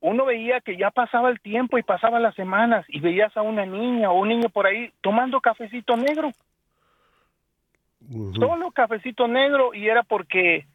uno 0.00 0.24
veía 0.26 0.60
que 0.60 0.76
ya 0.76 0.90
pasaba 0.90 1.28
el 1.28 1.40
tiempo 1.40 1.78
y 1.78 1.82
pasaban 1.82 2.22
las 2.22 2.34
semanas 2.34 2.84
y 2.88 3.00
veías 3.00 3.36
a 3.36 3.42
una 3.42 3.66
niña 3.66 4.10
o 4.10 4.20
un 4.20 4.28
niño 4.28 4.48
por 4.48 4.66
ahí 4.66 4.92
tomando 5.00 5.40
cafecito 5.40 5.96
negro. 5.96 6.30
Solo 8.34 8.70
cafecito 8.70 9.26
negro 9.26 9.74
y 9.74 9.88
era 9.88 10.02
porque 10.02 10.66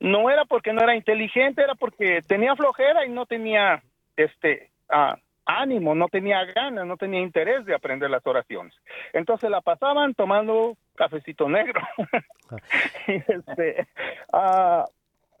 no 0.00 0.30
era 0.30 0.46
porque 0.46 0.72
no 0.72 0.82
era 0.82 0.96
inteligente, 0.96 1.62
era 1.62 1.74
porque 1.74 2.22
tenía 2.26 2.56
flojera 2.56 3.06
y 3.06 3.10
no 3.10 3.26
tenía 3.26 3.82
este 4.24 4.70
ah, 4.88 5.16
ánimo, 5.44 5.94
no 5.94 6.08
tenía 6.08 6.44
ganas, 6.44 6.86
no 6.86 6.96
tenía 6.96 7.20
interés 7.20 7.64
de 7.64 7.74
aprender 7.74 8.10
las 8.10 8.26
oraciones. 8.26 8.74
Entonces 9.12 9.50
la 9.50 9.60
pasaban 9.60 10.14
tomando 10.14 10.76
cafecito 10.94 11.48
negro. 11.48 11.80
este, 13.06 13.86
ah, 14.32 14.84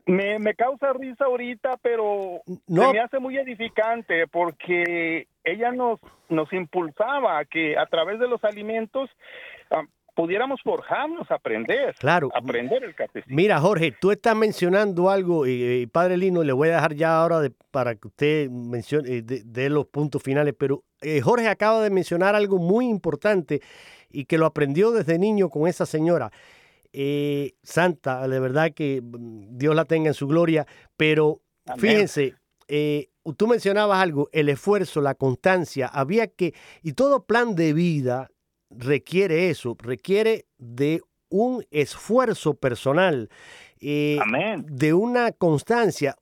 me, 0.06 0.38
me, 0.38 0.54
causa 0.54 0.92
risa 0.92 1.26
ahorita, 1.26 1.76
pero 1.82 2.40
no. 2.66 2.92
me 2.92 3.00
hace 3.00 3.18
muy 3.18 3.36
edificante 3.36 4.26
porque 4.26 5.28
ella 5.44 5.70
nos, 5.72 6.00
nos 6.28 6.52
impulsaba 6.52 7.38
a 7.38 7.44
que 7.44 7.76
a 7.78 7.86
través 7.86 8.18
de 8.18 8.28
los 8.28 8.42
alimentos 8.44 9.10
ah, 9.70 9.84
pudiéramos 10.14 10.60
forjarnos, 10.62 11.30
aprender. 11.30 11.94
Claro. 11.98 12.30
Aprender 12.34 12.84
el 12.84 12.94
catecismo. 12.94 13.34
Mira, 13.34 13.60
Jorge, 13.60 13.92
tú 14.00 14.10
estás 14.10 14.36
mencionando 14.36 15.10
algo, 15.10 15.46
y, 15.46 15.86
Padre 15.86 16.16
Lino, 16.16 16.42
le 16.42 16.52
voy 16.52 16.68
a 16.68 16.74
dejar 16.74 16.94
ya 16.94 17.20
ahora 17.20 17.48
para 17.70 17.94
que 17.94 18.08
usted 18.08 18.50
mencione, 18.50 19.22
de, 19.22 19.70
los 19.70 19.86
puntos 19.86 20.22
finales, 20.22 20.54
pero 20.58 20.84
eh, 21.00 21.20
Jorge 21.20 21.48
acaba 21.48 21.82
de 21.82 21.90
mencionar 21.90 22.34
algo 22.34 22.58
muy 22.58 22.88
importante 22.88 23.60
y 24.10 24.24
que 24.24 24.38
lo 24.38 24.46
aprendió 24.46 24.90
desde 24.90 25.18
niño 25.18 25.48
con 25.50 25.68
esa 25.68 25.86
señora. 25.86 26.30
Eh, 26.92 27.52
santa, 27.62 28.26
de 28.26 28.40
verdad 28.40 28.72
que 28.74 29.00
mm, 29.00 29.56
Dios 29.56 29.74
la 29.76 29.84
tenga 29.84 30.08
en 30.08 30.14
su 30.14 30.26
gloria, 30.26 30.66
pero 30.96 31.40
fíjense, 31.78 32.34
eh, 32.66 33.10
tú 33.36 33.46
mencionabas 33.46 34.02
algo, 34.02 34.28
el 34.32 34.48
esfuerzo, 34.48 35.00
la 35.00 35.14
constancia, 35.14 35.86
había 35.86 36.26
que, 36.26 36.54
y 36.82 36.92
todo 36.94 37.24
plan 37.24 37.54
de 37.54 37.72
vida 37.72 38.30
requiere 38.70 39.50
eso, 39.50 39.76
requiere 39.78 40.46
de 40.58 41.02
un 41.28 41.64
esfuerzo 41.70 42.54
personal, 42.54 43.28
eh, 43.80 44.18
de 44.64 44.94
una 44.94 45.32
constancia. 45.32 46.16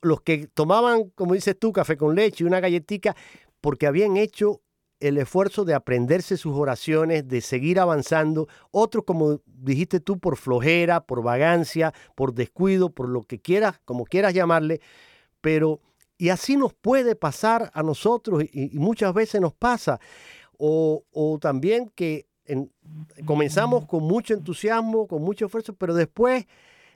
Los 0.00 0.20
que 0.20 0.46
tomaban, 0.48 1.10
como 1.14 1.34
dices 1.34 1.58
tú, 1.58 1.72
café 1.72 1.96
con 1.96 2.14
leche 2.14 2.44
y 2.44 2.46
una 2.46 2.60
galletita, 2.60 3.16
porque 3.60 3.86
habían 3.86 4.16
hecho 4.16 4.60
el 5.00 5.18
esfuerzo 5.18 5.64
de 5.64 5.74
aprenderse 5.74 6.36
sus 6.36 6.54
oraciones, 6.54 7.26
de 7.28 7.40
seguir 7.40 7.80
avanzando. 7.80 8.48
Otros, 8.70 9.04
como 9.04 9.40
dijiste 9.46 10.00
tú, 10.00 10.18
por 10.18 10.36
flojera, 10.36 11.00
por 11.04 11.22
vagancia, 11.22 11.92
por 12.14 12.34
descuido, 12.34 12.90
por 12.90 13.08
lo 13.08 13.22
que 13.22 13.40
quieras, 13.40 13.80
como 13.84 14.04
quieras 14.04 14.34
llamarle. 14.34 14.80
Pero, 15.40 15.80
y 16.16 16.30
así 16.30 16.56
nos 16.56 16.72
puede 16.72 17.16
pasar 17.16 17.70
a 17.74 17.82
nosotros 17.82 18.44
y 18.50 18.78
muchas 18.78 19.12
veces 19.12 19.40
nos 19.40 19.52
pasa 19.52 20.00
o, 20.58 21.38
también 21.40 21.90
que 21.94 22.26
comenzamos 23.24 23.86
con 23.86 24.02
mucho 24.04 24.34
entusiasmo, 24.34 25.06
con 25.06 25.22
mucho 25.22 25.46
esfuerzo, 25.46 25.74
pero 25.74 25.94
después 25.94 26.46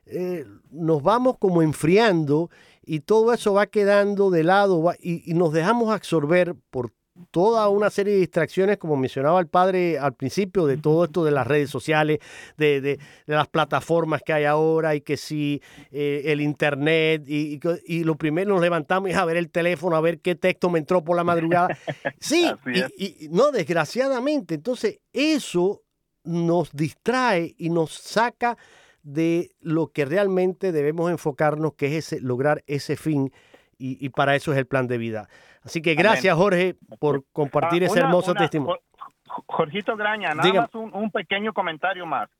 eh, 0.06 0.46
nos 0.70 1.02
vamos 1.02 1.36
como 1.38 1.62
enfriando 1.62 2.50
y 2.84 3.00
todo 3.00 3.32
eso 3.32 3.52
va 3.52 3.66
quedando 3.66 4.30
de 4.30 4.42
lado 4.44 4.82
y, 5.00 5.34
nos 5.34 5.52
dejamos 5.52 5.92
absorber 5.92 6.54
por 6.70 6.92
toda 7.30 7.68
una 7.68 7.90
serie 7.90 8.14
de 8.14 8.20
distracciones, 8.20 8.78
como 8.78 8.96
mencionaba 8.96 9.40
el 9.40 9.46
padre 9.46 9.98
al 9.98 10.14
principio, 10.14 10.66
de 10.66 10.76
todo 10.76 11.04
esto 11.04 11.24
de 11.24 11.30
las 11.30 11.46
redes 11.46 11.70
sociales, 11.70 12.18
de, 12.56 12.80
de, 12.80 12.98
las 13.26 13.48
plataformas 13.48 14.22
que 14.22 14.32
hay 14.32 14.44
ahora 14.44 14.94
y 14.94 15.00
que 15.00 15.16
si 15.16 15.62
eh, 15.90 16.22
el 16.26 16.40
internet 16.40 17.24
y, 17.26 17.60
y, 17.86 18.04
lo 18.04 18.16
primero 18.16 18.54
nos 18.54 18.60
levantamos 18.60 19.10
es 19.10 19.16
a 19.16 19.24
ver 19.24 19.36
el 19.36 19.50
teléfono, 19.50 19.96
a 19.96 20.00
ver 20.00 20.20
qué 20.20 20.34
texto 20.34 20.70
me 20.70 20.78
entró 20.78 21.02
por 21.04 21.16
la 21.16 21.24
madrugada. 21.24 21.76
Sí, 22.20 22.50
y, 22.96 23.24
y, 23.24 23.28
no, 23.30 23.50
desgraciadamente. 23.50 24.54
Entonces, 24.54 25.00
eso 25.12 25.82
nos 26.24 26.72
distrae 26.72 27.54
y 27.58 27.70
nos 27.70 27.92
saca 27.92 28.56
de 29.02 29.52
lo 29.60 29.90
que 29.92 30.04
realmente 30.04 30.72
debemos 30.72 31.10
enfocarnos, 31.10 31.74
que 31.74 31.86
es 31.86 32.12
ese, 32.12 32.20
lograr 32.20 32.62
ese 32.66 32.96
fin, 32.96 33.32
y, 33.80 34.08
para 34.08 34.34
eso 34.34 34.52
es 34.52 34.58
el 34.58 34.66
plan 34.66 34.88
de 34.88 34.98
vida. 34.98 35.28
Así 35.68 35.82
que 35.82 35.94
gracias, 35.94 36.34
Jorge, 36.34 36.76
por 36.98 37.24
compartir 37.30 37.82
ah, 37.82 37.86
ese 37.86 38.00
hermoso 38.00 38.32
testimonio. 38.32 38.80
Jorgito 39.26 39.94
Graña, 39.98 40.34
nada 40.34 40.50
más 40.62 40.74
un, 40.74 41.10
pequeño 41.10 41.52
comentario 41.52 42.06
más. 42.06 42.30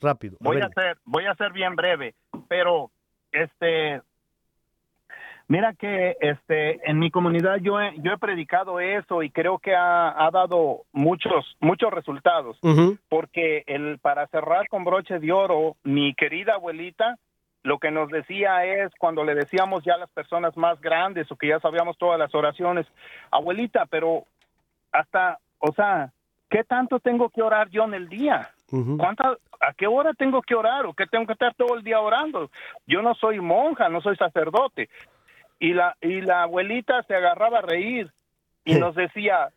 Rápido. 0.00 0.38
voy 0.40 0.62
a 0.62 0.70
ser, 0.70 0.96
voy 1.04 1.26
a 1.26 1.34
ser 1.34 1.52
bien 1.52 1.76
breve, 1.76 2.14
pero 2.48 2.90
este 3.32 4.00
Mira 5.46 5.74
que 5.74 6.16
este 6.20 6.80
en 6.88 6.98
mi 6.98 7.10
comunidad 7.10 7.56
yo 7.56 7.78
he, 7.80 7.92
yo 7.98 8.12
he 8.12 8.18
predicado 8.18 8.80
eso 8.80 9.22
y 9.22 9.30
creo 9.30 9.58
que 9.58 9.74
ha, 9.74 10.30
dado 10.32 10.84
muchos 10.92 11.56
muchos 11.60 11.92
resultados 11.92 12.56
porque 13.10 13.64
el 13.66 13.98
para 13.98 14.26
cerrar 14.28 14.68
con 14.68 14.84
broche 14.84 15.18
de 15.18 15.32
oro 15.32 15.76
mi 15.82 16.14
querida 16.14 16.54
abuelita 16.54 17.18
lo 17.62 17.78
que 17.78 17.90
nos 17.90 18.10
decía 18.10 18.64
es 18.64 18.92
cuando 18.98 19.24
le 19.24 19.34
decíamos 19.34 19.84
ya 19.84 19.94
a 19.94 19.98
las 19.98 20.10
personas 20.10 20.56
más 20.56 20.80
grandes 20.80 21.30
o 21.30 21.36
que 21.36 21.48
ya 21.48 21.60
sabíamos 21.60 21.98
todas 21.98 22.18
las 22.18 22.34
oraciones 22.34 22.86
abuelita 23.30 23.86
pero 23.86 24.24
hasta 24.92 25.38
o 25.58 25.72
sea 25.72 26.10
qué 26.48 26.64
tanto 26.64 27.00
tengo 27.00 27.28
que 27.28 27.42
orar 27.42 27.68
yo 27.68 27.84
en 27.84 27.94
el 27.94 28.08
día 28.08 28.50
¿Cuánta, 28.98 29.36
¿A 29.60 29.72
qué 29.74 29.86
hora 29.86 30.14
tengo 30.14 30.42
que 30.42 30.54
orar 30.54 30.86
o 30.86 30.94
qué 30.94 31.06
tengo 31.06 31.26
que 31.26 31.32
estar 31.32 31.54
todo 31.54 31.76
el 31.76 31.82
día 31.82 32.00
orando? 32.00 32.50
Yo 32.86 33.02
no 33.02 33.14
soy 33.14 33.40
monja, 33.40 33.88
no 33.88 34.00
soy 34.00 34.16
sacerdote, 34.16 34.88
y 35.58 35.74
la, 35.74 35.96
y 36.00 36.20
la 36.20 36.44
abuelita 36.44 37.02
se 37.02 37.14
agarraba 37.14 37.58
a 37.58 37.62
reír 37.62 38.10
y 38.64 38.74
nos 38.74 38.94
decía, 38.94 39.50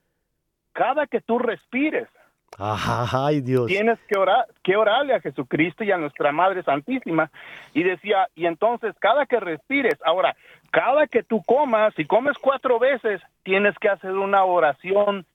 cada 0.74 1.08
que 1.08 1.22
tú 1.22 1.38
respires, 1.40 2.10
Ay, 2.58 3.42
Dios. 3.42 3.68
Tienes 3.68 4.00
que 4.08 4.18
orar, 4.18 4.46
que 4.64 4.76
orarle 4.76 5.14
a 5.14 5.22
Jesucristo 5.22 5.84
y 5.84 5.92
a 5.92 5.98
nuestra 5.98 6.32
Madre 6.32 6.64
Santísima. 6.64 7.32
Y 7.74 7.84
decía, 7.84 8.28
y 8.36 8.46
entonces 8.46 8.96
cada 9.00 9.26
que 9.26 9.40
respires, 9.40 9.96
ahora, 10.06 10.36
cada 10.72 11.08
que 11.08 11.24
tú 11.24 11.42
comas, 11.46 11.94
si 11.96 12.06
comes 12.06 12.38
cuatro 12.38 12.80
veces, 12.80 13.22
tienes 13.44 13.78
que 13.80 13.90
hacer 13.90 14.12
una 14.12 14.44
oración 14.44 15.26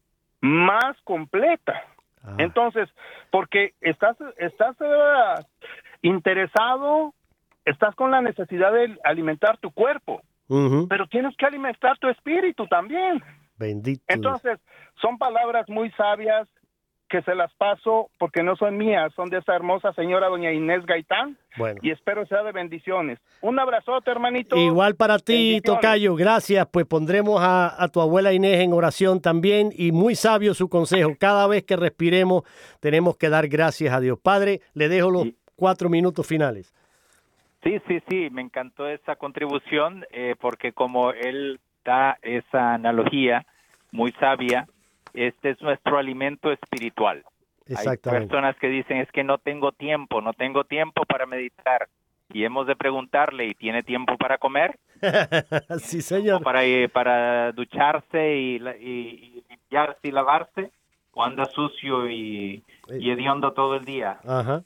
más 0.41 0.97
completa. 1.05 1.83
Ah. 2.23 2.37
Entonces, 2.39 2.89
porque 3.31 3.75
estás, 3.81 4.17
estás 4.37 4.77
uh, 4.81 5.43
interesado, 6.03 7.15
estás 7.65 7.95
con 7.95 8.11
la 8.11 8.21
necesidad 8.21 8.73
de 8.73 8.99
alimentar 9.05 9.59
tu 9.59 9.71
cuerpo 9.71 10.23
pero 10.89 11.07
tienes 11.07 11.37
que 11.37 11.47
alimentar 11.47 11.99
tu 11.99 12.09
espíritu 12.09 12.67
también. 12.67 13.23
Bendito. 13.59 14.03
Entonces, 14.09 14.59
son 15.01 15.19
palabras 15.19 15.69
muy 15.69 15.91
sabias 15.93 16.49
que 17.09 17.23
se 17.23 17.35
las 17.35 17.53
paso 17.55 18.11
porque 18.19 18.43
no 18.43 18.57
son 18.57 18.77
mías, 18.77 19.13
son 19.15 19.31
de 19.31 19.39
esa 19.39 19.55
hermosa 19.55 19.93
señora 19.95 20.29
doña 20.29 20.53
Inés 20.53 20.85
Gaitán. 20.87 21.37
Bueno. 21.57 21.81
Y 21.83 21.91
espero 21.91 22.27
sea 22.27 22.43
de 22.43 22.53
bendiciones. 22.53 23.19
Un 23.41 23.59
abrazote, 23.59 24.11
hermanito. 24.11 24.57
Igual 24.57 24.95
para 24.95 25.19
ti, 25.19 25.61
Tocayo. 25.65 26.15
Gracias. 26.15 26.67
Pues 26.71 26.87
pondremos 26.87 27.41
a, 27.43 27.83
a, 27.83 27.89
tu 27.89 28.01
abuela 28.01 28.33
Inés 28.33 28.61
en 28.61 28.73
oración 28.73 29.21
también. 29.21 29.71
Y 29.75 29.91
muy 29.93 30.15
sabio 30.15 30.55
su 30.55 30.69
consejo. 30.69 31.17
Cada 31.19 31.47
vez 31.47 31.65
que 31.65 31.77
respiremos, 31.77 32.45
tenemos 32.81 33.17
que 33.17 33.29
dar 33.29 33.49
gracias 33.49 33.93
a 33.93 34.01
Dios. 34.01 34.19
Padre, 34.23 34.61
le 34.75 34.89
dejo 34.89 35.11
los 35.11 35.29
cuatro 35.57 35.89
minutos 35.89 36.27
finales. 36.27 36.73
Sí, 37.65 37.81
sí, 37.89 38.01
sí, 38.09 38.29
me 38.31 38.43
encantó 38.43 38.89
esa 38.89 39.17
contribución 39.17 40.05
eh, 40.13 40.37
porque 40.41 40.73
como 40.73 41.11
él 41.11 41.59
da 41.85 42.19
esa 42.23 42.75
analogía 42.75 43.45
muy 43.91 44.13
sabia, 44.13 44.69
este 45.15 45.51
es 45.51 45.63
nuestro 45.63 45.99
alimento 45.99 46.51
espiritual. 46.53 47.25
Hay 47.77 47.99
personas 47.99 48.57
que 48.57 48.69
dicen 48.69 48.99
es 48.99 49.13
que 49.13 49.25
no 49.25 49.39
tengo 49.39 49.73
tiempo, 49.73 50.21
no 50.21 50.33
tengo 50.33 50.65
tiempo 50.65 51.05
para 51.05 51.27
meditar 51.27 51.89
y 52.33 52.45
hemos 52.45 52.67
de 52.67 52.77
preguntarle 52.77 53.47
¿y 53.47 53.55
tiene 53.55 53.83
tiempo 53.83 54.17
para 54.17 54.39
comer? 54.39 54.79
sí, 55.81 56.01
señor. 56.01 56.43
para 56.43 56.65
eh, 56.65 56.89
para 56.89 57.53
ducharse 57.53 58.37
y, 58.37 58.57
y, 58.57 59.45
limpiarse 59.51 60.09
y 60.09 60.11
lavarse 60.13 60.71
o 61.13 61.23
anda 61.23 61.45
sucio 61.47 62.09
y, 62.09 62.63
y 62.89 63.11
hediondo 63.11 63.53
todo 63.53 63.77
el 63.77 63.85
día. 63.85 64.19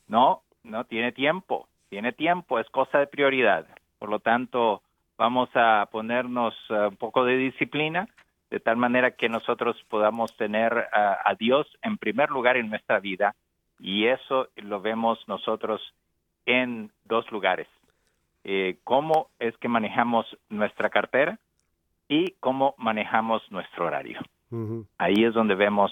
No, 0.06 0.42
no 0.62 0.84
tiene 0.84 1.12
tiempo 1.12 1.66
tiene 1.92 2.12
tiempo, 2.12 2.58
es 2.58 2.66
cosa 2.70 3.00
de 3.00 3.06
prioridad. 3.06 3.66
Por 3.98 4.08
lo 4.08 4.18
tanto, 4.18 4.80
vamos 5.18 5.50
a 5.54 5.86
ponernos 5.92 6.54
eh, 6.70 6.86
un 6.88 6.96
poco 6.96 7.26
de 7.26 7.36
disciplina 7.36 8.08
de 8.52 8.60
tal 8.60 8.76
manera 8.76 9.12
que 9.12 9.30
nosotros 9.30 9.82
podamos 9.88 10.36
tener 10.36 10.86
a 10.92 11.34
Dios 11.38 11.66
en 11.80 11.96
primer 11.96 12.28
lugar 12.28 12.58
en 12.58 12.68
nuestra 12.68 13.00
vida 13.00 13.34
y 13.80 14.08
eso 14.08 14.48
lo 14.56 14.82
vemos 14.82 15.18
nosotros 15.26 15.80
en 16.44 16.90
dos 17.06 17.32
lugares. 17.32 17.66
Eh, 18.44 18.76
cómo 18.84 19.30
es 19.38 19.56
que 19.56 19.68
manejamos 19.68 20.26
nuestra 20.50 20.90
cartera 20.90 21.38
y 22.08 22.32
cómo 22.40 22.74
manejamos 22.76 23.42
nuestro 23.50 23.86
horario. 23.86 24.20
Ahí 24.98 25.24
es 25.24 25.32
donde 25.32 25.54
vemos 25.54 25.90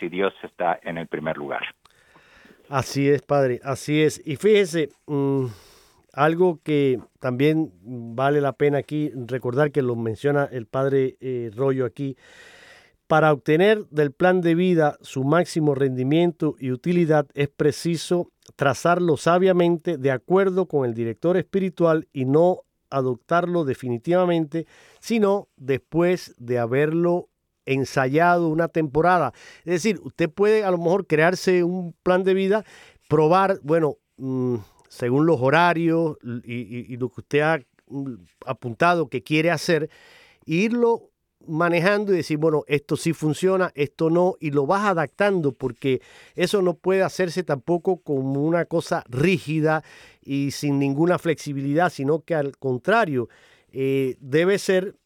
si 0.00 0.08
Dios 0.08 0.34
está 0.42 0.80
en 0.82 0.98
el 0.98 1.06
primer 1.06 1.36
lugar. 1.36 1.62
Así 2.68 3.08
es, 3.08 3.22
padre, 3.22 3.60
así 3.62 4.02
es. 4.02 4.20
Y 4.26 4.34
fíjese, 4.34 4.88
mm, 5.06 5.46
algo 6.12 6.60
que 6.62 7.00
también 7.18 7.72
vale 7.82 8.40
la 8.40 8.52
pena 8.52 8.78
aquí 8.78 9.12
recordar 9.14 9.72
que 9.72 9.82
lo 9.82 9.96
menciona 9.96 10.44
el 10.44 10.66
padre 10.66 11.16
eh, 11.20 11.50
Rollo 11.54 11.84
aquí. 11.84 12.16
Para 13.06 13.32
obtener 13.32 13.86
del 13.90 14.12
plan 14.12 14.40
de 14.40 14.54
vida 14.54 14.96
su 15.00 15.24
máximo 15.24 15.74
rendimiento 15.74 16.54
y 16.58 16.70
utilidad 16.70 17.26
es 17.34 17.48
preciso 17.48 18.30
trazarlo 18.54 19.16
sabiamente 19.16 19.98
de 19.98 20.10
acuerdo 20.12 20.66
con 20.66 20.84
el 20.84 20.94
director 20.94 21.36
espiritual 21.36 22.06
y 22.12 22.24
no 22.24 22.62
adoptarlo 22.88 23.64
definitivamente, 23.64 24.66
sino 25.00 25.48
después 25.56 26.34
de 26.38 26.58
haberlo 26.58 27.28
ensayado 27.66 28.48
una 28.48 28.68
temporada. 28.68 29.32
Es 29.64 29.72
decir, 29.72 30.00
usted 30.02 30.30
puede 30.30 30.64
a 30.64 30.70
lo 30.70 30.78
mejor 30.78 31.06
crearse 31.06 31.62
un 31.64 31.94
plan 32.02 32.24
de 32.24 32.34
vida, 32.34 32.64
probar, 33.08 33.60
bueno, 33.62 33.96
mm, 34.16 34.56
según 34.90 35.24
los 35.24 35.40
horarios 35.40 36.18
y, 36.44 36.96
lo 36.96 37.08
que 37.08 37.20
usted 37.20 37.40
ha 37.40 37.60
mm, 37.86 38.14
apuntado 38.44 39.08
que 39.08 39.22
quiere 39.22 39.50
hacer, 39.50 39.88
irlo 40.44 41.10
manejando 41.46 42.12
y 42.12 42.16
decir, 42.16 42.36
bueno, 42.36 42.64
esto 42.66 42.96
sí 42.96 43.12
funciona, 43.12 43.70
esto 43.74 44.10
no, 44.10 44.34
y 44.40 44.50
lo 44.50 44.66
vas 44.66 44.84
adaptando 44.84 45.52
porque 45.52 46.02
eso 46.34 46.60
no 46.60 46.74
puede 46.74 47.02
hacerse 47.02 47.44
tampoco 47.44 48.02
como 48.02 48.44
una 48.44 48.66
cosa 48.66 49.04
rígida 49.08 49.82
y 50.20 50.50
sin 50.50 50.78
ninguna 50.80 51.18
flexibilidad, 51.18 51.90
sino 51.90 52.22
que 52.22 52.34
al 52.34 52.58
contrario, 52.58 53.28
eh, 53.72 54.16
debe 54.20 54.58
ser 54.58 54.96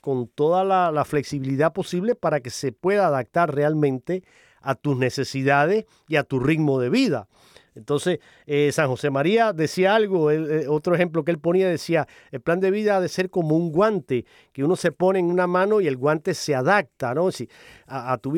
con 0.00 0.28
toda 0.28 0.64
la, 0.64 1.04
flexibilidad 1.04 1.72
posible 1.72 2.14
para 2.14 2.40
que 2.40 2.50
se 2.50 2.70
pueda 2.70 3.08
adaptar 3.08 3.54
realmente 3.54 4.22
a 4.60 4.76
tus 4.76 4.96
necesidades 4.96 5.84
y 6.06 6.16
a 6.16 6.22
tu 6.22 6.38
ritmo 6.38 6.78
de 6.78 6.90
vida. 6.90 7.28
Entonces, 7.74 8.18
eh, 8.46 8.70
San 8.72 8.88
José 8.88 9.10
María 9.10 9.52
decía 9.52 9.94
algo, 9.94 10.30
eh, 10.30 10.66
otro 10.68 10.94
ejemplo 10.94 11.24
que 11.24 11.30
él 11.30 11.38
ponía 11.38 11.68
decía, 11.68 12.06
el 12.30 12.40
plan 12.40 12.60
de 12.60 12.70
vida 12.70 12.96
ha 12.96 13.00
de 13.00 13.08
ser 13.08 13.30
como 13.30 13.56
un 13.56 13.72
guante, 13.72 14.26
que 14.52 14.64
uno 14.64 14.76
se 14.76 14.92
pone 14.92 15.18
en 15.18 15.26
una 15.26 15.46
mano 15.46 15.80
y 15.80 15.86
el 15.86 15.96
guante 15.96 16.34
se 16.34 16.54
adapta, 16.54 17.14
¿no? 17.14 17.30
Si, 17.30 17.48
a, 17.86 18.16
tu. 18.18 18.34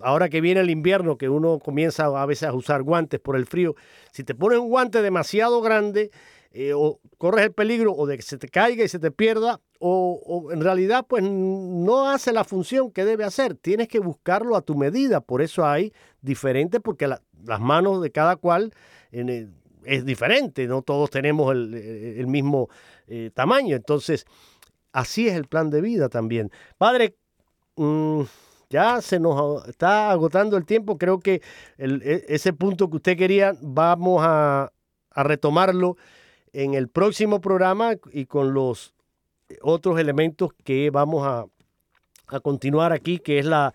Ahora 0.00 0.28
que 0.28 0.40
viene 0.40 0.60
el 0.60 0.70
invierno, 0.70 1.16
que 1.16 1.28
uno 1.28 1.60
comienza 1.60 2.06
a 2.06 2.26
veces 2.26 2.48
a 2.48 2.52
usar 2.52 2.82
guantes 2.82 3.20
por 3.20 3.36
el 3.36 3.46
frío, 3.46 3.76
si 4.12 4.24
te 4.24 4.34
pones 4.34 4.58
un 4.58 4.68
guante 4.68 5.02
demasiado 5.02 5.60
grande, 5.60 6.10
eh, 6.50 6.72
o 6.74 7.00
corres 7.18 7.44
el 7.44 7.52
peligro 7.52 7.92
o 7.92 8.06
de 8.06 8.16
que 8.16 8.22
se 8.22 8.38
te 8.38 8.48
caiga 8.48 8.82
y 8.82 8.88
se 8.88 8.98
te 8.98 9.10
pierda, 9.10 9.60
o, 9.80 10.50
en 10.52 10.60
realidad 10.60 11.06
pues 11.08 11.22
no 11.22 12.08
hace 12.08 12.32
la 12.32 12.44
función 12.44 12.90
que 12.90 13.04
debe 13.04 13.24
hacer. 13.24 13.54
Tienes 13.54 13.88
que 13.88 14.00
buscarlo 14.00 14.56
a 14.56 14.62
tu 14.62 14.74
medida. 14.74 15.20
Por 15.20 15.42
eso 15.42 15.64
hay 15.64 15.92
diferentes, 16.20 16.80
porque 16.80 17.06
las 17.06 17.60
manos 17.60 18.02
de 18.02 18.10
cada 18.10 18.36
cual 18.36 18.72
es 19.10 20.04
diferente. 20.04 20.66
No 20.66 20.82
todos 20.82 21.10
tenemos 21.10 21.52
el, 21.52 22.26
mismo 22.26 22.68
eh, 23.06 23.30
tamaño. 23.32 23.76
Entonces, 23.76 24.26
así 24.92 25.28
es 25.28 25.34
el 25.34 25.46
plan 25.46 25.70
de 25.70 25.80
vida 25.80 26.08
también. 26.08 26.50
Padre, 26.76 27.16
mm, 27.76 28.22
ya 28.70 29.00
se 29.00 29.20
nos 29.20 29.66
está 29.68 30.10
agotando 30.10 30.56
el 30.56 30.64
tiempo. 30.64 30.98
Creo 30.98 31.20
que 31.20 31.40
e, 31.78 32.24
ese 32.28 32.52
punto 32.52 32.90
que 32.90 32.96
usted 32.96 33.16
quería, 33.16 33.54
vamos 33.62 34.22
a, 34.24 34.72
a 35.10 35.22
retomarlo 35.22 35.96
en 36.52 36.74
el 36.74 36.88
próximo 36.88 37.40
programa 37.40 37.92
y 38.12 38.26
con 38.26 38.54
los 38.54 38.94
otros 39.62 39.98
elementos 39.98 40.52
que 40.64 40.90
vamos 40.90 41.26
a, 41.26 41.46
a 42.28 42.40
continuar 42.40 42.92
aquí, 42.92 43.18
que 43.18 43.38
es 43.38 43.46
la, 43.46 43.74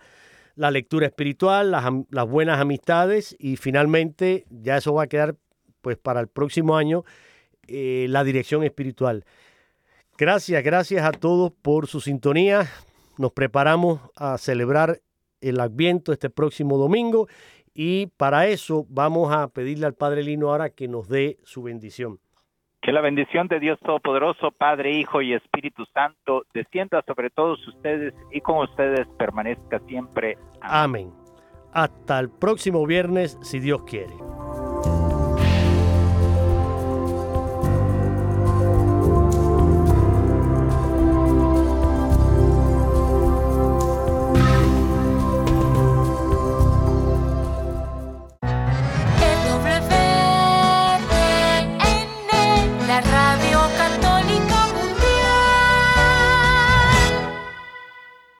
la 0.56 0.70
lectura 0.70 1.06
espiritual, 1.06 1.70
las, 1.70 1.84
las 2.10 2.28
buenas 2.28 2.60
amistades 2.60 3.36
y 3.38 3.56
finalmente 3.56 4.46
ya 4.50 4.76
eso 4.76 4.94
va 4.94 5.04
a 5.04 5.06
quedar 5.08 5.36
pues 5.80 5.96
para 5.98 6.20
el 6.20 6.28
próximo 6.28 6.76
año 6.76 7.04
eh, 7.66 8.06
la 8.08 8.24
dirección 8.24 8.64
espiritual. 8.64 9.24
Gracias, 10.16 10.62
gracias 10.62 11.04
a 11.04 11.12
todos 11.12 11.52
por 11.52 11.88
su 11.88 12.00
sintonía. 12.00 12.70
Nos 13.18 13.32
preparamos 13.32 14.00
a 14.16 14.38
celebrar 14.38 15.02
el 15.40 15.60
Adviento 15.60 16.12
este 16.12 16.30
próximo 16.30 16.78
domingo 16.78 17.28
y 17.74 18.06
para 18.16 18.46
eso 18.46 18.86
vamos 18.88 19.32
a 19.32 19.48
pedirle 19.48 19.86
al 19.86 19.94
Padre 19.94 20.22
Lino 20.22 20.50
ahora 20.50 20.70
que 20.70 20.88
nos 20.88 21.08
dé 21.08 21.38
su 21.42 21.62
bendición. 21.62 22.20
Que 22.84 22.92
la 22.92 23.00
bendición 23.00 23.48
de 23.48 23.60
Dios 23.60 23.78
Todopoderoso, 23.80 24.50
Padre, 24.50 24.92
Hijo 24.92 25.22
y 25.22 25.32
Espíritu 25.32 25.86
Santo, 25.94 26.44
descienda 26.52 27.02
sobre 27.06 27.30
todos 27.30 27.66
ustedes 27.66 28.12
y 28.30 28.42
con 28.42 28.58
ustedes 28.58 29.08
permanezca 29.18 29.80
siempre. 29.88 30.36
Amén. 30.60 31.10
Hasta 31.72 32.20
el 32.20 32.28
próximo 32.28 32.84
viernes, 32.86 33.38
si 33.40 33.58
Dios 33.58 33.84
quiere. 33.84 34.12